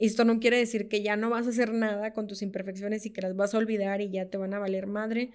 esto 0.00 0.24
no 0.24 0.40
quiere 0.40 0.56
decir 0.56 0.88
que 0.88 1.04
ya 1.04 1.14
no 1.14 1.30
vas 1.30 1.46
a 1.46 1.50
hacer 1.50 1.72
nada 1.72 2.12
con 2.12 2.26
tus 2.26 2.42
imperfecciones 2.42 3.06
y 3.06 3.10
que 3.12 3.22
las 3.22 3.36
vas 3.36 3.54
a 3.54 3.58
olvidar 3.58 4.00
y 4.00 4.10
ya 4.10 4.28
te 4.28 4.38
van 4.38 4.54
a 4.54 4.58
valer 4.58 4.88
madre. 4.88 5.30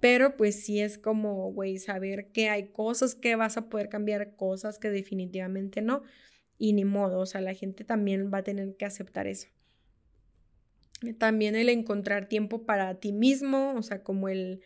Pero 0.00 0.36
pues 0.36 0.64
sí 0.64 0.80
es 0.80 0.98
como, 0.98 1.52
güey, 1.52 1.78
saber 1.78 2.32
que 2.32 2.48
hay 2.48 2.72
cosas 2.72 3.14
que 3.14 3.36
vas 3.36 3.56
a 3.56 3.68
poder 3.68 3.88
cambiar, 3.88 4.34
cosas 4.34 4.80
que 4.80 4.90
definitivamente 4.90 5.80
no. 5.80 6.02
Y 6.58 6.72
ni 6.72 6.84
modo, 6.84 7.20
o 7.20 7.26
sea, 7.26 7.40
la 7.40 7.54
gente 7.54 7.84
también 7.84 8.32
va 8.34 8.38
a 8.38 8.42
tener 8.42 8.74
que 8.74 8.84
aceptar 8.84 9.28
eso. 9.28 9.46
También 11.18 11.54
el 11.54 11.68
encontrar 11.68 12.28
tiempo 12.28 12.66
para 12.66 12.98
ti 12.98 13.12
mismo, 13.12 13.74
o 13.76 13.82
sea, 13.82 14.02
como 14.02 14.28
el... 14.28 14.60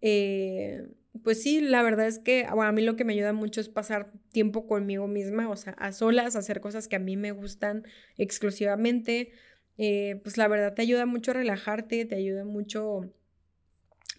Eh, 0.00 0.88
pues 1.24 1.42
sí, 1.42 1.60
la 1.60 1.82
verdad 1.82 2.06
es 2.06 2.18
que 2.18 2.46
a 2.48 2.72
mí 2.72 2.82
lo 2.82 2.96
que 2.96 3.04
me 3.04 3.12
ayuda 3.14 3.32
mucho 3.32 3.60
es 3.60 3.68
pasar 3.68 4.12
tiempo 4.32 4.66
conmigo 4.66 5.08
misma, 5.08 5.48
o 5.48 5.56
sea, 5.56 5.72
a 5.74 5.92
solas, 5.92 6.36
hacer 6.36 6.60
cosas 6.60 6.88
que 6.88 6.96
a 6.96 7.00
mí 7.00 7.16
me 7.16 7.32
gustan 7.32 7.84
exclusivamente. 8.16 9.32
Eh, 9.78 10.20
pues 10.24 10.36
la 10.36 10.48
verdad 10.48 10.74
te 10.74 10.82
ayuda 10.82 11.06
mucho 11.06 11.30
a 11.32 11.34
relajarte, 11.34 12.04
te 12.04 12.16
ayuda 12.16 12.44
mucho 12.44 13.12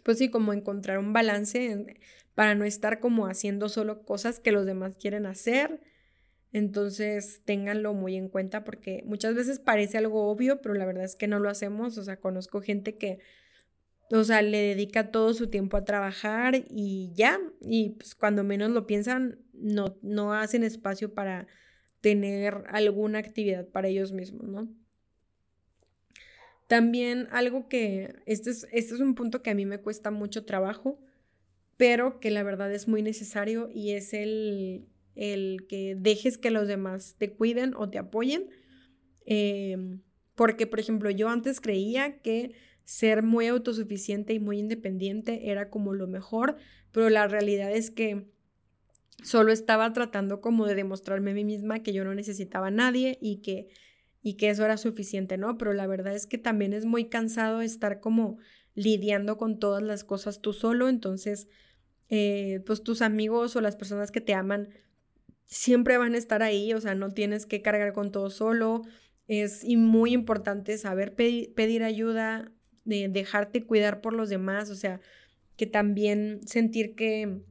pues 0.04 0.18
sí, 0.18 0.30
como 0.30 0.54
encontrar 0.54 0.98
un 0.98 1.14
balance 1.14 1.86
para 2.36 2.56
no 2.56 2.66
estar 2.66 3.00
como 3.00 3.28
haciendo 3.28 3.70
solo 3.70 4.06
cosas 4.06 4.40
que 4.40 4.52
los 4.52 4.66
demás 4.66 4.96
quieren 4.98 5.26
hacer. 5.26 5.82
Entonces, 6.52 7.42
ténganlo 7.46 7.94
muy 7.94 8.16
en 8.16 8.30
cuenta 8.30 8.64
porque 8.64 9.04
muchas 9.06 9.36
veces 9.36 9.60
parece 9.60 9.98
algo 9.98 10.30
obvio, 10.30 10.62
pero 10.62 10.74
la 10.74 10.86
verdad 10.86 11.04
es 11.04 11.16
que 11.16 11.28
no 11.28 11.40
lo 11.40 11.50
hacemos. 11.50 11.98
O 11.98 12.04
sea, 12.04 12.20
conozco 12.20 12.62
gente 12.62 12.98
que, 12.98 13.20
o 14.12 14.24
sea, 14.24 14.42
le 14.42 14.58
dedica 14.60 15.12
todo 15.12 15.34
su 15.34 15.50
tiempo 15.50 15.78
a 15.78 15.86
trabajar 15.86 16.64
y 16.70 17.12
ya, 17.14 17.40
y 17.62 17.92
pues 17.92 18.16
cuando 18.16 18.44
menos 18.44 18.72
lo 18.72 18.88
piensan, 18.88 19.40
no, 19.54 19.98
no 20.02 20.34
hacen 20.34 20.64
espacio 20.64 21.14
para 21.14 21.48
tener 22.02 22.64
alguna 22.70 23.20
actividad 23.20 23.68
para 23.68 23.88
ellos 23.88 24.12
mismos, 24.12 24.48
¿no? 24.48 24.70
También 26.68 27.28
algo 27.32 27.68
que, 27.68 28.16
este 28.26 28.52
es, 28.52 28.68
este 28.72 28.94
es 28.94 29.00
un 29.00 29.16
punto 29.16 29.42
que 29.42 29.50
a 29.50 29.56
mí 29.56 29.66
me 29.66 29.80
cuesta 29.80 30.12
mucho 30.12 30.46
trabajo, 30.46 31.00
pero 31.78 32.20
que 32.20 32.30
la 32.30 32.44
verdad 32.44 32.72
es 32.72 32.88
muy 32.88 33.02
necesario 33.02 33.70
y 33.74 33.92
es 33.92 34.14
el, 34.14 34.88
el 35.16 35.66
que 35.68 35.96
dejes 35.98 36.38
que 36.38 36.52
los 36.52 36.68
demás 36.68 37.16
te 37.18 37.34
cuiden 37.34 37.74
o 37.76 37.90
te 37.90 37.98
apoyen. 37.98 38.50
Em, 39.26 40.02
porque, 40.36 40.68
por 40.68 40.80
ejemplo, 40.80 41.10
yo 41.10 41.30
antes 41.30 41.60
creía 41.60 42.20
que 42.22 42.54
ser 42.90 43.22
muy 43.22 43.46
autosuficiente 43.46 44.34
y 44.34 44.40
muy 44.40 44.58
independiente 44.58 45.52
era 45.52 45.70
como 45.70 45.94
lo 45.94 46.08
mejor, 46.08 46.58
pero 46.92 47.12
la 47.12 47.28
realidad 47.28 47.72
es 47.72 47.92
que 47.92 48.32
solo 49.24 49.52
estaba 49.52 49.94
tratando 49.94 50.42
como 50.42 50.66
de 50.66 50.74
demostrarme 50.74 51.30
a 51.30 51.34
mí 51.36 51.44
misma 51.44 51.84
que 51.84 51.94
yo 51.94 52.04
no 52.04 52.16
necesitaba 52.16 52.68
a 52.68 52.72
nadie 52.72 53.20
y 53.22 53.42
que 53.42 53.68
y 54.24 54.38
que 54.38 54.50
eso 54.50 54.66
era 54.66 54.76
suficiente, 54.78 55.38
¿no? 55.38 55.56
Pero 55.60 55.74
la 55.74 55.86
verdad 55.86 56.16
es 56.16 56.26
que 56.26 56.40
también 56.40 56.74
es 56.74 56.86
muy 56.86 57.10
cansado 57.10 57.62
estar 57.62 58.00
como 58.00 58.40
lidiando 58.74 59.38
con 59.38 59.60
todas 59.60 59.84
las 59.84 60.04
cosas 60.04 60.42
tú 60.42 60.52
solo, 60.52 60.90
entonces, 60.90 61.48
eh, 62.10 62.64
pues 62.66 62.82
tus 62.82 63.04
amigos 63.04 63.56
o 63.56 63.62
las 63.62 63.76
personas 63.76 64.10
que 64.10 64.20
te 64.20 64.34
aman 64.34 64.70
siempre 65.46 66.00
van 66.00 66.16
a 66.16 66.18
estar 66.18 66.42
ahí, 66.42 66.74
o 66.74 66.82
sea, 66.82 66.96
no 66.96 67.14
tienes 67.14 67.46
que 67.46 67.62
cargar 67.62 67.94
con 67.94 68.12
todo 68.12 68.32
solo, 68.32 68.82
es 69.28 69.64
muy 69.64 70.12
importante 70.12 70.76
saber 70.80 71.14
pedir 71.14 71.84
ayuda, 71.84 72.52
de 72.90 73.08
dejarte 73.08 73.64
cuidar 73.64 74.02
por 74.02 74.14
los 74.14 74.30
demás, 74.30 74.70
o 74.70 74.76
sea, 74.76 75.00
que 75.56 75.66
también 75.66 76.42
sentir 76.46 76.96
que 76.96 77.42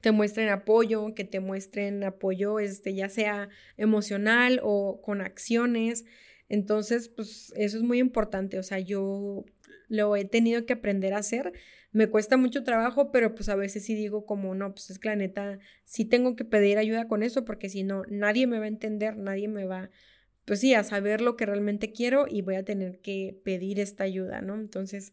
te 0.00 0.12
muestren 0.12 0.50
apoyo, 0.50 1.14
que 1.14 1.24
te 1.24 1.40
muestren 1.40 2.04
apoyo, 2.04 2.58
este, 2.58 2.94
ya 2.94 3.08
sea 3.08 3.48
emocional 3.76 4.60
o 4.62 5.00
con 5.00 5.22
acciones. 5.22 6.04
Entonces, 6.48 7.08
pues 7.08 7.52
eso 7.56 7.78
es 7.78 7.82
muy 7.82 8.00
importante. 8.00 8.58
O 8.58 8.62
sea, 8.62 8.78
yo 8.78 9.44
lo 9.88 10.14
he 10.14 10.26
tenido 10.26 10.66
que 10.66 10.74
aprender 10.74 11.14
a 11.14 11.18
hacer. 11.18 11.54
Me 11.90 12.08
cuesta 12.08 12.36
mucho 12.36 12.64
trabajo, 12.64 13.12
pero 13.12 13.34
pues 13.34 13.48
a 13.48 13.56
veces 13.56 13.84
sí 13.86 13.94
digo 13.94 14.26
como, 14.26 14.54
no, 14.54 14.74
pues 14.74 14.90
es 14.90 14.98
que 14.98 15.08
la 15.08 15.16
neta, 15.16 15.58
sí 15.84 16.04
tengo 16.04 16.36
que 16.36 16.44
pedir 16.44 16.76
ayuda 16.76 17.08
con 17.08 17.22
eso, 17.22 17.44
porque 17.44 17.68
si 17.70 17.82
no, 17.82 18.02
nadie 18.10 18.46
me 18.46 18.58
va 18.58 18.66
a 18.66 18.68
entender, 18.68 19.16
nadie 19.16 19.48
me 19.48 19.64
va, 19.64 19.90
pues 20.44 20.60
sí, 20.60 20.74
a 20.74 20.84
saber 20.84 21.20
lo 21.20 21.36
que 21.36 21.46
realmente 21.46 21.92
quiero 21.92 22.26
y 22.28 22.42
voy 22.42 22.56
a 22.56 22.64
tener 22.64 23.00
que 23.00 23.40
pedir 23.44 23.80
esta 23.80 24.04
ayuda, 24.04 24.40
¿no? 24.40 24.54
Entonces, 24.54 25.12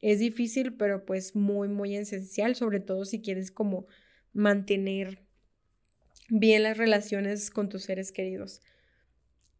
es 0.00 0.18
difícil, 0.18 0.74
pero 0.74 1.04
pues 1.04 1.36
muy, 1.36 1.68
muy 1.68 1.94
esencial, 1.96 2.56
sobre 2.56 2.80
todo 2.80 3.04
si 3.04 3.20
quieres 3.20 3.50
como 3.50 3.86
mantener 4.32 5.22
bien 6.28 6.62
las 6.62 6.78
relaciones 6.78 7.50
con 7.50 7.68
tus 7.68 7.84
seres 7.84 8.12
queridos. 8.12 8.62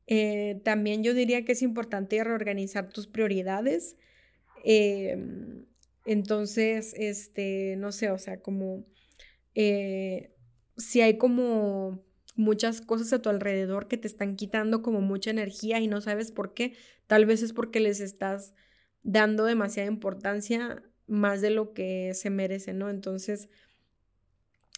Eh, 0.07 0.61
también 0.65 1.05
yo 1.05 1.15
diría 1.15 1.45
que 1.45 1.53
es 1.53 1.63
importante 1.63 2.23
reorganizar 2.25 2.89
tus 2.89 3.07
prioridades. 3.07 3.97
Em, 4.65 5.67
entonces, 6.07 6.95
este, 6.97 7.77
no 7.77 7.93
sé, 7.93 8.11
o 8.11 8.19
sea, 8.19 8.41
como 8.41 8.85
eh, 9.55 10.33
si 10.77 11.01
hay 11.03 11.19
como 11.19 12.03
muchas 12.35 12.81
cosas 12.81 13.13
a 13.13 13.23
tu 13.23 13.29
alrededor 13.29 13.89
que 13.89 13.99
te 13.99 14.09
están 14.09 14.37
quitando 14.37 14.83
como 14.83 15.01
mucha 15.01 15.31
energía 15.31 15.81
y 15.81 15.89
no 15.89 16.01
sabes 16.01 16.33
por 16.33 16.55
qué, 16.55 16.75
tal 17.07 17.27
vez 17.27 17.43
es 17.43 17.53
porque 17.53 17.81
les 17.81 18.01
estás 18.01 18.55
dando 19.03 19.45
demasiada 19.45 19.89
importancia 19.89 20.83
más 21.07 21.41
de 21.41 21.51
lo 21.51 21.75
que 21.75 22.13
se 22.15 22.31
merece, 22.31 22.73
¿no? 22.73 22.89
Entonces, 22.89 23.49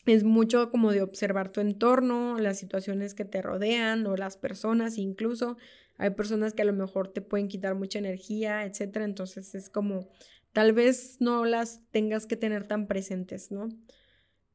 es 0.07 0.25
mucho 0.25 0.71
como 0.71 0.93
de 0.93 1.03
observar 1.03 1.51
tu 1.51 1.61
entorno, 1.61 2.39
las 2.39 2.59
situaciones 2.59 3.15
que 3.15 3.25
te 3.25 3.41
rodean 3.41 4.07
o 4.07 4.17
las 4.17 4.37
personas 4.37 4.99
incluso. 4.99 5.57
Hay 5.97 6.11
personas 6.11 6.53
que 6.53 6.63
a 6.63 6.67
lo 6.67 6.73
mejor 6.73 7.09
te 7.09 7.23
pueden 7.23 7.49
quitar 7.49 7.75
mucha 7.75 7.99
energía, 7.99 8.65
etcétera. 8.65 9.05
Entonces 9.05 9.55
es 9.55 9.71
como, 9.71 10.09
tal 10.53 10.73
vez 10.73 11.17
no 11.21 11.45
las 11.45 11.81
tengas 11.91 12.27
que 12.27 12.37
tener 12.37 12.67
tan 12.67 12.87
presentes, 12.87 13.51
¿no? 13.51 13.69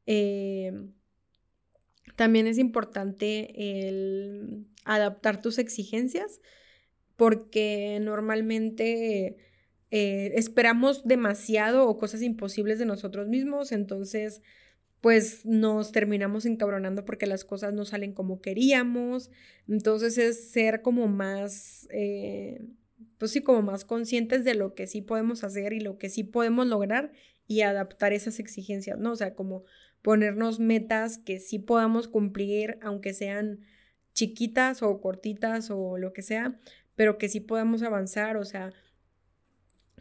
Em, 0.06 0.92
también 2.16 2.46
es 2.46 2.58
importante 2.58 3.88
el 3.88 4.66
adaptar 4.84 5.40
tus 5.40 5.58
exigencias 5.58 6.40
porque 7.16 7.98
normalmente 8.00 9.36
eh, 9.90 10.32
esperamos 10.34 11.06
demasiado 11.06 11.88
o 11.88 11.98
cosas 11.98 12.22
imposibles 12.22 12.78
de 12.78 12.86
nosotros 12.86 13.28
mismos, 13.28 13.72
entonces 13.72 14.40
pues 15.00 15.46
nos 15.46 15.92
terminamos 15.92 16.44
encabronando 16.44 17.04
porque 17.04 17.26
las 17.26 17.44
cosas 17.44 17.72
no 17.72 17.84
salen 17.84 18.12
como 18.12 18.40
queríamos. 18.40 19.30
Entonces 19.66 20.18
es 20.18 20.50
ser 20.50 20.82
como 20.82 21.08
más, 21.08 21.88
eh, 21.90 22.62
pues 23.18 23.30
sí, 23.30 23.40
como 23.40 23.62
más 23.62 23.84
conscientes 23.84 24.44
de 24.44 24.54
lo 24.54 24.74
que 24.74 24.86
sí 24.86 25.00
podemos 25.00 25.42
hacer 25.42 25.72
y 25.72 25.80
lo 25.80 25.96
que 25.96 26.10
sí 26.10 26.22
podemos 26.22 26.66
lograr 26.66 27.12
y 27.46 27.62
adaptar 27.62 28.12
esas 28.12 28.38
exigencias, 28.38 28.98
¿no? 28.98 29.12
O 29.12 29.16
sea, 29.16 29.34
como 29.34 29.64
ponernos 30.02 30.60
metas 30.60 31.18
que 31.18 31.38
sí 31.38 31.58
podamos 31.58 32.08
cumplir, 32.08 32.78
aunque 32.82 33.14
sean 33.14 33.60
chiquitas 34.12 34.82
o 34.82 35.00
cortitas 35.00 35.70
o 35.70 35.98
lo 35.98 36.12
que 36.12 36.22
sea, 36.22 36.58
pero 36.94 37.18
que 37.18 37.28
sí 37.28 37.40
podamos 37.40 37.82
avanzar, 37.82 38.36
o 38.36 38.44
sea, 38.44 38.72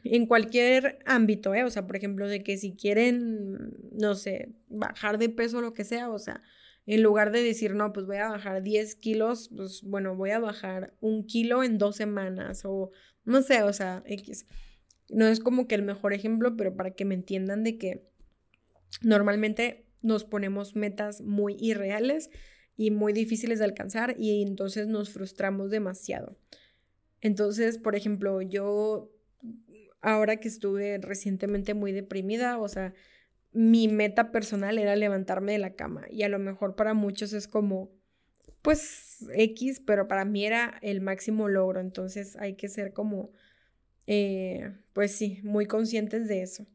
en 0.03 0.25
cualquier 0.25 0.99
ámbito, 1.05 1.53
¿eh? 1.53 1.63
O 1.63 1.69
sea, 1.69 1.85
por 1.85 1.95
ejemplo, 1.95 2.27
de 2.27 2.43
que 2.43 2.57
si 2.57 2.75
quieren, 2.75 3.73
no 3.91 4.15
sé, 4.15 4.53
bajar 4.67 5.17
de 5.17 5.29
peso 5.29 5.59
o 5.59 5.61
lo 5.61 5.73
que 5.73 5.83
sea, 5.83 6.09
o 6.09 6.19
sea, 6.19 6.41
en 6.85 7.03
lugar 7.03 7.31
de 7.31 7.43
decir, 7.43 7.75
no, 7.75 7.93
pues 7.93 8.05
voy 8.05 8.17
a 8.17 8.29
bajar 8.29 8.63
10 8.63 8.95
kilos, 8.95 9.49
pues 9.55 9.83
bueno, 9.83 10.15
voy 10.15 10.31
a 10.31 10.39
bajar 10.39 10.95
un 11.01 11.25
kilo 11.25 11.63
en 11.63 11.77
dos 11.77 11.95
semanas 11.95 12.63
o 12.65 12.91
no 13.25 13.41
sé, 13.41 13.63
o 13.63 13.73
sea, 13.73 14.01
X. 14.05 14.47
No 15.09 15.27
es 15.27 15.39
como 15.39 15.67
que 15.67 15.75
el 15.75 15.83
mejor 15.83 16.13
ejemplo, 16.13 16.55
pero 16.57 16.75
para 16.75 16.91
que 16.91 17.05
me 17.05 17.15
entiendan 17.15 17.63
de 17.63 17.77
que 17.77 18.09
normalmente 19.01 19.85
nos 20.01 20.23
ponemos 20.23 20.75
metas 20.75 21.21
muy 21.21 21.55
irreales 21.59 22.29
y 22.75 22.91
muy 22.91 23.13
difíciles 23.13 23.59
de 23.59 23.65
alcanzar 23.65 24.15
y 24.17 24.41
entonces 24.41 24.87
nos 24.87 25.09
frustramos 25.11 25.69
demasiado. 25.69 26.37
Entonces, 27.21 27.77
por 27.77 27.95
ejemplo, 27.95 28.41
yo 28.41 29.11
ahora 30.01 30.37
que 30.37 30.47
estuve 30.47 30.97
recientemente 30.99 31.73
muy 31.73 31.91
deprimida, 31.91 32.57
o 32.57 32.67
sea, 32.67 32.93
mi 33.51 33.87
meta 33.87 34.31
personal 34.31 34.77
era 34.77 34.95
levantarme 34.95 35.53
de 35.53 35.57
la 35.59 35.75
cama 35.75 36.05
y 36.09 36.23
a 36.23 36.29
lo 36.29 36.39
mejor 36.39 36.75
para 36.75 36.93
muchos 36.93 37.33
es 37.33 37.47
como, 37.47 37.91
pues 38.61 39.25
X, 39.33 39.81
pero 39.85 40.07
para 40.07 40.23
mí 40.23 40.45
era 40.45 40.77
el 40.81 41.01
máximo 41.01 41.49
logro, 41.49 41.81
entonces 41.81 42.35
hay 42.37 42.55
que 42.55 42.69
ser 42.69 42.93
como, 42.93 43.31
eh, 44.07 44.71
pues 44.93 45.11
sí, 45.13 45.39
muy 45.43 45.65
conscientes 45.65 46.27
de 46.27 46.43
eso. 46.43 46.65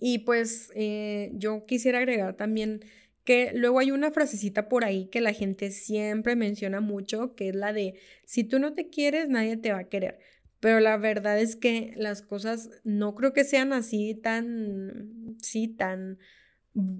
Y 0.00 0.20
pues 0.20 0.72
eh, 0.74 1.30
yo 1.34 1.66
quisiera 1.66 1.98
agregar 1.98 2.34
también 2.36 2.80
que 3.24 3.52
luego 3.54 3.78
hay 3.78 3.90
una 3.90 4.10
frasecita 4.10 4.68
por 4.68 4.84
ahí 4.84 5.06
que 5.06 5.20
la 5.20 5.34
gente 5.34 5.70
siempre 5.70 6.36
menciona 6.36 6.80
mucho, 6.80 7.34
que 7.34 7.50
es 7.50 7.54
la 7.54 7.72
de, 7.72 7.94
si 8.24 8.44
tú 8.44 8.58
no 8.58 8.72
te 8.72 8.88
quieres, 8.88 9.28
nadie 9.28 9.56
te 9.58 9.72
va 9.72 9.80
a 9.80 9.88
querer. 9.88 10.18
Pero 10.58 10.80
la 10.80 10.96
verdad 10.96 11.38
es 11.38 11.54
que 11.54 11.92
las 11.96 12.22
cosas 12.22 12.70
no 12.82 13.14
creo 13.14 13.32
que 13.32 13.44
sean 13.44 13.72
así 13.72 14.14
tan, 14.14 15.36
sí, 15.42 15.68
tan 15.68 16.18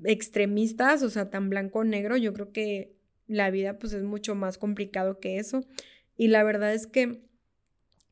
extremistas, 0.04 1.02
o 1.02 1.10
sea, 1.10 1.30
tan 1.30 1.50
blanco 1.50 1.80
o 1.80 1.84
negro. 1.84 2.16
Yo 2.16 2.32
creo 2.32 2.52
que 2.52 2.96
la 3.26 3.50
vida 3.50 3.78
pues 3.78 3.92
es 3.92 4.02
mucho 4.02 4.34
más 4.34 4.58
complicado 4.58 5.20
que 5.20 5.38
eso. 5.38 5.64
Y 6.16 6.28
la 6.28 6.42
verdad 6.42 6.74
es 6.74 6.86
que 6.86 7.29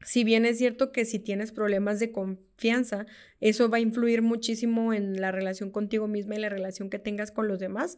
si 0.05 0.25
bien 0.25 0.45
es 0.47 0.59
cierto 0.59 0.93
que 0.93 1.05
si 1.05 1.19
tienes 1.19 1.53
problemas 1.53 1.99
de 1.99 2.13
confianza, 2.13 3.07
eso 3.41 3.69
va 3.69 3.79
a 3.79 3.81
influir 3.81 4.23
muchísimo 4.23 4.93
en 4.93 5.21
la 5.21 5.33
relación 5.33 5.71
contigo 5.71 6.09
misma 6.09 6.37
y 6.37 6.41
la 6.41 6.49
relación 6.49 6.91
que 6.91 6.99
tengas 6.99 7.31
con 7.31 7.49
los 7.49 7.59
demás. 7.59 7.97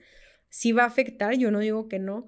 Sí 0.49 0.73
va 0.73 0.85
a 0.85 0.87
afectar, 0.87 1.37
yo 1.37 1.51
no 1.51 1.61
digo 1.61 1.89
que 1.89 1.99
no, 1.99 2.27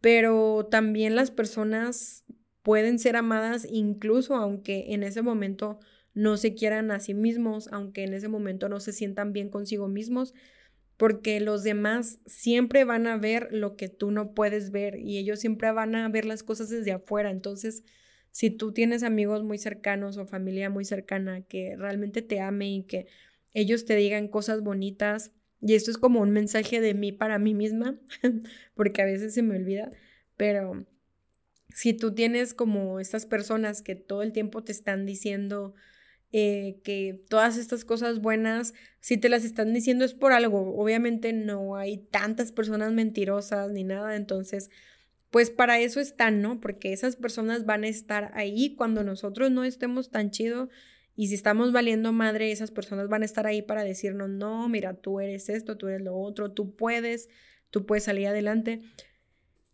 pero 0.00 0.68
también 0.70 1.16
las 1.16 1.30
personas 1.30 2.24
pueden 2.62 2.98
ser 2.98 3.16
amadas 3.16 3.66
incluso 3.70 4.36
aunque 4.36 4.94
en 4.94 5.02
ese 5.02 5.22
momento 5.22 5.80
no 6.14 6.36
se 6.36 6.54
quieran 6.54 6.90
a 6.90 7.00
sí 7.00 7.12
mismos, 7.12 7.68
aunque 7.72 8.04
en 8.04 8.14
ese 8.14 8.28
momento 8.28 8.68
no 8.68 8.80
se 8.80 8.92
sientan 8.92 9.32
bien 9.32 9.50
consigo 9.50 9.88
mismos, 9.88 10.32
porque 10.96 11.40
los 11.40 11.64
demás 11.64 12.20
siempre 12.24 12.84
van 12.84 13.06
a 13.06 13.16
ver 13.16 13.48
lo 13.50 13.76
que 13.76 13.88
tú 13.88 14.12
no 14.12 14.32
puedes 14.32 14.70
ver 14.70 14.96
y 14.96 15.18
ellos 15.18 15.40
siempre 15.40 15.72
van 15.72 15.96
a 15.96 16.08
ver 16.08 16.24
las 16.24 16.42
cosas 16.42 16.68
desde 16.68 16.92
afuera. 16.92 17.30
Entonces, 17.30 17.82
si 18.34 18.50
tú 18.50 18.72
tienes 18.72 19.04
amigos 19.04 19.44
muy 19.44 19.58
cercanos 19.58 20.16
o 20.16 20.26
familia 20.26 20.68
muy 20.68 20.84
cercana 20.84 21.42
que 21.42 21.76
realmente 21.76 22.20
te 22.20 22.40
ame 22.40 22.68
y 22.74 22.82
que 22.82 23.06
ellos 23.52 23.84
te 23.84 23.94
digan 23.94 24.26
cosas 24.26 24.60
bonitas, 24.60 25.30
y 25.60 25.74
esto 25.74 25.92
es 25.92 25.98
como 25.98 26.20
un 26.20 26.32
mensaje 26.32 26.80
de 26.80 26.94
mí 26.94 27.12
para 27.12 27.38
mí 27.38 27.54
misma, 27.54 27.96
porque 28.74 29.02
a 29.02 29.04
veces 29.04 29.34
se 29.34 29.42
me 29.42 29.54
olvida, 29.54 29.92
pero 30.36 30.84
si 31.68 31.94
tú 31.94 32.12
tienes 32.12 32.54
como 32.54 32.98
estas 32.98 33.24
personas 33.24 33.82
que 33.82 33.94
todo 33.94 34.22
el 34.22 34.32
tiempo 34.32 34.64
te 34.64 34.72
están 34.72 35.06
diciendo, 35.06 35.72
eh, 36.32 36.80
que 36.82 37.22
todas 37.28 37.56
estas 37.56 37.84
cosas 37.84 38.20
buenas, 38.20 38.74
si 38.98 39.16
te 39.16 39.28
las 39.28 39.44
están 39.44 39.72
diciendo 39.72 40.04
es 40.04 40.14
por 40.14 40.32
algo. 40.32 40.74
Obviamente 40.76 41.32
no 41.32 41.76
hay 41.76 41.98
tantas 41.98 42.50
personas 42.50 42.92
mentirosas 42.92 43.70
ni 43.70 43.84
nada, 43.84 44.16
entonces, 44.16 44.70
pues 45.34 45.50
para 45.50 45.80
eso 45.80 45.98
están, 45.98 46.42
¿no? 46.42 46.60
Porque 46.60 46.92
esas 46.92 47.16
personas 47.16 47.66
van 47.66 47.82
a 47.82 47.88
estar 47.88 48.30
ahí 48.34 48.76
cuando 48.76 49.02
nosotros 49.02 49.50
no 49.50 49.64
estemos 49.64 50.12
tan 50.12 50.30
chido 50.30 50.68
y 51.16 51.26
si 51.26 51.34
estamos 51.34 51.72
valiendo 51.72 52.12
madre, 52.12 52.52
esas 52.52 52.70
personas 52.70 53.08
van 53.08 53.22
a 53.22 53.24
estar 53.24 53.44
ahí 53.44 53.60
para 53.60 53.82
decirnos, 53.82 54.30
no, 54.30 54.68
mira, 54.68 54.94
tú 54.94 55.18
eres 55.18 55.48
esto, 55.48 55.76
tú 55.76 55.88
eres 55.88 56.02
lo 56.02 56.16
otro, 56.16 56.52
tú 56.52 56.76
puedes, 56.76 57.28
tú 57.70 57.84
puedes 57.84 58.04
salir 58.04 58.28
adelante. 58.28 58.82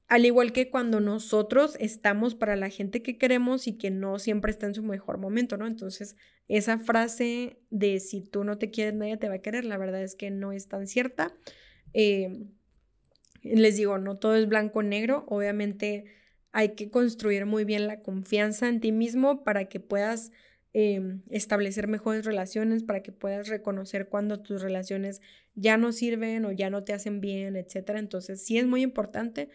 Al 0.06 0.24
igual 0.24 0.54
que 0.54 0.70
cuando 0.70 0.98
nosotros 0.98 1.76
estamos 1.78 2.34
para 2.34 2.56
la 2.56 2.70
gente 2.70 3.02
que 3.02 3.18
queremos 3.18 3.66
y 3.66 3.76
que 3.76 3.90
no 3.90 4.18
siempre 4.18 4.52
está 4.52 4.64
en 4.64 4.74
su 4.74 4.82
mejor 4.82 5.18
momento, 5.18 5.58
¿no? 5.58 5.66
Entonces, 5.66 6.16
esa 6.48 6.78
frase 6.78 7.58
de 7.68 8.00
si 8.00 8.22
tú 8.22 8.44
no 8.44 8.56
te 8.56 8.70
quieres, 8.70 8.94
nadie 8.94 9.18
te 9.18 9.28
va 9.28 9.34
a 9.34 9.42
querer, 9.42 9.66
la 9.66 9.76
verdad 9.76 10.02
es 10.02 10.14
que 10.14 10.30
no 10.30 10.52
es 10.52 10.68
tan 10.68 10.86
cierta. 10.86 11.34
Eh, 11.92 12.46
les 13.42 13.76
digo, 13.76 13.98
no 13.98 14.18
todo 14.18 14.36
es 14.36 14.48
blanco 14.48 14.80
o 14.80 14.82
negro, 14.82 15.24
obviamente 15.28 16.04
hay 16.52 16.70
que 16.70 16.90
construir 16.90 17.46
muy 17.46 17.64
bien 17.64 17.86
la 17.86 18.00
confianza 18.00 18.68
en 18.68 18.80
ti 18.80 18.92
mismo 18.92 19.44
para 19.44 19.66
que 19.66 19.80
puedas 19.80 20.32
em, 20.72 21.22
establecer 21.30 21.88
mejores 21.88 22.24
relaciones, 22.24 22.82
para 22.82 23.02
que 23.02 23.12
puedas 23.12 23.48
reconocer 23.48 24.08
cuando 24.08 24.40
tus 24.40 24.62
relaciones 24.62 25.20
ya 25.54 25.76
no 25.76 25.92
sirven 25.92 26.44
o 26.44 26.52
ya 26.52 26.70
no 26.70 26.84
te 26.84 26.92
hacen 26.92 27.20
bien, 27.20 27.56
etc. 27.56 27.90
Entonces, 27.96 28.44
sí 28.44 28.58
es 28.58 28.66
muy 28.66 28.82
importante 28.82 29.48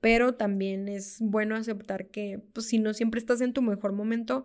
pero 0.00 0.34
también 0.34 0.88
es 0.88 1.18
bueno 1.20 1.56
aceptar 1.56 2.08
que 2.08 2.40
pues, 2.52 2.66
si 2.66 2.78
no 2.78 2.94
siempre 2.94 3.20
estás 3.20 3.40
en 3.40 3.52
tu 3.52 3.62
mejor 3.62 3.92
momento, 3.92 4.44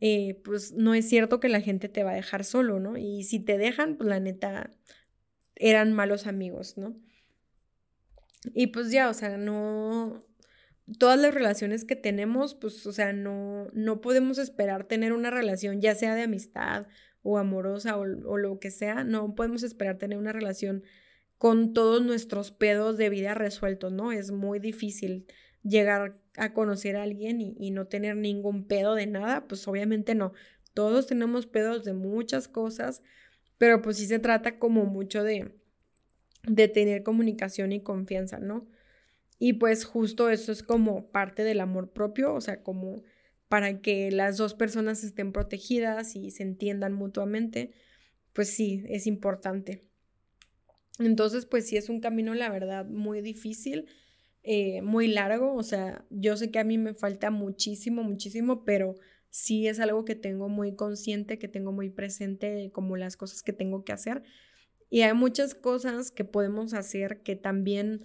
eh, 0.00 0.40
pues 0.44 0.72
no 0.72 0.94
es 0.94 1.08
cierto 1.08 1.40
que 1.40 1.48
la 1.48 1.60
gente 1.60 1.88
te 1.88 2.04
va 2.04 2.12
a 2.12 2.14
dejar 2.14 2.44
solo, 2.44 2.80
¿no? 2.80 2.96
Y 2.96 3.24
si 3.24 3.40
te 3.40 3.58
dejan, 3.58 3.96
pues 3.96 4.08
la 4.08 4.20
neta 4.20 4.70
eran 5.56 5.92
malos 5.92 6.26
amigos, 6.26 6.76
¿no? 6.76 6.96
Y 8.54 8.68
pues 8.68 8.90
ya, 8.90 9.08
o 9.08 9.14
sea, 9.14 9.36
no, 9.36 10.24
todas 10.98 11.18
las 11.20 11.34
relaciones 11.34 11.84
que 11.84 11.96
tenemos, 11.96 12.54
pues, 12.54 12.86
o 12.86 12.92
sea, 12.92 13.12
no, 13.12 13.68
no 13.72 14.00
podemos 14.00 14.38
esperar 14.38 14.84
tener 14.84 15.12
una 15.12 15.30
relación, 15.30 15.80
ya 15.80 15.94
sea 15.94 16.14
de 16.14 16.22
amistad 16.22 16.86
o 17.22 17.38
amorosa 17.38 17.96
o, 17.96 18.02
o, 18.02 18.38
lo 18.38 18.58
que 18.58 18.70
sea, 18.70 19.04
no 19.04 19.34
podemos 19.34 19.62
esperar 19.62 19.98
tener 19.98 20.18
una 20.18 20.32
relación 20.32 20.82
con 21.38 21.72
todos 21.72 22.04
nuestros 22.04 22.50
pedos 22.50 22.96
de 22.96 23.08
vida 23.10 23.34
resueltos, 23.34 23.92
¿no? 23.92 24.12
Es 24.12 24.30
muy 24.30 24.58
difícil 24.58 25.26
llegar 25.62 26.20
a 26.36 26.52
conocer 26.54 26.96
a 26.96 27.02
alguien 27.02 27.40
y, 27.40 27.70
no 27.70 27.86
tener 27.86 28.16
ningún 28.16 28.66
pedo 28.66 28.94
de 28.94 29.06
nada, 29.06 29.46
pues 29.46 29.66
obviamente 29.68 30.14
no. 30.14 30.32
Todos 30.74 31.06
tenemos 31.06 31.46
pedos 31.46 31.84
de 31.84 31.92
muchas 31.92 32.48
cosas, 32.48 33.02
pero 33.58 33.82
pues 33.82 33.98
sí 33.98 34.06
se 34.06 34.18
trata 34.18 34.58
como 34.58 34.86
mucho 34.86 35.22
de, 35.22 35.54
de 36.44 36.68
tener 36.68 37.02
comunicación 37.02 37.72
y 37.72 37.80
confianza, 37.80 38.38
¿no? 38.38 38.66
Y 39.38 39.54
pues 39.54 39.84
justo 39.84 40.30
eso 40.30 40.52
es 40.52 40.62
como 40.62 41.10
parte 41.10 41.44
del 41.44 41.60
amor 41.60 41.92
propio, 41.92 42.34
o 42.34 42.40
sea, 42.40 42.62
como 42.62 43.02
para 43.48 43.80
que 43.80 44.10
las 44.10 44.36
dos 44.36 44.54
personas 44.54 45.04
estén 45.04 45.32
protegidas 45.32 46.16
y 46.16 46.30
se 46.30 46.42
entiendan 46.42 46.92
mutuamente, 46.92 47.72
pues 48.32 48.48
sí, 48.48 48.84
es 48.88 49.06
importante. 49.06 49.82
Entonces, 50.98 51.46
pues 51.46 51.66
sí 51.66 51.76
es 51.76 51.88
un 51.88 52.00
camino, 52.00 52.34
la 52.34 52.50
verdad, 52.50 52.86
muy 52.86 53.20
difícil, 53.20 53.86
eh, 54.42 54.82
muy 54.82 55.08
largo. 55.08 55.54
O 55.54 55.62
sea, 55.62 56.04
yo 56.10 56.36
sé 56.36 56.50
que 56.50 56.58
a 56.58 56.64
mí 56.64 56.78
me 56.78 56.94
falta 56.94 57.30
muchísimo, 57.30 58.02
muchísimo, 58.02 58.64
pero 58.64 58.94
sí 59.30 59.66
es 59.66 59.80
algo 59.80 60.04
que 60.04 60.14
tengo 60.14 60.48
muy 60.48 60.74
consciente, 60.76 61.38
que 61.38 61.48
tengo 61.48 61.72
muy 61.72 61.90
presente 61.90 62.70
como 62.72 62.96
las 62.96 63.16
cosas 63.16 63.42
que 63.42 63.52
tengo 63.52 63.84
que 63.84 63.92
hacer. 63.92 64.22
Y 64.92 65.00
hay 65.00 65.14
muchas 65.14 65.54
cosas 65.54 66.10
que 66.10 66.22
podemos 66.22 66.74
hacer 66.74 67.22
que 67.22 67.34
también 67.34 68.02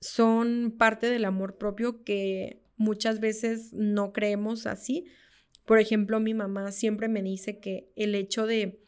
son 0.00 0.74
parte 0.76 1.08
del 1.08 1.24
amor 1.24 1.56
propio 1.56 2.02
que 2.02 2.64
muchas 2.76 3.20
veces 3.20 3.72
no 3.72 4.12
creemos 4.12 4.66
así. 4.66 5.06
Por 5.64 5.78
ejemplo, 5.78 6.18
mi 6.18 6.34
mamá 6.34 6.72
siempre 6.72 7.06
me 7.06 7.22
dice 7.22 7.60
que 7.60 7.92
el 7.94 8.16
hecho 8.16 8.48
de 8.48 8.82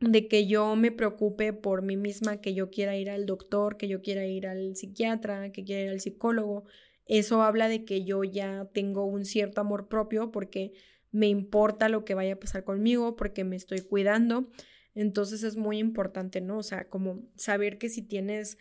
de 0.00 0.28
que 0.28 0.46
yo 0.46 0.76
me 0.76 0.92
preocupe 0.92 1.54
por 1.54 1.80
mí 1.80 1.96
misma, 1.96 2.42
que 2.42 2.52
yo 2.52 2.68
quiera 2.68 2.94
ir 2.94 3.08
al 3.08 3.24
doctor, 3.24 3.78
que 3.78 3.88
yo 3.88 4.02
quiera 4.02 4.26
ir 4.26 4.46
al 4.46 4.76
psiquiatra, 4.76 5.50
que 5.50 5.64
quiera 5.64 5.84
ir 5.84 5.88
al 5.88 6.00
psicólogo. 6.00 6.64
Eso 7.06 7.40
habla 7.40 7.68
de 7.68 7.86
que 7.86 8.04
yo 8.04 8.22
ya 8.22 8.68
tengo 8.74 9.06
un 9.06 9.24
cierto 9.24 9.62
amor 9.62 9.88
propio 9.88 10.30
porque 10.30 10.74
me 11.10 11.28
importa 11.28 11.88
lo 11.88 12.04
que 12.04 12.12
vaya 12.12 12.34
a 12.34 12.38
pasar 12.38 12.64
conmigo, 12.64 13.16
porque 13.16 13.44
me 13.44 13.56
estoy 13.56 13.80
cuidando. 13.80 14.50
Entonces 14.94 15.42
es 15.42 15.56
muy 15.56 15.78
importante, 15.78 16.40
¿no? 16.40 16.58
O 16.58 16.62
sea, 16.62 16.88
como 16.88 17.22
saber 17.36 17.78
que 17.78 17.88
si 17.88 18.02
tienes 18.02 18.58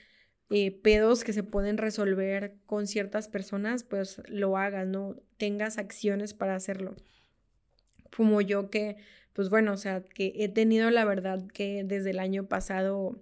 eh, 0.49 0.71
pedos 0.71 1.23
que 1.23 1.33
se 1.33 1.43
pueden 1.43 1.77
resolver 1.77 2.55
con 2.65 2.87
ciertas 2.87 3.27
personas, 3.27 3.83
pues 3.83 4.21
lo 4.27 4.57
hagas, 4.57 4.87
¿no? 4.87 5.15
Tengas 5.37 5.77
acciones 5.77 6.33
para 6.33 6.55
hacerlo. 6.55 6.95
Como 8.15 8.41
yo 8.41 8.69
que 8.69 8.97
pues 9.33 9.49
bueno, 9.49 9.73
o 9.73 9.77
sea, 9.77 10.03
que 10.03 10.33
he 10.37 10.47
tenido 10.47 10.91
la 10.91 11.05
verdad 11.05 11.45
que 11.47 11.83
desde 11.83 12.11
el 12.11 12.19
año 12.19 12.47
pasado 12.47 13.19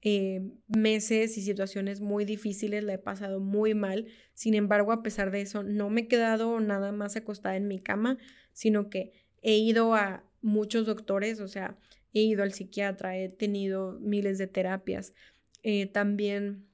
eh, 0.00 0.50
meses 0.66 1.36
y 1.36 1.42
situaciones 1.42 2.00
muy 2.00 2.24
difíciles, 2.24 2.82
la 2.82 2.94
he 2.94 2.98
pasado 2.98 3.38
muy 3.38 3.74
mal. 3.74 4.06
Sin 4.34 4.54
embargo, 4.54 4.92
a 4.92 5.02
pesar 5.02 5.30
de 5.30 5.42
eso, 5.42 5.62
no 5.62 5.90
me 5.90 6.02
he 6.02 6.08
quedado 6.08 6.58
nada 6.60 6.90
más 6.90 7.16
acostada 7.16 7.56
en 7.56 7.68
mi 7.68 7.78
cama, 7.78 8.18
sino 8.52 8.88
que 8.88 9.12
he 9.42 9.56
ido 9.56 9.94
a 9.94 10.24
muchos 10.42 10.86
doctores, 10.86 11.40
o 11.40 11.48
sea, 11.48 11.78
he 12.12 12.20
ido 12.22 12.42
al 12.42 12.52
psiquiatra, 12.52 13.16
he 13.18 13.28
tenido 13.30 13.98
miles 14.00 14.38
de 14.38 14.46
terapias. 14.46 15.14
Eh, 15.62 15.86
también 15.86 16.66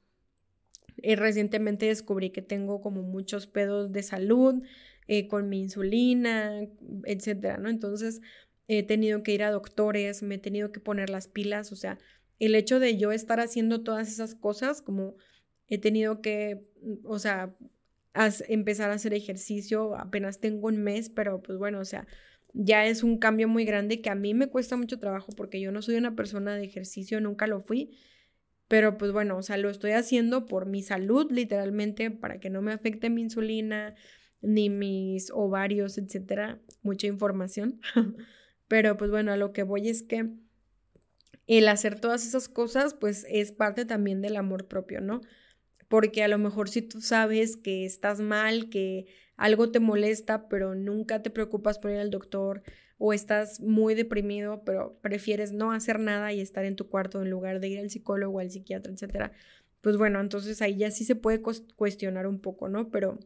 eh, 1.02 1.14
recientemente 1.16 1.86
descubrí 1.86 2.30
que 2.30 2.42
tengo 2.42 2.80
como 2.80 3.02
muchos 3.02 3.46
pedos 3.46 3.92
de 3.92 4.02
salud 4.02 4.62
con 5.30 5.48
mi 5.48 5.62
insulina, 5.62 6.68
etcétera, 7.04 7.56
¿no? 7.56 7.70
Entonces, 7.70 8.20
he 8.66 8.82
tenido 8.82 9.22
que 9.22 9.32
ir 9.32 9.42
a 9.42 9.50
doctores, 9.50 10.22
me 10.22 10.34
he 10.34 10.38
tenido 10.38 10.70
que 10.70 10.80
poner 10.80 11.08
las 11.08 11.26
pilas, 11.26 11.72
o 11.72 11.76
sea, 11.76 11.98
el 12.38 12.54
hecho 12.54 12.78
de 12.78 12.96
yo 12.98 13.10
estar 13.10 13.40
haciendo 13.40 13.82
todas 13.82 14.08
esas 14.08 14.34
cosas, 14.34 14.82
como 14.82 15.16
he 15.66 15.78
tenido 15.78 16.20
que, 16.20 16.64
o 17.04 17.18
sea, 17.18 17.54
empezar 18.48 18.90
a 18.90 18.94
hacer 18.94 19.14
ejercicio, 19.14 19.96
apenas 19.96 20.40
tengo 20.40 20.68
un 20.68 20.82
mes, 20.82 21.08
pero 21.08 21.42
pues 21.42 21.58
bueno, 21.58 21.80
o 21.80 21.84
sea, 21.84 22.06
ya 22.52 22.86
es 22.86 23.02
un 23.02 23.18
cambio 23.18 23.48
muy 23.48 23.64
grande 23.64 24.00
que 24.00 24.10
a 24.10 24.14
mí 24.14 24.34
me 24.34 24.48
cuesta 24.48 24.76
mucho 24.76 24.98
trabajo 24.98 25.32
porque 25.36 25.60
yo 25.60 25.72
no 25.72 25.82
soy 25.82 25.96
una 25.96 26.16
persona 26.16 26.56
de 26.56 26.64
ejercicio, 26.64 27.20
nunca 27.20 27.46
lo 27.46 27.60
fui. 27.60 27.98
Pero 28.68 28.98
pues 28.98 29.12
bueno, 29.12 29.38
o 29.38 29.42
sea, 29.42 29.56
lo 29.56 29.70
estoy 29.70 29.92
haciendo 29.92 30.46
por 30.46 30.66
mi 30.66 30.82
salud, 30.82 31.30
literalmente, 31.30 32.10
para 32.10 32.38
que 32.38 32.50
no 32.50 32.60
me 32.60 32.72
afecte 32.72 33.08
mi 33.08 33.22
insulina, 33.22 33.94
ni 34.42 34.68
mis 34.68 35.30
ovarios, 35.32 35.96
etcétera. 35.96 36.60
Mucha 36.82 37.06
información. 37.06 37.80
Pero 38.68 38.96
pues 38.98 39.10
bueno, 39.10 39.32
a 39.32 39.36
lo 39.36 39.52
que 39.52 39.62
voy 39.62 39.88
es 39.88 40.02
que 40.02 40.30
el 41.46 41.68
hacer 41.68 41.98
todas 41.98 42.26
esas 42.26 42.48
cosas, 42.48 42.92
pues 42.92 43.26
es 43.30 43.52
parte 43.52 43.86
también 43.86 44.20
del 44.20 44.36
amor 44.36 44.68
propio, 44.68 45.00
¿no? 45.00 45.22
Porque 45.88 46.22
a 46.22 46.28
lo 46.28 46.36
mejor 46.36 46.68
si 46.68 46.82
tú 46.82 47.00
sabes 47.00 47.56
que 47.56 47.86
estás 47.86 48.20
mal, 48.20 48.68
que 48.68 49.06
algo 49.38 49.70
te 49.70 49.80
molesta, 49.80 50.48
pero 50.48 50.74
nunca 50.74 51.22
te 51.22 51.30
preocupas 51.30 51.78
por 51.78 51.92
ir 51.92 51.98
al 51.98 52.10
doctor, 52.10 52.62
o 52.98 53.12
estás 53.12 53.60
muy 53.60 53.94
deprimido, 53.94 54.64
pero 54.64 54.98
prefieres 55.00 55.52
no 55.52 55.72
hacer 55.72 56.00
nada 56.00 56.32
y 56.32 56.40
estar 56.40 56.64
en 56.64 56.76
tu 56.76 56.88
cuarto 56.88 57.22
en 57.22 57.30
lugar 57.30 57.60
de 57.60 57.68
ir 57.68 57.78
al 57.78 57.88
psicólogo, 57.88 58.40
al 58.40 58.50
psiquiatra, 58.50 58.92
etcétera, 58.92 59.32
pues 59.80 59.96
bueno, 59.96 60.20
entonces 60.20 60.60
ahí 60.60 60.76
ya 60.76 60.90
sí 60.90 61.04
se 61.04 61.14
puede 61.14 61.40
cuestionar 61.40 62.26
un 62.26 62.40
poco, 62.40 62.68
¿no? 62.68 62.90
Pero, 62.90 63.18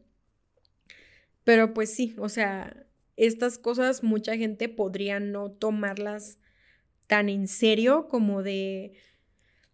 pero 1.43 1.73
pues 1.73 1.93
sí, 1.93 2.15
o 2.19 2.29
sea, 2.29 2.85
estas 3.17 3.57
cosas 3.57 4.03
mucha 4.03 4.37
gente 4.37 4.69
podría 4.69 5.19
no 5.19 5.51
tomarlas 5.51 6.37
tan 7.07 7.27
en 7.29 7.47
serio 7.47 8.07
como 8.07 8.43
de, 8.43 8.93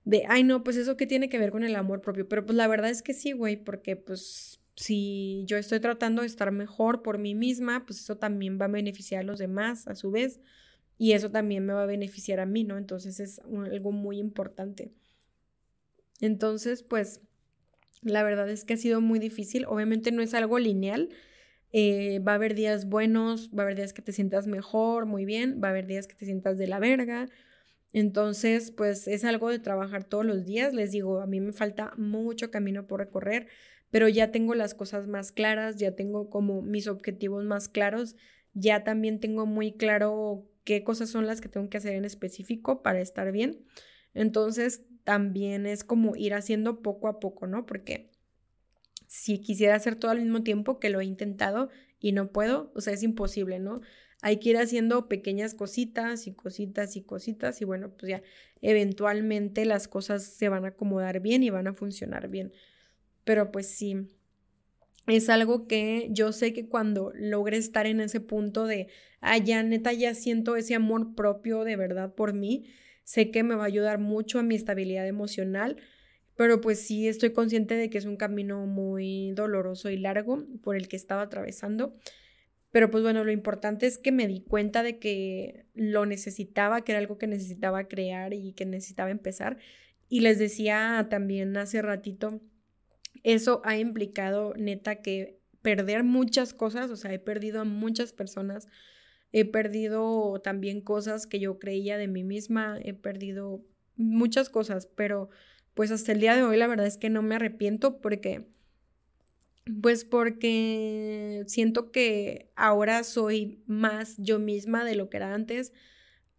de, 0.05 0.23
ay 0.29 0.43
no, 0.43 0.63
pues 0.63 0.77
eso 0.77 0.95
que 0.95 1.05
tiene 1.05 1.27
que 1.27 1.37
ver 1.37 1.51
con 1.51 1.65
el 1.65 1.75
amor 1.75 1.99
propio, 1.99 2.27
pero 2.29 2.45
pues 2.45 2.55
la 2.55 2.67
verdad 2.67 2.89
es 2.89 3.01
que 3.01 3.13
sí, 3.13 3.33
güey, 3.33 3.57
porque 3.57 3.97
pues 3.97 4.58
si 4.79 5.43
yo 5.45 5.57
estoy 5.57 5.81
tratando 5.81 6.21
de 6.21 6.27
estar 6.27 6.53
mejor 6.53 7.01
por 7.01 7.17
mí 7.17 7.35
misma, 7.35 7.85
pues 7.85 7.99
eso 7.99 8.15
también 8.15 8.57
va 8.61 8.65
a 8.65 8.69
beneficiar 8.69 9.19
a 9.19 9.23
los 9.25 9.37
demás 9.37 9.89
a 9.89 9.95
su 9.95 10.09
vez 10.09 10.39
y 10.97 11.11
eso 11.11 11.29
también 11.29 11.65
me 11.65 11.73
va 11.73 11.83
a 11.83 11.85
beneficiar 11.85 12.39
a 12.39 12.45
mí, 12.45 12.63
¿no? 12.63 12.77
Entonces 12.77 13.19
es 13.19 13.39
algo 13.39 13.91
muy 13.91 14.19
importante. 14.19 14.93
Entonces, 16.21 16.81
pues 16.81 17.19
la 18.03 18.23
verdad 18.23 18.49
es 18.49 18.63
que 18.63 18.75
ha 18.75 18.77
sido 18.77 19.01
muy 19.01 19.19
difícil, 19.19 19.65
obviamente 19.65 20.13
no 20.13 20.21
es 20.21 20.33
algo 20.33 20.59
lineal, 20.59 21.09
eh, 21.73 22.19
va 22.25 22.31
a 22.31 22.35
haber 22.35 22.55
días 22.55 22.87
buenos, 22.87 23.49
va 23.49 23.63
a 23.63 23.65
haber 23.65 23.75
días 23.75 23.91
que 23.91 24.01
te 24.01 24.13
sientas 24.13 24.47
mejor, 24.47 25.05
muy 25.05 25.25
bien, 25.25 25.59
va 25.61 25.67
a 25.67 25.71
haber 25.71 25.87
días 25.87 26.07
que 26.07 26.15
te 26.15 26.23
sientas 26.23 26.57
de 26.57 26.67
la 26.67 26.79
verga. 26.79 27.27
Entonces, 27.91 28.71
pues 28.71 29.09
es 29.09 29.25
algo 29.25 29.49
de 29.49 29.59
trabajar 29.59 30.05
todos 30.05 30.25
los 30.25 30.45
días. 30.45 30.73
Les 30.73 30.91
digo, 30.91 31.19
a 31.19 31.27
mí 31.27 31.41
me 31.41 31.51
falta 31.51 31.93
mucho 31.97 32.49
camino 32.49 32.87
por 32.87 33.01
recorrer, 33.01 33.47
pero 33.91 34.07
ya 34.07 34.31
tengo 34.31 34.55
las 34.55 34.73
cosas 34.73 35.07
más 35.07 35.31
claras, 35.31 35.77
ya 35.77 35.95
tengo 35.95 36.29
como 36.29 36.61
mis 36.61 36.87
objetivos 36.87 37.43
más 37.45 37.69
claros, 37.69 38.15
ya 38.53 38.83
también 38.83 39.19
tengo 39.19 39.45
muy 39.45 39.73
claro 39.73 40.47
qué 40.63 40.83
cosas 40.83 41.09
son 41.09 41.25
las 41.25 41.41
que 41.41 41.49
tengo 41.49 41.69
que 41.69 41.77
hacer 41.77 41.93
en 41.95 42.05
específico 42.05 42.81
para 42.83 43.01
estar 43.01 43.31
bien. 43.31 43.65
Entonces, 44.13 44.85
también 45.03 45.65
es 45.65 45.83
como 45.83 46.15
ir 46.15 46.33
haciendo 46.33 46.81
poco 46.81 47.07
a 47.07 47.19
poco, 47.19 47.47
¿no? 47.47 47.65
Porque 47.65 48.11
si 49.07 49.39
quisiera 49.41 49.75
hacer 49.75 49.95
todo 49.95 50.11
al 50.11 50.19
mismo 50.19 50.43
tiempo, 50.43 50.79
que 50.79 50.89
lo 50.89 51.01
he 51.01 51.05
intentado 51.05 51.69
y 51.99 52.11
no 52.11 52.31
puedo, 52.31 52.71
o 52.75 52.81
sea, 52.81 52.93
es 52.93 53.01
imposible, 53.03 53.59
¿no? 53.59 53.81
Hay 54.21 54.37
que 54.37 54.49
ir 54.49 54.57
haciendo 54.57 55.07
pequeñas 55.07 55.55
cositas 55.55 56.27
y 56.27 56.33
cositas 56.33 56.95
y 56.95 57.01
cositas 57.01 57.61
y 57.61 57.65
bueno, 57.65 57.89
pues 57.97 58.09
ya 58.09 58.21
eventualmente 58.61 59.65
las 59.65 59.87
cosas 59.87 60.23
se 60.23 60.49
van 60.49 60.65
a 60.65 60.69
acomodar 60.69 61.21
bien 61.21 61.41
y 61.41 61.49
van 61.49 61.67
a 61.67 61.73
funcionar 61.73 62.27
bien. 62.27 62.53
Pero 63.29 63.51
pues 63.51 63.67
sí, 63.67 64.07
es 65.05 65.29
algo 65.29 65.67
que 65.67 66.07
yo 66.09 66.31
sé 66.31 66.51
que 66.51 66.67
cuando 66.67 67.11
logre 67.13 67.57
estar 67.57 67.85
en 67.85 67.99
ese 67.99 68.21
punto 68.21 68.65
de, 68.65 68.87
ah, 69.21 69.37
ya 69.37 69.61
neta, 69.61 69.93
ya 69.93 70.15
siento 70.15 70.55
ese 70.55 70.73
amor 70.73 71.13
propio 71.13 71.63
de 71.63 71.75
verdad 71.75 72.15
por 72.15 72.33
mí, 72.33 72.65
sé 73.03 73.29
que 73.29 73.43
me 73.43 73.53
va 73.53 73.65
a 73.65 73.67
ayudar 73.67 73.99
mucho 73.99 74.39
a 74.39 74.43
mi 74.43 74.55
estabilidad 74.55 75.05
emocional 75.05 75.77
pero 76.35 76.59
pues 76.59 76.81
sí 76.81 77.07
estoy 77.07 77.33
consciente 77.33 77.75
de 77.75 77.91
que 77.91 77.99
es 77.99 78.05
un 78.05 78.17
camino 78.17 78.65
muy 78.65 79.31
doloroso 79.33 79.91
y 79.91 79.97
largo 79.97 80.47
por 80.63 80.75
el 80.75 80.87
que 80.87 80.95
estaba 80.95 81.21
atravesando. 81.21 81.93
Pero 82.71 82.89
pues 82.89 83.03
bueno, 83.03 83.23
lo 83.23 83.31
importante 83.31 83.85
es 83.85 83.99
que 83.99 84.11
me 84.11 84.25
di 84.25 84.41
cuenta 84.41 84.81
de 84.81 84.97
que 84.97 85.67
lo 85.75 86.07
necesitaba, 86.07 86.81
que 86.81 86.93
era 86.93 86.99
algo 86.99 87.19
que 87.19 87.27
necesitaba 87.27 87.89
crear 87.89 88.33
y 88.33 88.53
que 88.53 88.65
necesitaba 88.65 89.11
empezar. 89.11 89.57
Y 90.07 90.21
les 90.21 90.39
decía 90.39 91.07
también 91.11 91.55
hace 91.57 91.81
ratito, 91.83 92.41
eso 93.33 93.61
ha 93.63 93.77
implicado 93.77 94.53
neta 94.55 95.01
que 95.01 95.39
perder 95.61 96.03
muchas 96.03 96.53
cosas, 96.53 96.89
o 96.89 96.95
sea, 96.95 97.13
he 97.13 97.19
perdido 97.19 97.61
a 97.61 97.65
muchas 97.65 98.13
personas, 98.13 98.67
he 99.31 99.45
perdido 99.45 100.39
también 100.41 100.81
cosas 100.81 101.27
que 101.27 101.39
yo 101.39 101.59
creía 101.59 101.97
de 101.97 102.07
mí 102.07 102.23
misma, 102.23 102.79
he 102.83 102.93
perdido 102.93 103.63
muchas 103.95 104.49
cosas, 104.49 104.87
pero 104.87 105.29
pues 105.73 105.91
hasta 105.91 106.11
el 106.11 106.19
día 106.19 106.35
de 106.35 106.43
hoy 106.43 106.57
la 106.57 106.67
verdad 106.67 106.87
es 106.87 106.97
que 106.97 107.09
no 107.09 107.21
me 107.21 107.35
arrepiento 107.35 108.01
porque, 108.01 108.47
pues 109.81 110.05
porque 110.05 111.43
siento 111.47 111.91
que 111.91 112.51
ahora 112.55 113.03
soy 113.03 113.63
más 113.67 114.15
yo 114.17 114.39
misma 114.39 114.83
de 114.83 114.95
lo 114.95 115.09
que 115.09 115.17
era 115.17 115.33
antes. 115.33 115.73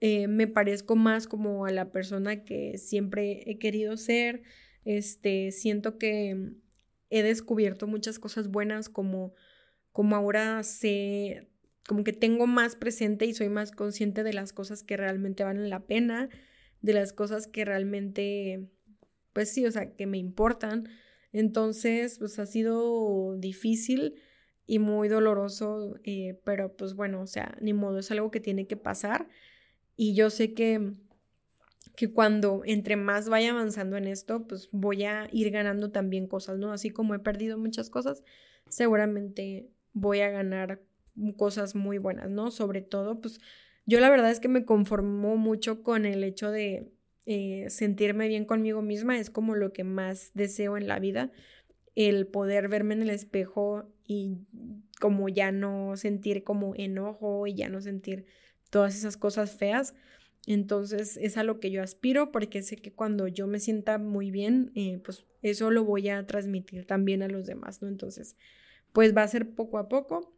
Eh, 0.01 0.29
me 0.29 0.47
parezco 0.47 0.97
más 0.97 1.27
como 1.27 1.67
a 1.67 1.71
la 1.71 1.93
persona 1.93 2.43
que 2.43 2.79
siempre 2.79 3.43
he 3.47 3.59
querido 3.59 3.97
ser. 3.97 4.43
Este, 4.85 5.53
siento 5.53 5.99
que 5.99 6.55
he 7.11 7.23
descubierto 7.23 7.87
muchas 7.87 8.19
cosas 8.19 8.49
buenas 8.49 8.89
como, 8.89 9.35
como 9.93 10.17
ahora 10.17 10.63
sé, 10.63 11.49
como 11.87 12.05
que 12.05 12.13
tengo 12.13 12.47
más 12.47 12.77
presente 12.77 13.27
y 13.27 13.35
soy 13.35 13.49
más 13.49 13.73
consciente 13.73 14.23
de 14.23 14.33
las 14.33 14.53
cosas 14.53 14.83
que 14.83 14.97
realmente 14.97 15.45
valen 15.45 15.71
la 15.71 15.87
pena, 15.87 16.29
de 16.81 16.93
las 16.95 17.13
cosas 17.13 17.47
que 17.47 17.65
realmente 17.65 18.71
pues 19.33 19.51
sí, 19.51 19.67
o 19.67 19.71
sea, 19.71 19.95
que 19.95 20.07
me 20.07 20.19
importan. 20.19 20.89
Entonces, 21.33 22.19
pues 22.19 22.39
ha 22.39 22.47
sido 22.47 23.37
difícil 23.37 24.17
y 24.67 24.79
muy 24.79 25.09
doloroso, 25.09 25.97
eh, 26.05 26.41
pero 26.45 26.77
pues 26.77 26.95
bueno, 26.95 27.23
o 27.23 27.27
sea, 27.27 27.57
ni 27.61 27.73
modo, 27.73 27.99
es 27.99 28.11
algo 28.11 28.31
que 28.31 28.41
tiene 28.41 28.67
que 28.67 28.77
pasar. 28.77 29.29
Y 29.97 30.15
yo 30.15 30.31
sé 30.31 30.55
que, 30.55 30.95
que 31.97 32.13
cuando 32.13 32.63
entre 32.65 32.97
más 32.97 33.29
vaya 33.29 33.51
avanzando 33.51 33.97
en 33.97 34.07
esto, 34.07 34.47
pues 34.47 34.69
voy 34.73 35.05
a 35.05 35.29
ir 35.33 35.51
ganando 35.51 35.91
también 35.91 36.27
cosas, 36.27 36.59
¿no? 36.59 36.73
Así 36.73 36.91
como 36.91 37.15
he 37.15 37.19
perdido 37.19 37.59
muchas 37.59 37.91
cosas, 37.91 38.23
seguramente 38.69 39.71
voy 39.93 40.21
a 40.21 40.31
ganar 40.31 40.83
cosas 41.37 41.75
muy 41.75 41.99
buenas, 41.99 42.31
¿no? 42.31 42.51
Sobre 42.51 42.83
todo, 42.83 43.21
pues 43.21 43.41
yo 43.87 44.01
la 44.01 44.11
verdad 44.11 44.31
es 44.31 44.41
que 44.41 44.49
me 44.49 44.65
conformo 44.65 45.37
mucho 45.37 45.83
con 45.83 46.07
el 46.07 46.23
hecho 46.25 46.51
de 46.51 46.93
eh, 47.27 47.67
sentirme 47.69 48.29
bien 48.29 48.45
conmigo 48.45 48.83
misma 48.83 49.19
es 49.19 49.31
como 49.31 49.55
lo 49.55 49.73
que 49.73 49.85
más 49.85 50.31
deseo 50.35 50.77
en 50.77 50.89
la 50.89 50.99
vida, 50.99 51.31
el 51.95 52.27
poder 52.27 52.69
verme 52.69 52.95
en 52.95 53.03
el 53.03 53.11
espejo 53.11 53.93
y 54.07 54.39
como 55.01 55.29
ya 55.29 55.53
no 55.53 55.97
sentir 55.97 56.45
como 56.45 56.75
enojo 56.77 57.47
y 57.47 57.55
ya 57.55 57.69
no 57.69 57.81
sentir 57.81 58.27
todas 58.71 58.97
esas 58.97 59.17
cosas 59.17 59.53
feas. 59.53 59.95
Entonces 60.47 61.17
es 61.19 61.37
a 61.37 61.45
lo 61.45 61.61
que 61.61 61.71
yo 61.71 61.83
aspiro 61.83 62.33
porque 62.33 62.63
sé 62.63 62.77
que 62.77 62.93
cuando 62.93 63.29
yo 63.29 63.47
me 63.47 63.61
sienta 63.61 63.99
muy 63.99 64.31
bien, 64.31 64.73
eh, 64.75 65.01
pues 65.05 65.25
eso 65.43 65.71
lo 65.71 65.85
voy 65.85 66.09
a 66.09 66.27
transmitir 66.27 66.87
también 66.87 67.23
a 67.23 67.29
los 67.29 67.47
demás, 67.47 67.83
¿no? 67.83 67.89
Entonces, 67.89 68.37
pues 68.93 69.17
va 69.17 69.23
a 69.23 69.29
ser 69.29 69.55
poco 69.55 69.79
a 69.79 69.89
poco, 69.89 70.35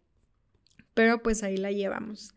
pero 0.95 1.23
pues 1.23 1.43
ahí 1.43 1.57
la 1.57 1.73
llevamos. 1.73 2.35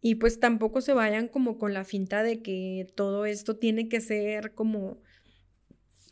Y 0.00 0.16
pues 0.16 0.38
tampoco 0.38 0.80
se 0.80 0.92
vayan 0.92 1.28
como 1.28 1.58
con 1.58 1.72
la 1.72 1.84
finta 1.84 2.22
de 2.22 2.42
que 2.42 2.86
todo 2.94 3.24
esto 3.26 3.56
tiene 3.56 3.88
que 3.88 4.00
ser 4.00 4.52
como 4.54 5.00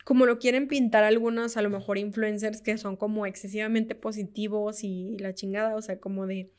como 0.03 0.25
lo 0.25 0.37
quieren 0.37 0.67
pintar 0.67 1.03
algunos, 1.03 1.55
a 1.55 1.61
lo 1.61 1.69
mejor 1.69 1.97
influencers 1.97 2.61
que 2.61 2.77
son 2.77 2.97
como 2.97 3.25
excesivamente 3.25 3.95
positivos 3.95 4.83
y 4.83 5.17
la 5.17 5.33
chingada, 5.33 5.75
o 5.75 5.81
sea, 5.81 5.99
como 5.99 6.27
de, 6.27 6.51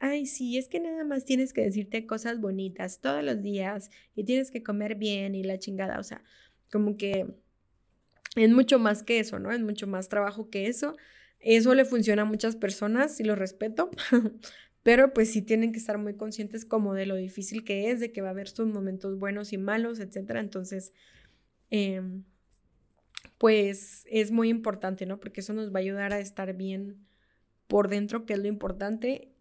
ay, 0.00 0.26
sí, 0.26 0.58
es 0.58 0.66
que 0.66 0.80
nada 0.80 1.04
más 1.04 1.24
tienes 1.24 1.52
que 1.52 1.60
decirte 1.60 2.06
cosas 2.06 2.40
bonitas 2.40 3.00
todos 3.00 3.22
los 3.22 3.42
días 3.42 3.90
y 4.16 4.24
tienes 4.24 4.50
que 4.50 4.62
comer 4.62 4.96
bien 4.96 5.34
y 5.34 5.44
la 5.44 5.58
chingada, 5.58 6.00
o 6.00 6.02
sea, 6.02 6.24
como 6.72 6.96
que 6.96 7.26
es 8.36 8.50
mucho 8.50 8.78
más 8.78 9.02
que 9.02 9.20
eso, 9.20 9.38
¿no? 9.38 9.52
Es 9.52 9.60
mucho 9.60 9.86
más 9.86 10.08
trabajo 10.08 10.50
que 10.50 10.66
eso. 10.66 10.96
Eso 11.40 11.74
le 11.74 11.84
funciona 11.84 12.22
a 12.22 12.24
muchas 12.24 12.56
personas 12.56 13.20
y 13.20 13.24
lo 13.24 13.34
respeto, 13.34 13.90
pero 14.82 15.12
pues 15.12 15.32
sí 15.32 15.42
tienen 15.42 15.72
que 15.72 15.78
estar 15.78 15.98
muy 15.98 16.14
conscientes 16.14 16.64
como 16.64 16.94
de 16.94 17.06
lo 17.06 17.16
difícil 17.16 17.64
que 17.64 17.90
es, 17.90 18.00
de 18.00 18.12
que 18.12 18.22
va 18.22 18.28
a 18.28 18.32
haber 18.32 18.48
sus 18.48 18.68
momentos 18.68 19.18
buenos 19.18 19.52
y 19.52 19.58
malos, 19.58 20.00
etc. 20.00 20.36
Entonces, 20.36 20.92
em, 21.70 22.24
pues 23.38 24.04
es 24.10 24.30
muy 24.30 24.48
importante, 24.48 25.06
¿no? 25.06 25.20
Porque 25.20 25.40
eso 25.40 25.52
nos 25.52 25.74
va 25.74 25.78
a 25.78 25.82
ayudar 25.82 26.12
a 26.12 26.20
estar 26.20 26.54
bien 26.56 27.06
por 27.66 27.88
dentro, 27.88 28.26
que 28.26 28.34
es 28.34 28.38
lo 28.38 28.48
importante. 28.48 29.32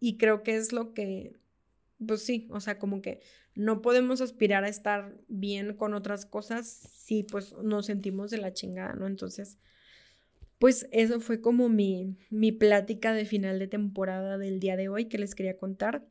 Y 0.00 0.16
creo 0.16 0.42
que 0.42 0.56
es 0.56 0.72
lo 0.72 0.94
que, 0.94 1.32
pues 2.04 2.22
sí, 2.22 2.48
o 2.50 2.60
sea, 2.60 2.78
como 2.78 3.02
que 3.02 3.20
no 3.54 3.82
podemos 3.82 4.20
aspirar 4.20 4.64
a 4.64 4.68
estar 4.68 5.16
bien 5.26 5.74
con 5.74 5.94
otras 5.94 6.24
cosas 6.26 6.68
si 6.68 7.24
pues 7.24 7.54
nos 7.62 7.86
sentimos 7.86 8.30
de 8.30 8.38
la 8.38 8.52
chingada, 8.52 8.94
¿no? 8.94 9.06
Entonces, 9.06 9.58
pues 10.58 10.88
eso 10.92 11.20
fue 11.20 11.40
como 11.40 11.68
mi, 11.68 12.16
mi 12.30 12.52
plática 12.52 13.12
de 13.12 13.24
final 13.24 13.58
de 13.58 13.68
temporada 13.68 14.38
del 14.38 14.60
día 14.60 14.76
de 14.76 14.88
hoy 14.88 15.06
que 15.06 15.18
les 15.18 15.34
quería 15.34 15.56
contar. 15.56 16.06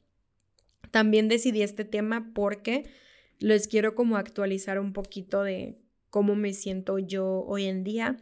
También 0.92 1.28
decidí 1.28 1.62
este 1.62 1.86
tema 1.86 2.32
porque 2.34 2.86
les 3.40 3.68
quiero 3.68 3.96
como 3.96 4.18
actualizar 4.18 4.80
un 4.80 4.94
poquito 4.94 5.44
de 5.44 5.78
cómo 6.10 6.36
me 6.36 6.54
siento 6.54 6.98
yo 6.98 7.44
hoy 7.46 7.66
en 7.66 7.84
día, 7.84 8.18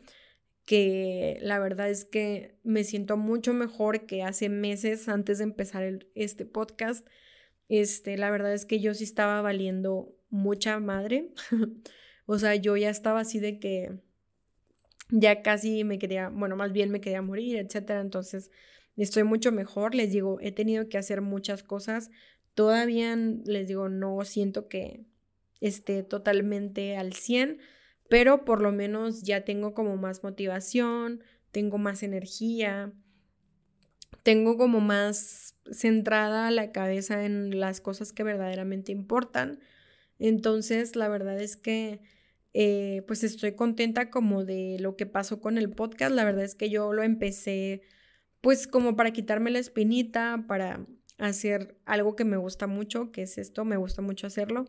que 0.65 1.37
la 1.41 1.59
verdad 1.59 1.89
es 1.89 2.05
que 2.05 2.57
me 2.63 2.83
siento 2.83 3.17
mucho 3.17 3.53
mejor 3.53 4.05
que 4.05 4.23
hace 4.23 4.49
meses 4.49 5.07
antes 5.07 5.37
de 5.37 5.45
empezar 5.45 6.05
este 6.15 6.45
podcast. 6.45 7.07
Este, 7.69 8.17
la 8.17 8.31
verdad 8.31 8.53
es 8.53 8.65
que 8.65 8.79
yo 8.79 8.93
sí 8.93 9.03
estaba 9.03 9.41
valiendo 9.41 10.15
mucha 10.29 10.79
madre. 10.79 11.29
o 12.25 12.39
sea, 12.39 12.55
yo 12.55 12.75
ya 12.77 12.89
estaba 12.89 13.21
así 13.21 13.39
de 13.39 13.59
que 13.59 13.99
ya 15.09 15.43
casi 15.43 15.83
me 15.83 15.99
quería, 15.99 16.29
bueno, 16.29 16.55
más 16.55 16.71
bien 16.71 16.89
me 16.89 17.01
quería 17.01 17.21
morir, 17.21 17.57
etcétera. 17.57 18.01
Entonces, 18.01 18.49
estoy 18.97 19.23
mucho 19.23 19.51
mejor. 19.51 19.93
Les 19.93 20.11
digo, 20.11 20.39
he 20.41 20.51
tenido 20.51 20.89
que 20.89 20.97
hacer 20.97 21.21
muchas 21.21 21.61
cosas. 21.63 22.09
Todavía 22.55 23.15
les 23.15 23.67
digo, 23.67 23.89
no 23.89 24.23
siento 24.25 24.67
que 24.67 25.05
esté 25.61 26.03
totalmente 26.03 26.97
al 26.97 27.13
100, 27.13 27.59
pero 28.09 28.45
por 28.45 28.61
lo 28.61 28.71
menos 28.71 29.23
ya 29.23 29.45
tengo 29.45 29.73
como 29.73 29.97
más 29.97 30.23
motivación, 30.23 31.23
tengo 31.51 31.77
más 31.77 32.03
energía, 32.03 32.93
tengo 34.23 34.57
como 34.57 34.79
más 34.79 35.55
centrada 35.71 36.51
la 36.51 36.71
cabeza 36.71 37.25
en 37.25 37.59
las 37.59 37.81
cosas 37.81 38.13
que 38.13 38.23
verdaderamente 38.23 38.91
importan. 38.91 39.59
Entonces, 40.19 40.95
la 40.95 41.07
verdad 41.07 41.39
es 41.39 41.57
que 41.57 42.01
eh, 42.53 43.03
pues 43.07 43.23
estoy 43.23 43.53
contenta 43.53 44.09
como 44.09 44.45
de 44.45 44.77
lo 44.79 44.95
que 44.95 45.05
pasó 45.05 45.41
con 45.41 45.57
el 45.57 45.69
podcast. 45.69 46.13
La 46.13 46.23
verdad 46.23 46.43
es 46.43 46.55
que 46.55 46.69
yo 46.69 46.93
lo 46.93 47.03
empecé 47.03 47.81
pues 48.41 48.67
como 48.67 48.95
para 48.95 49.11
quitarme 49.11 49.51
la 49.51 49.59
espinita, 49.59 50.45
para 50.47 50.85
hacer 51.17 51.77
algo 51.85 52.15
que 52.15 52.25
me 52.25 52.37
gusta 52.37 52.67
mucho, 52.67 53.11
que 53.11 53.23
es 53.23 53.37
esto, 53.37 53.65
me 53.65 53.77
gusta 53.77 54.01
mucho 54.01 54.27
hacerlo. 54.27 54.65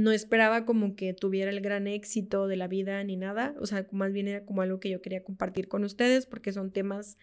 No 0.00 0.12
esperaba 0.12 0.64
como 0.64 0.96
que 0.96 1.12
tuviera 1.12 1.50
el 1.50 1.60
gran 1.60 1.86
éxito 1.86 2.46
de 2.46 2.56
la 2.56 2.68
vida 2.68 3.04
ni 3.04 3.16
nada, 3.16 3.54
o 3.60 3.66
sea, 3.66 3.86
más 3.92 4.12
bien 4.12 4.28
era 4.28 4.46
como 4.46 4.62
algo 4.62 4.80
que 4.80 4.88
yo 4.88 5.02
quería 5.02 5.22
compartir 5.22 5.68
con 5.68 5.84
ustedes 5.84 6.24
porque 6.24 6.52
son 6.52 6.72
temas 6.72 7.18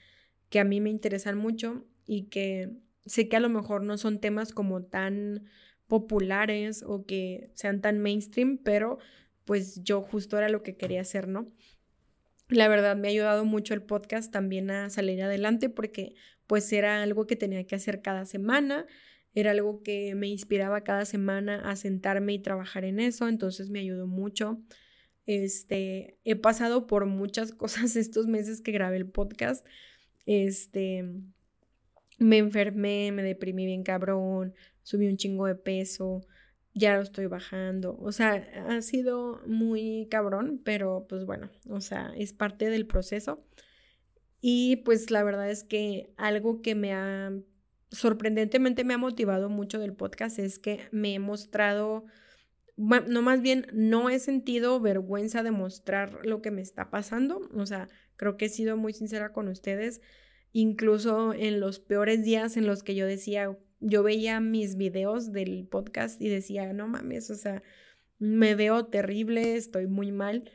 que 0.49 0.59
a 0.59 0.63
mí 0.63 0.79
me 0.79 0.91
interesan 0.91 1.39
mucho 1.39 1.87
y 2.05 2.25
que 2.25 2.77
sé 3.07 3.29
que 3.29 3.35
a 3.35 3.39
lo 3.39 3.49
mejor 3.49 3.81
no 3.81 3.97
son 3.97 4.19
temas 4.19 4.51
como 4.51 4.83
tan 4.83 5.45
populares 5.87 6.83
o 6.83 7.03
que 7.03 7.49
sean 7.55 7.81
tan 7.81 7.97
mainstream, 7.97 8.59
pero 8.59 8.99
pues 9.43 9.81
yo 9.83 10.03
justo 10.03 10.37
era 10.37 10.47
lo 10.47 10.61
que 10.61 10.77
quería 10.77 11.01
hacer, 11.01 11.27
¿no? 11.27 11.51
La 12.47 12.67
verdad 12.67 12.95
me 12.95 13.07
ha 13.07 13.11
ayudado 13.11 13.43
mucho 13.43 13.73
el 13.73 13.81
podcast 13.81 14.31
también 14.31 14.69
a 14.69 14.91
salir 14.91 15.23
adelante 15.23 15.69
porque 15.69 16.13
pues 16.45 16.71
era 16.71 17.01
algo 17.01 17.25
que 17.25 17.35
tenía 17.35 17.65
que 17.65 17.73
hacer 17.73 18.03
cada 18.03 18.25
semana, 18.27 18.85
era 19.33 19.51
algo 19.51 19.83
que 19.83 20.15
me 20.15 20.27
inspiraba 20.27 20.83
cada 20.83 21.05
semana 21.05 21.61
a 21.69 21.75
sentarme 21.75 22.33
y 22.33 22.39
trabajar 22.39 22.85
en 22.85 22.99
eso, 22.99 23.27
entonces 23.27 23.69
me 23.69 23.79
ayudó 23.79 24.07
mucho. 24.07 24.61
Este, 25.25 26.17
he 26.23 26.35
pasado 26.35 26.87
por 26.87 27.05
muchas 27.05 27.51
cosas 27.53 27.95
estos 27.95 28.27
meses 28.27 28.61
que 28.61 28.71
grabé 28.71 28.97
el 28.97 29.09
podcast. 29.09 29.65
Este, 30.25 31.05
me 32.17 32.37
enfermé, 32.37 33.11
me 33.11 33.23
deprimí 33.23 33.65
bien 33.65 33.83
cabrón, 33.83 34.53
subí 34.83 35.07
un 35.07 35.17
chingo 35.17 35.45
de 35.45 35.55
peso, 35.55 36.25
ya 36.73 36.95
lo 36.95 37.01
estoy 37.03 37.27
bajando. 37.27 37.97
O 37.99 38.11
sea, 38.11 38.33
ha 38.67 38.81
sido 38.81 39.41
muy 39.45 40.07
cabrón, 40.09 40.61
pero 40.63 41.05
pues 41.07 41.25
bueno, 41.25 41.49
o 41.69 41.81
sea, 41.81 42.13
es 42.15 42.33
parte 42.33 42.69
del 42.69 42.87
proceso. 42.87 43.43
Y 44.39 44.77
pues 44.77 45.11
la 45.11 45.23
verdad 45.23 45.49
es 45.49 45.63
que 45.63 46.13
algo 46.17 46.61
que 46.61 46.75
me 46.75 46.93
ha, 46.93 47.31
sorprendentemente 47.91 48.83
me 48.83 48.93
ha 48.93 48.97
motivado 48.97 49.49
mucho 49.49 49.79
del 49.79 49.93
podcast 49.93 50.39
es 50.39 50.59
que 50.59 50.81
me 50.91 51.13
he 51.13 51.19
mostrado, 51.19 52.05
no 52.75 53.21
más 53.21 53.41
bien, 53.41 53.67
no 53.73 54.09
he 54.09 54.19
sentido 54.19 54.79
vergüenza 54.79 55.43
de 55.43 55.51
mostrar 55.51 56.25
lo 56.25 56.41
que 56.41 56.51
me 56.51 56.61
está 56.61 56.89
pasando. 56.89 57.49
O 57.55 57.65
sea, 57.65 57.87
creo 58.15 58.37
que 58.37 58.45
he 58.45 58.49
sido 58.49 58.77
muy 58.77 58.93
sincera 58.93 59.31
con 59.31 59.47
ustedes, 59.47 60.01
incluso 60.51 61.33
en 61.33 61.59
los 61.59 61.79
peores 61.79 62.23
días 62.23 62.57
en 62.57 62.67
los 62.67 62.83
que 62.83 62.95
yo 62.95 63.05
decía, 63.05 63.57
yo 63.79 64.03
veía 64.03 64.39
mis 64.39 64.75
videos 64.75 65.31
del 65.31 65.67
podcast 65.67 66.21
y 66.21 66.29
decía, 66.29 66.73
no 66.73 66.87
mames, 66.87 67.29
o 67.29 67.35
sea, 67.35 67.63
me 68.19 68.55
veo 68.55 68.85
terrible, 68.85 69.55
estoy 69.55 69.87
muy 69.87 70.11
mal. 70.11 70.49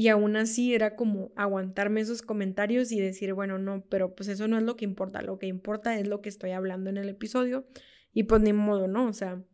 Y 0.00 0.08
aún 0.08 0.34
así 0.36 0.72
era 0.72 0.96
como 0.96 1.30
aguantarme 1.36 2.00
esos 2.00 2.22
comentarios 2.22 2.90
y 2.90 2.98
decir, 2.98 3.34
bueno, 3.34 3.58
no, 3.58 3.84
pero 3.90 4.14
pues 4.14 4.30
eso 4.30 4.48
no 4.48 4.56
es 4.56 4.62
lo 4.62 4.74
que 4.74 4.86
importa, 4.86 5.20
lo 5.20 5.38
que 5.38 5.46
importa 5.46 5.98
es 5.98 6.08
lo 6.08 6.22
que 6.22 6.30
estoy 6.30 6.52
hablando 6.52 6.88
en 6.88 6.96
el 6.96 7.10
episodio 7.10 7.66
y 8.14 8.22
pues 8.22 8.40
ni 8.40 8.54
modo, 8.54 8.88
¿no? 8.88 9.06
O 9.06 9.12
sea, 9.12 9.44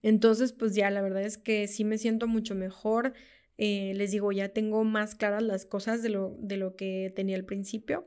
entonces 0.00 0.52
pues 0.52 0.76
ya 0.76 0.90
la 0.90 1.02
verdad 1.02 1.22
es 1.22 1.38
que 1.38 1.66
sí 1.66 1.82
me 1.82 1.98
siento 1.98 2.28
mucho 2.28 2.54
mejor. 2.54 3.14
Eh, 3.58 3.94
les 3.96 4.12
digo, 4.12 4.30
ya 4.30 4.50
tengo 4.50 4.84
más 4.84 5.16
claras 5.16 5.42
las 5.42 5.66
cosas 5.66 6.04
de 6.04 6.10
lo, 6.10 6.36
de 6.38 6.56
lo 6.56 6.76
que 6.76 7.12
tenía 7.16 7.34
al 7.34 7.44
principio. 7.44 8.06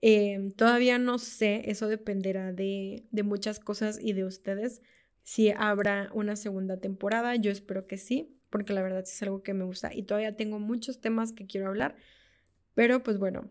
Em, 0.00 0.52
todavía 0.52 1.00
no 1.00 1.18
sé, 1.18 1.68
eso 1.68 1.88
dependerá 1.88 2.52
de, 2.52 3.08
de 3.10 3.22
muchas 3.24 3.58
cosas 3.58 3.98
y 4.00 4.12
de 4.12 4.24
ustedes. 4.24 4.80
Si 5.24 5.50
habrá 5.50 6.08
una 6.14 6.36
segunda 6.36 6.78
temporada, 6.78 7.34
yo 7.34 7.50
espero 7.50 7.88
que 7.88 7.96
sí, 7.96 8.38
porque 8.56 8.72
la 8.72 8.80
verdad 8.80 9.02
es 9.02 9.22
algo 9.22 9.42
que 9.42 9.52
me 9.52 9.66
gusta 9.66 9.92
y 9.92 10.04
todavía 10.04 10.34
tengo 10.34 10.58
muchos 10.58 10.98
temas 10.98 11.34
que 11.34 11.44
quiero 11.44 11.66
hablar, 11.66 11.94
pero 12.72 13.02
pues 13.02 13.18
bueno, 13.18 13.50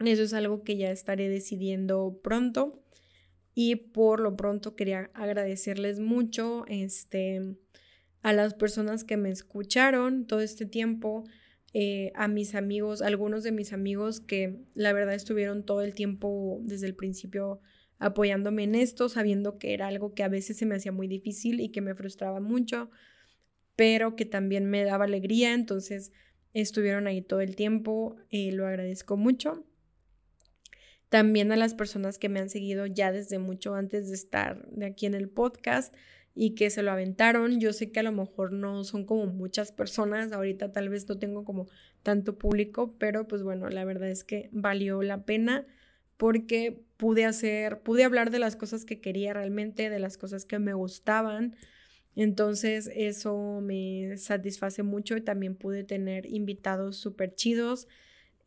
eso 0.00 0.24
es 0.24 0.34
algo 0.34 0.64
que 0.64 0.76
ya 0.76 0.90
estaré 0.90 1.28
decidiendo 1.28 2.18
pronto 2.20 2.82
y 3.54 3.76
por 3.76 4.18
lo 4.18 4.36
pronto 4.36 4.74
quería 4.74 5.12
agradecerles 5.14 6.00
mucho 6.00 6.64
este, 6.66 7.54
a 8.22 8.32
las 8.32 8.54
personas 8.54 9.04
que 9.04 9.16
me 9.16 9.30
escucharon 9.30 10.26
todo 10.26 10.40
este 10.40 10.66
tiempo, 10.66 11.22
eh, 11.72 12.10
a 12.16 12.26
mis 12.26 12.56
amigos, 12.56 13.02
algunos 13.02 13.44
de 13.44 13.52
mis 13.52 13.72
amigos 13.72 14.18
que 14.18 14.64
la 14.74 14.92
verdad 14.92 15.14
estuvieron 15.14 15.64
todo 15.64 15.82
el 15.82 15.94
tiempo 15.94 16.58
desde 16.62 16.88
el 16.88 16.96
principio 16.96 17.60
apoyándome 18.00 18.64
en 18.64 18.74
esto, 18.74 19.08
sabiendo 19.08 19.58
que 19.58 19.74
era 19.74 19.86
algo 19.86 20.12
que 20.12 20.24
a 20.24 20.28
veces 20.28 20.56
se 20.56 20.66
me 20.66 20.74
hacía 20.74 20.90
muy 20.90 21.06
difícil 21.06 21.60
y 21.60 21.68
que 21.68 21.82
me 21.82 21.94
frustraba 21.94 22.40
mucho, 22.40 22.90
pero 23.76 24.16
que 24.16 24.24
también 24.24 24.66
me 24.66 24.84
daba 24.84 25.04
alegría, 25.04 25.54
entonces 25.54 26.12
estuvieron 26.52 27.06
ahí 27.06 27.22
todo 27.22 27.40
el 27.40 27.56
tiempo, 27.56 28.16
eh, 28.30 28.52
lo 28.52 28.66
agradezco 28.66 29.16
mucho. 29.16 29.64
También 31.08 31.52
a 31.52 31.56
las 31.56 31.74
personas 31.74 32.18
que 32.18 32.28
me 32.28 32.40
han 32.40 32.48
seguido 32.48 32.86
ya 32.86 33.12
desde 33.12 33.38
mucho 33.38 33.74
antes 33.74 34.08
de 34.08 34.14
estar 34.14 34.66
de 34.70 34.86
aquí 34.86 35.06
en 35.06 35.14
el 35.14 35.28
podcast, 35.28 35.94
y 36.34 36.54
que 36.54 36.70
se 36.70 36.82
lo 36.82 36.90
aventaron. 36.90 37.60
Yo 37.60 37.72
sé 37.72 37.90
que 37.90 38.00
a 38.00 38.02
lo 38.04 38.12
mejor 38.12 38.52
no 38.52 38.84
son 38.84 39.04
como 39.04 39.26
muchas 39.26 39.72
personas, 39.72 40.32
ahorita 40.32 40.72
tal 40.72 40.88
vez 40.88 41.08
no 41.08 41.18
tengo 41.18 41.44
como 41.44 41.68
tanto 42.02 42.38
público, 42.38 42.94
pero 42.98 43.28
pues 43.28 43.42
bueno, 43.42 43.68
la 43.68 43.84
verdad 43.84 44.08
es 44.08 44.24
que 44.24 44.48
valió 44.52 45.02
la 45.02 45.24
pena 45.24 45.66
porque 46.16 46.84
pude 46.96 47.24
hacer, 47.24 47.80
pude 47.80 48.04
hablar 48.04 48.30
de 48.30 48.38
las 48.38 48.56
cosas 48.56 48.84
que 48.84 49.00
quería 49.00 49.34
realmente, 49.34 49.90
de 49.90 49.98
las 49.98 50.18
cosas 50.18 50.44
que 50.44 50.58
me 50.58 50.74
gustaban. 50.74 51.56
Entonces 52.14 52.90
eso 52.94 53.60
me 53.62 54.16
satisface 54.18 54.82
mucho 54.82 55.16
y 55.16 55.22
también 55.22 55.56
pude 55.56 55.84
tener 55.84 56.26
invitados 56.26 56.96
súper 56.96 57.34
chidos. 57.34 57.88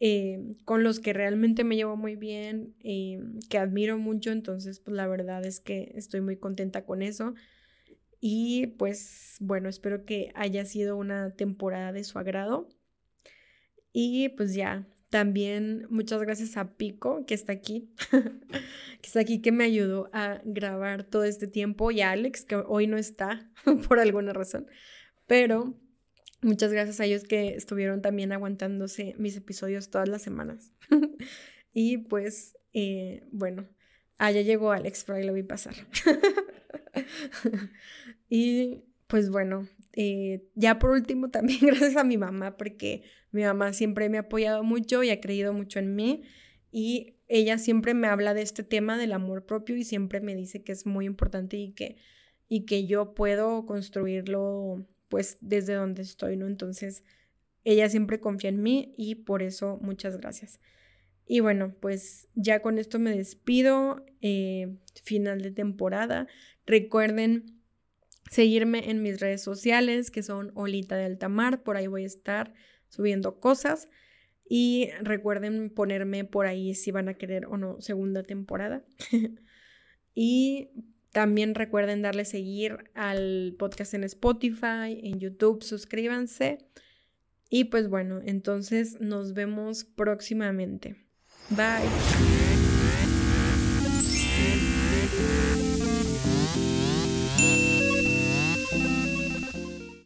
Eh, 0.01 0.55
con 0.66 0.84
los 0.84 0.99
que 0.99 1.13
realmente 1.13 1.63
me 1.63 1.76
llevo 1.78 1.95
muy 1.95 2.16
bien, 2.16 2.76
eh, 2.84 3.20
que 3.49 3.57
admiro 3.57 3.97
mucho, 3.97 4.32
entonces 4.32 4.80
pues 4.82 4.95
la 4.95 5.07
verdad 5.07 5.45
es 5.45 5.59
que 5.61 5.93
estoy 5.95 6.22
muy 6.22 6.38
contenta 6.38 6.86
con 6.86 7.01
eso. 7.01 7.34
Y 8.22 8.68
pues 8.78 9.38
bueno, 9.39 9.70
espero 9.70 10.05
que 10.05 10.32
haya 10.36 10.66
sido 10.66 10.97
una 10.97 11.32
temporada 11.32 11.91
de 11.93 12.03
su 12.03 12.20
agrado. 12.20 12.70
Y 13.93 14.30
pues 14.30 14.53
ya, 14.53 14.86
también 15.09 15.87
muchas 15.89 16.21
gracias 16.21 16.57
a 16.57 16.75
Pico, 16.75 17.25
que 17.25 17.33
está 17.33 17.53
aquí, 17.53 17.89
que 18.11 19.07
está 19.07 19.19
aquí, 19.19 19.41
que 19.41 19.51
me 19.51 19.63
ayudó 19.63 20.09
a 20.13 20.41
grabar 20.43 21.03
todo 21.03 21.23
este 21.23 21.47
tiempo, 21.47 21.91
y 21.91 22.01
a 22.01 22.11
Alex, 22.11 22.45
que 22.45 22.55
hoy 22.55 22.87
no 22.87 22.97
está 22.97 23.51
por 23.87 23.99
alguna 23.99 24.33
razón. 24.33 24.67
Pero 25.27 25.75
muchas 26.41 26.71
gracias 26.71 26.99
a 26.99 27.05
ellos 27.05 27.23
que 27.23 27.55
estuvieron 27.55 28.01
también 28.01 28.31
aguantándose 28.31 29.15
mis 29.17 29.37
episodios 29.37 29.89
todas 29.89 30.09
las 30.09 30.21
semanas. 30.21 30.71
y 31.73 31.99
pues, 31.99 32.57
eh, 32.73 33.23
bueno, 33.31 33.67
allá 34.17 34.41
llegó 34.41 34.71
Alex, 34.71 35.03
por 35.03 35.15
ahí 35.15 35.23
lo 35.23 35.33
vi 35.33 35.43
pasar. 35.43 35.75
y 38.29 38.83
pues 39.07 39.29
bueno, 39.29 39.67
eh, 39.95 40.43
ya 40.55 40.77
por 40.77 40.91
último 40.91 41.29
también 41.29 41.59
gracias 41.61 41.95
a 41.95 42.03
mi 42.03 42.17
mamá, 42.17 42.57
porque 42.57 43.03
mi 43.31 43.43
mamá 43.43 43.73
siempre 43.73 44.09
me 44.09 44.17
ha 44.17 44.21
apoyado 44.21 44.63
mucho 44.63 45.01
y 45.03 45.09
ha 45.09 45.21
creído 45.21 45.53
mucho 45.53 45.79
en 45.79 45.95
mí. 45.95 46.23
Y 46.71 47.15
ella 47.27 47.57
siempre 47.57 47.93
me 47.93 48.07
habla 48.07 48.33
de 48.33 48.41
este 48.41 48.63
tema 48.63 48.97
del 48.97 49.13
amor 49.13 49.45
propio 49.45 49.77
y 49.77 49.85
siempre 49.85 50.19
me 50.19 50.35
dice 50.35 50.63
que 50.63 50.73
es 50.73 50.85
muy 50.85 51.05
importante 51.05 51.57
y 51.57 51.71
que, 51.71 51.95
y 52.49 52.65
que 52.65 52.85
yo 52.85 53.13
puedo 53.13 53.65
construirlo 53.65 54.85
pues 55.07 55.37
desde 55.39 55.73
donde 55.73 56.01
estoy, 56.01 56.35
¿no? 56.35 56.47
Entonces, 56.47 57.03
ella 57.63 57.89
siempre 57.89 58.19
confía 58.19 58.49
en 58.49 58.61
mí 58.61 58.93
y 58.97 59.15
por 59.15 59.41
eso 59.41 59.79
muchas 59.81 60.17
gracias. 60.17 60.59
Y 61.25 61.39
bueno, 61.39 61.73
pues 61.79 62.27
ya 62.35 62.61
con 62.61 62.77
esto 62.77 62.99
me 62.99 63.15
despido. 63.15 64.05
Eh, 64.21 64.77
final 65.03 65.41
de 65.41 65.51
temporada. 65.51 66.27
Recuerden 66.65 67.54
seguirme 68.30 68.89
en 68.89 69.01
mis 69.01 69.19
redes 69.19 69.41
sociales, 69.41 70.11
que 70.11 70.23
son 70.23 70.51
Olita 70.55 70.95
de 70.95 71.05
Altamar. 71.05 71.63
Por 71.63 71.78
ahí 71.78 71.88
voy 71.88 72.03
a 72.03 72.07
estar 72.07 72.53
subiendo 72.89 73.39
cosas. 73.39 73.89
Y 74.47 74.89
recuerden 75.01 75.71
ponerme 75.71 76.23
por 76.23 76.45
ahí 76.45 76.76
si 76.76 76.91
van 76.91 77.09
a 77.09 77.15
querer 77.15 77.47
o 77.47 77.57
no 77.57 77.82
segunda 77.82 78.23
temporada. 78.23 78.86
y 80.13 80.69
también 81.11 81.55
recuerden 81.55 82.01
darle 82.01 82.26
seguir 82.26 82.91
al 82.93 83.55
podcast 83.57 83.93
en 83.93 84.03
Spotify, 84.03 84.99
en 85.01 85.19
YouTube, 85.19 85.63
suscríbanse. 85.63 86.59
Y 87.49 87.65
pues 87.65 87.89
bueno, 87.89 88.21
entonces 88.23 88.99
nos 88.99 89.34
vemos 89.34 89.86
próximamente. 89.86 90.97
Bye. 91.49 92.34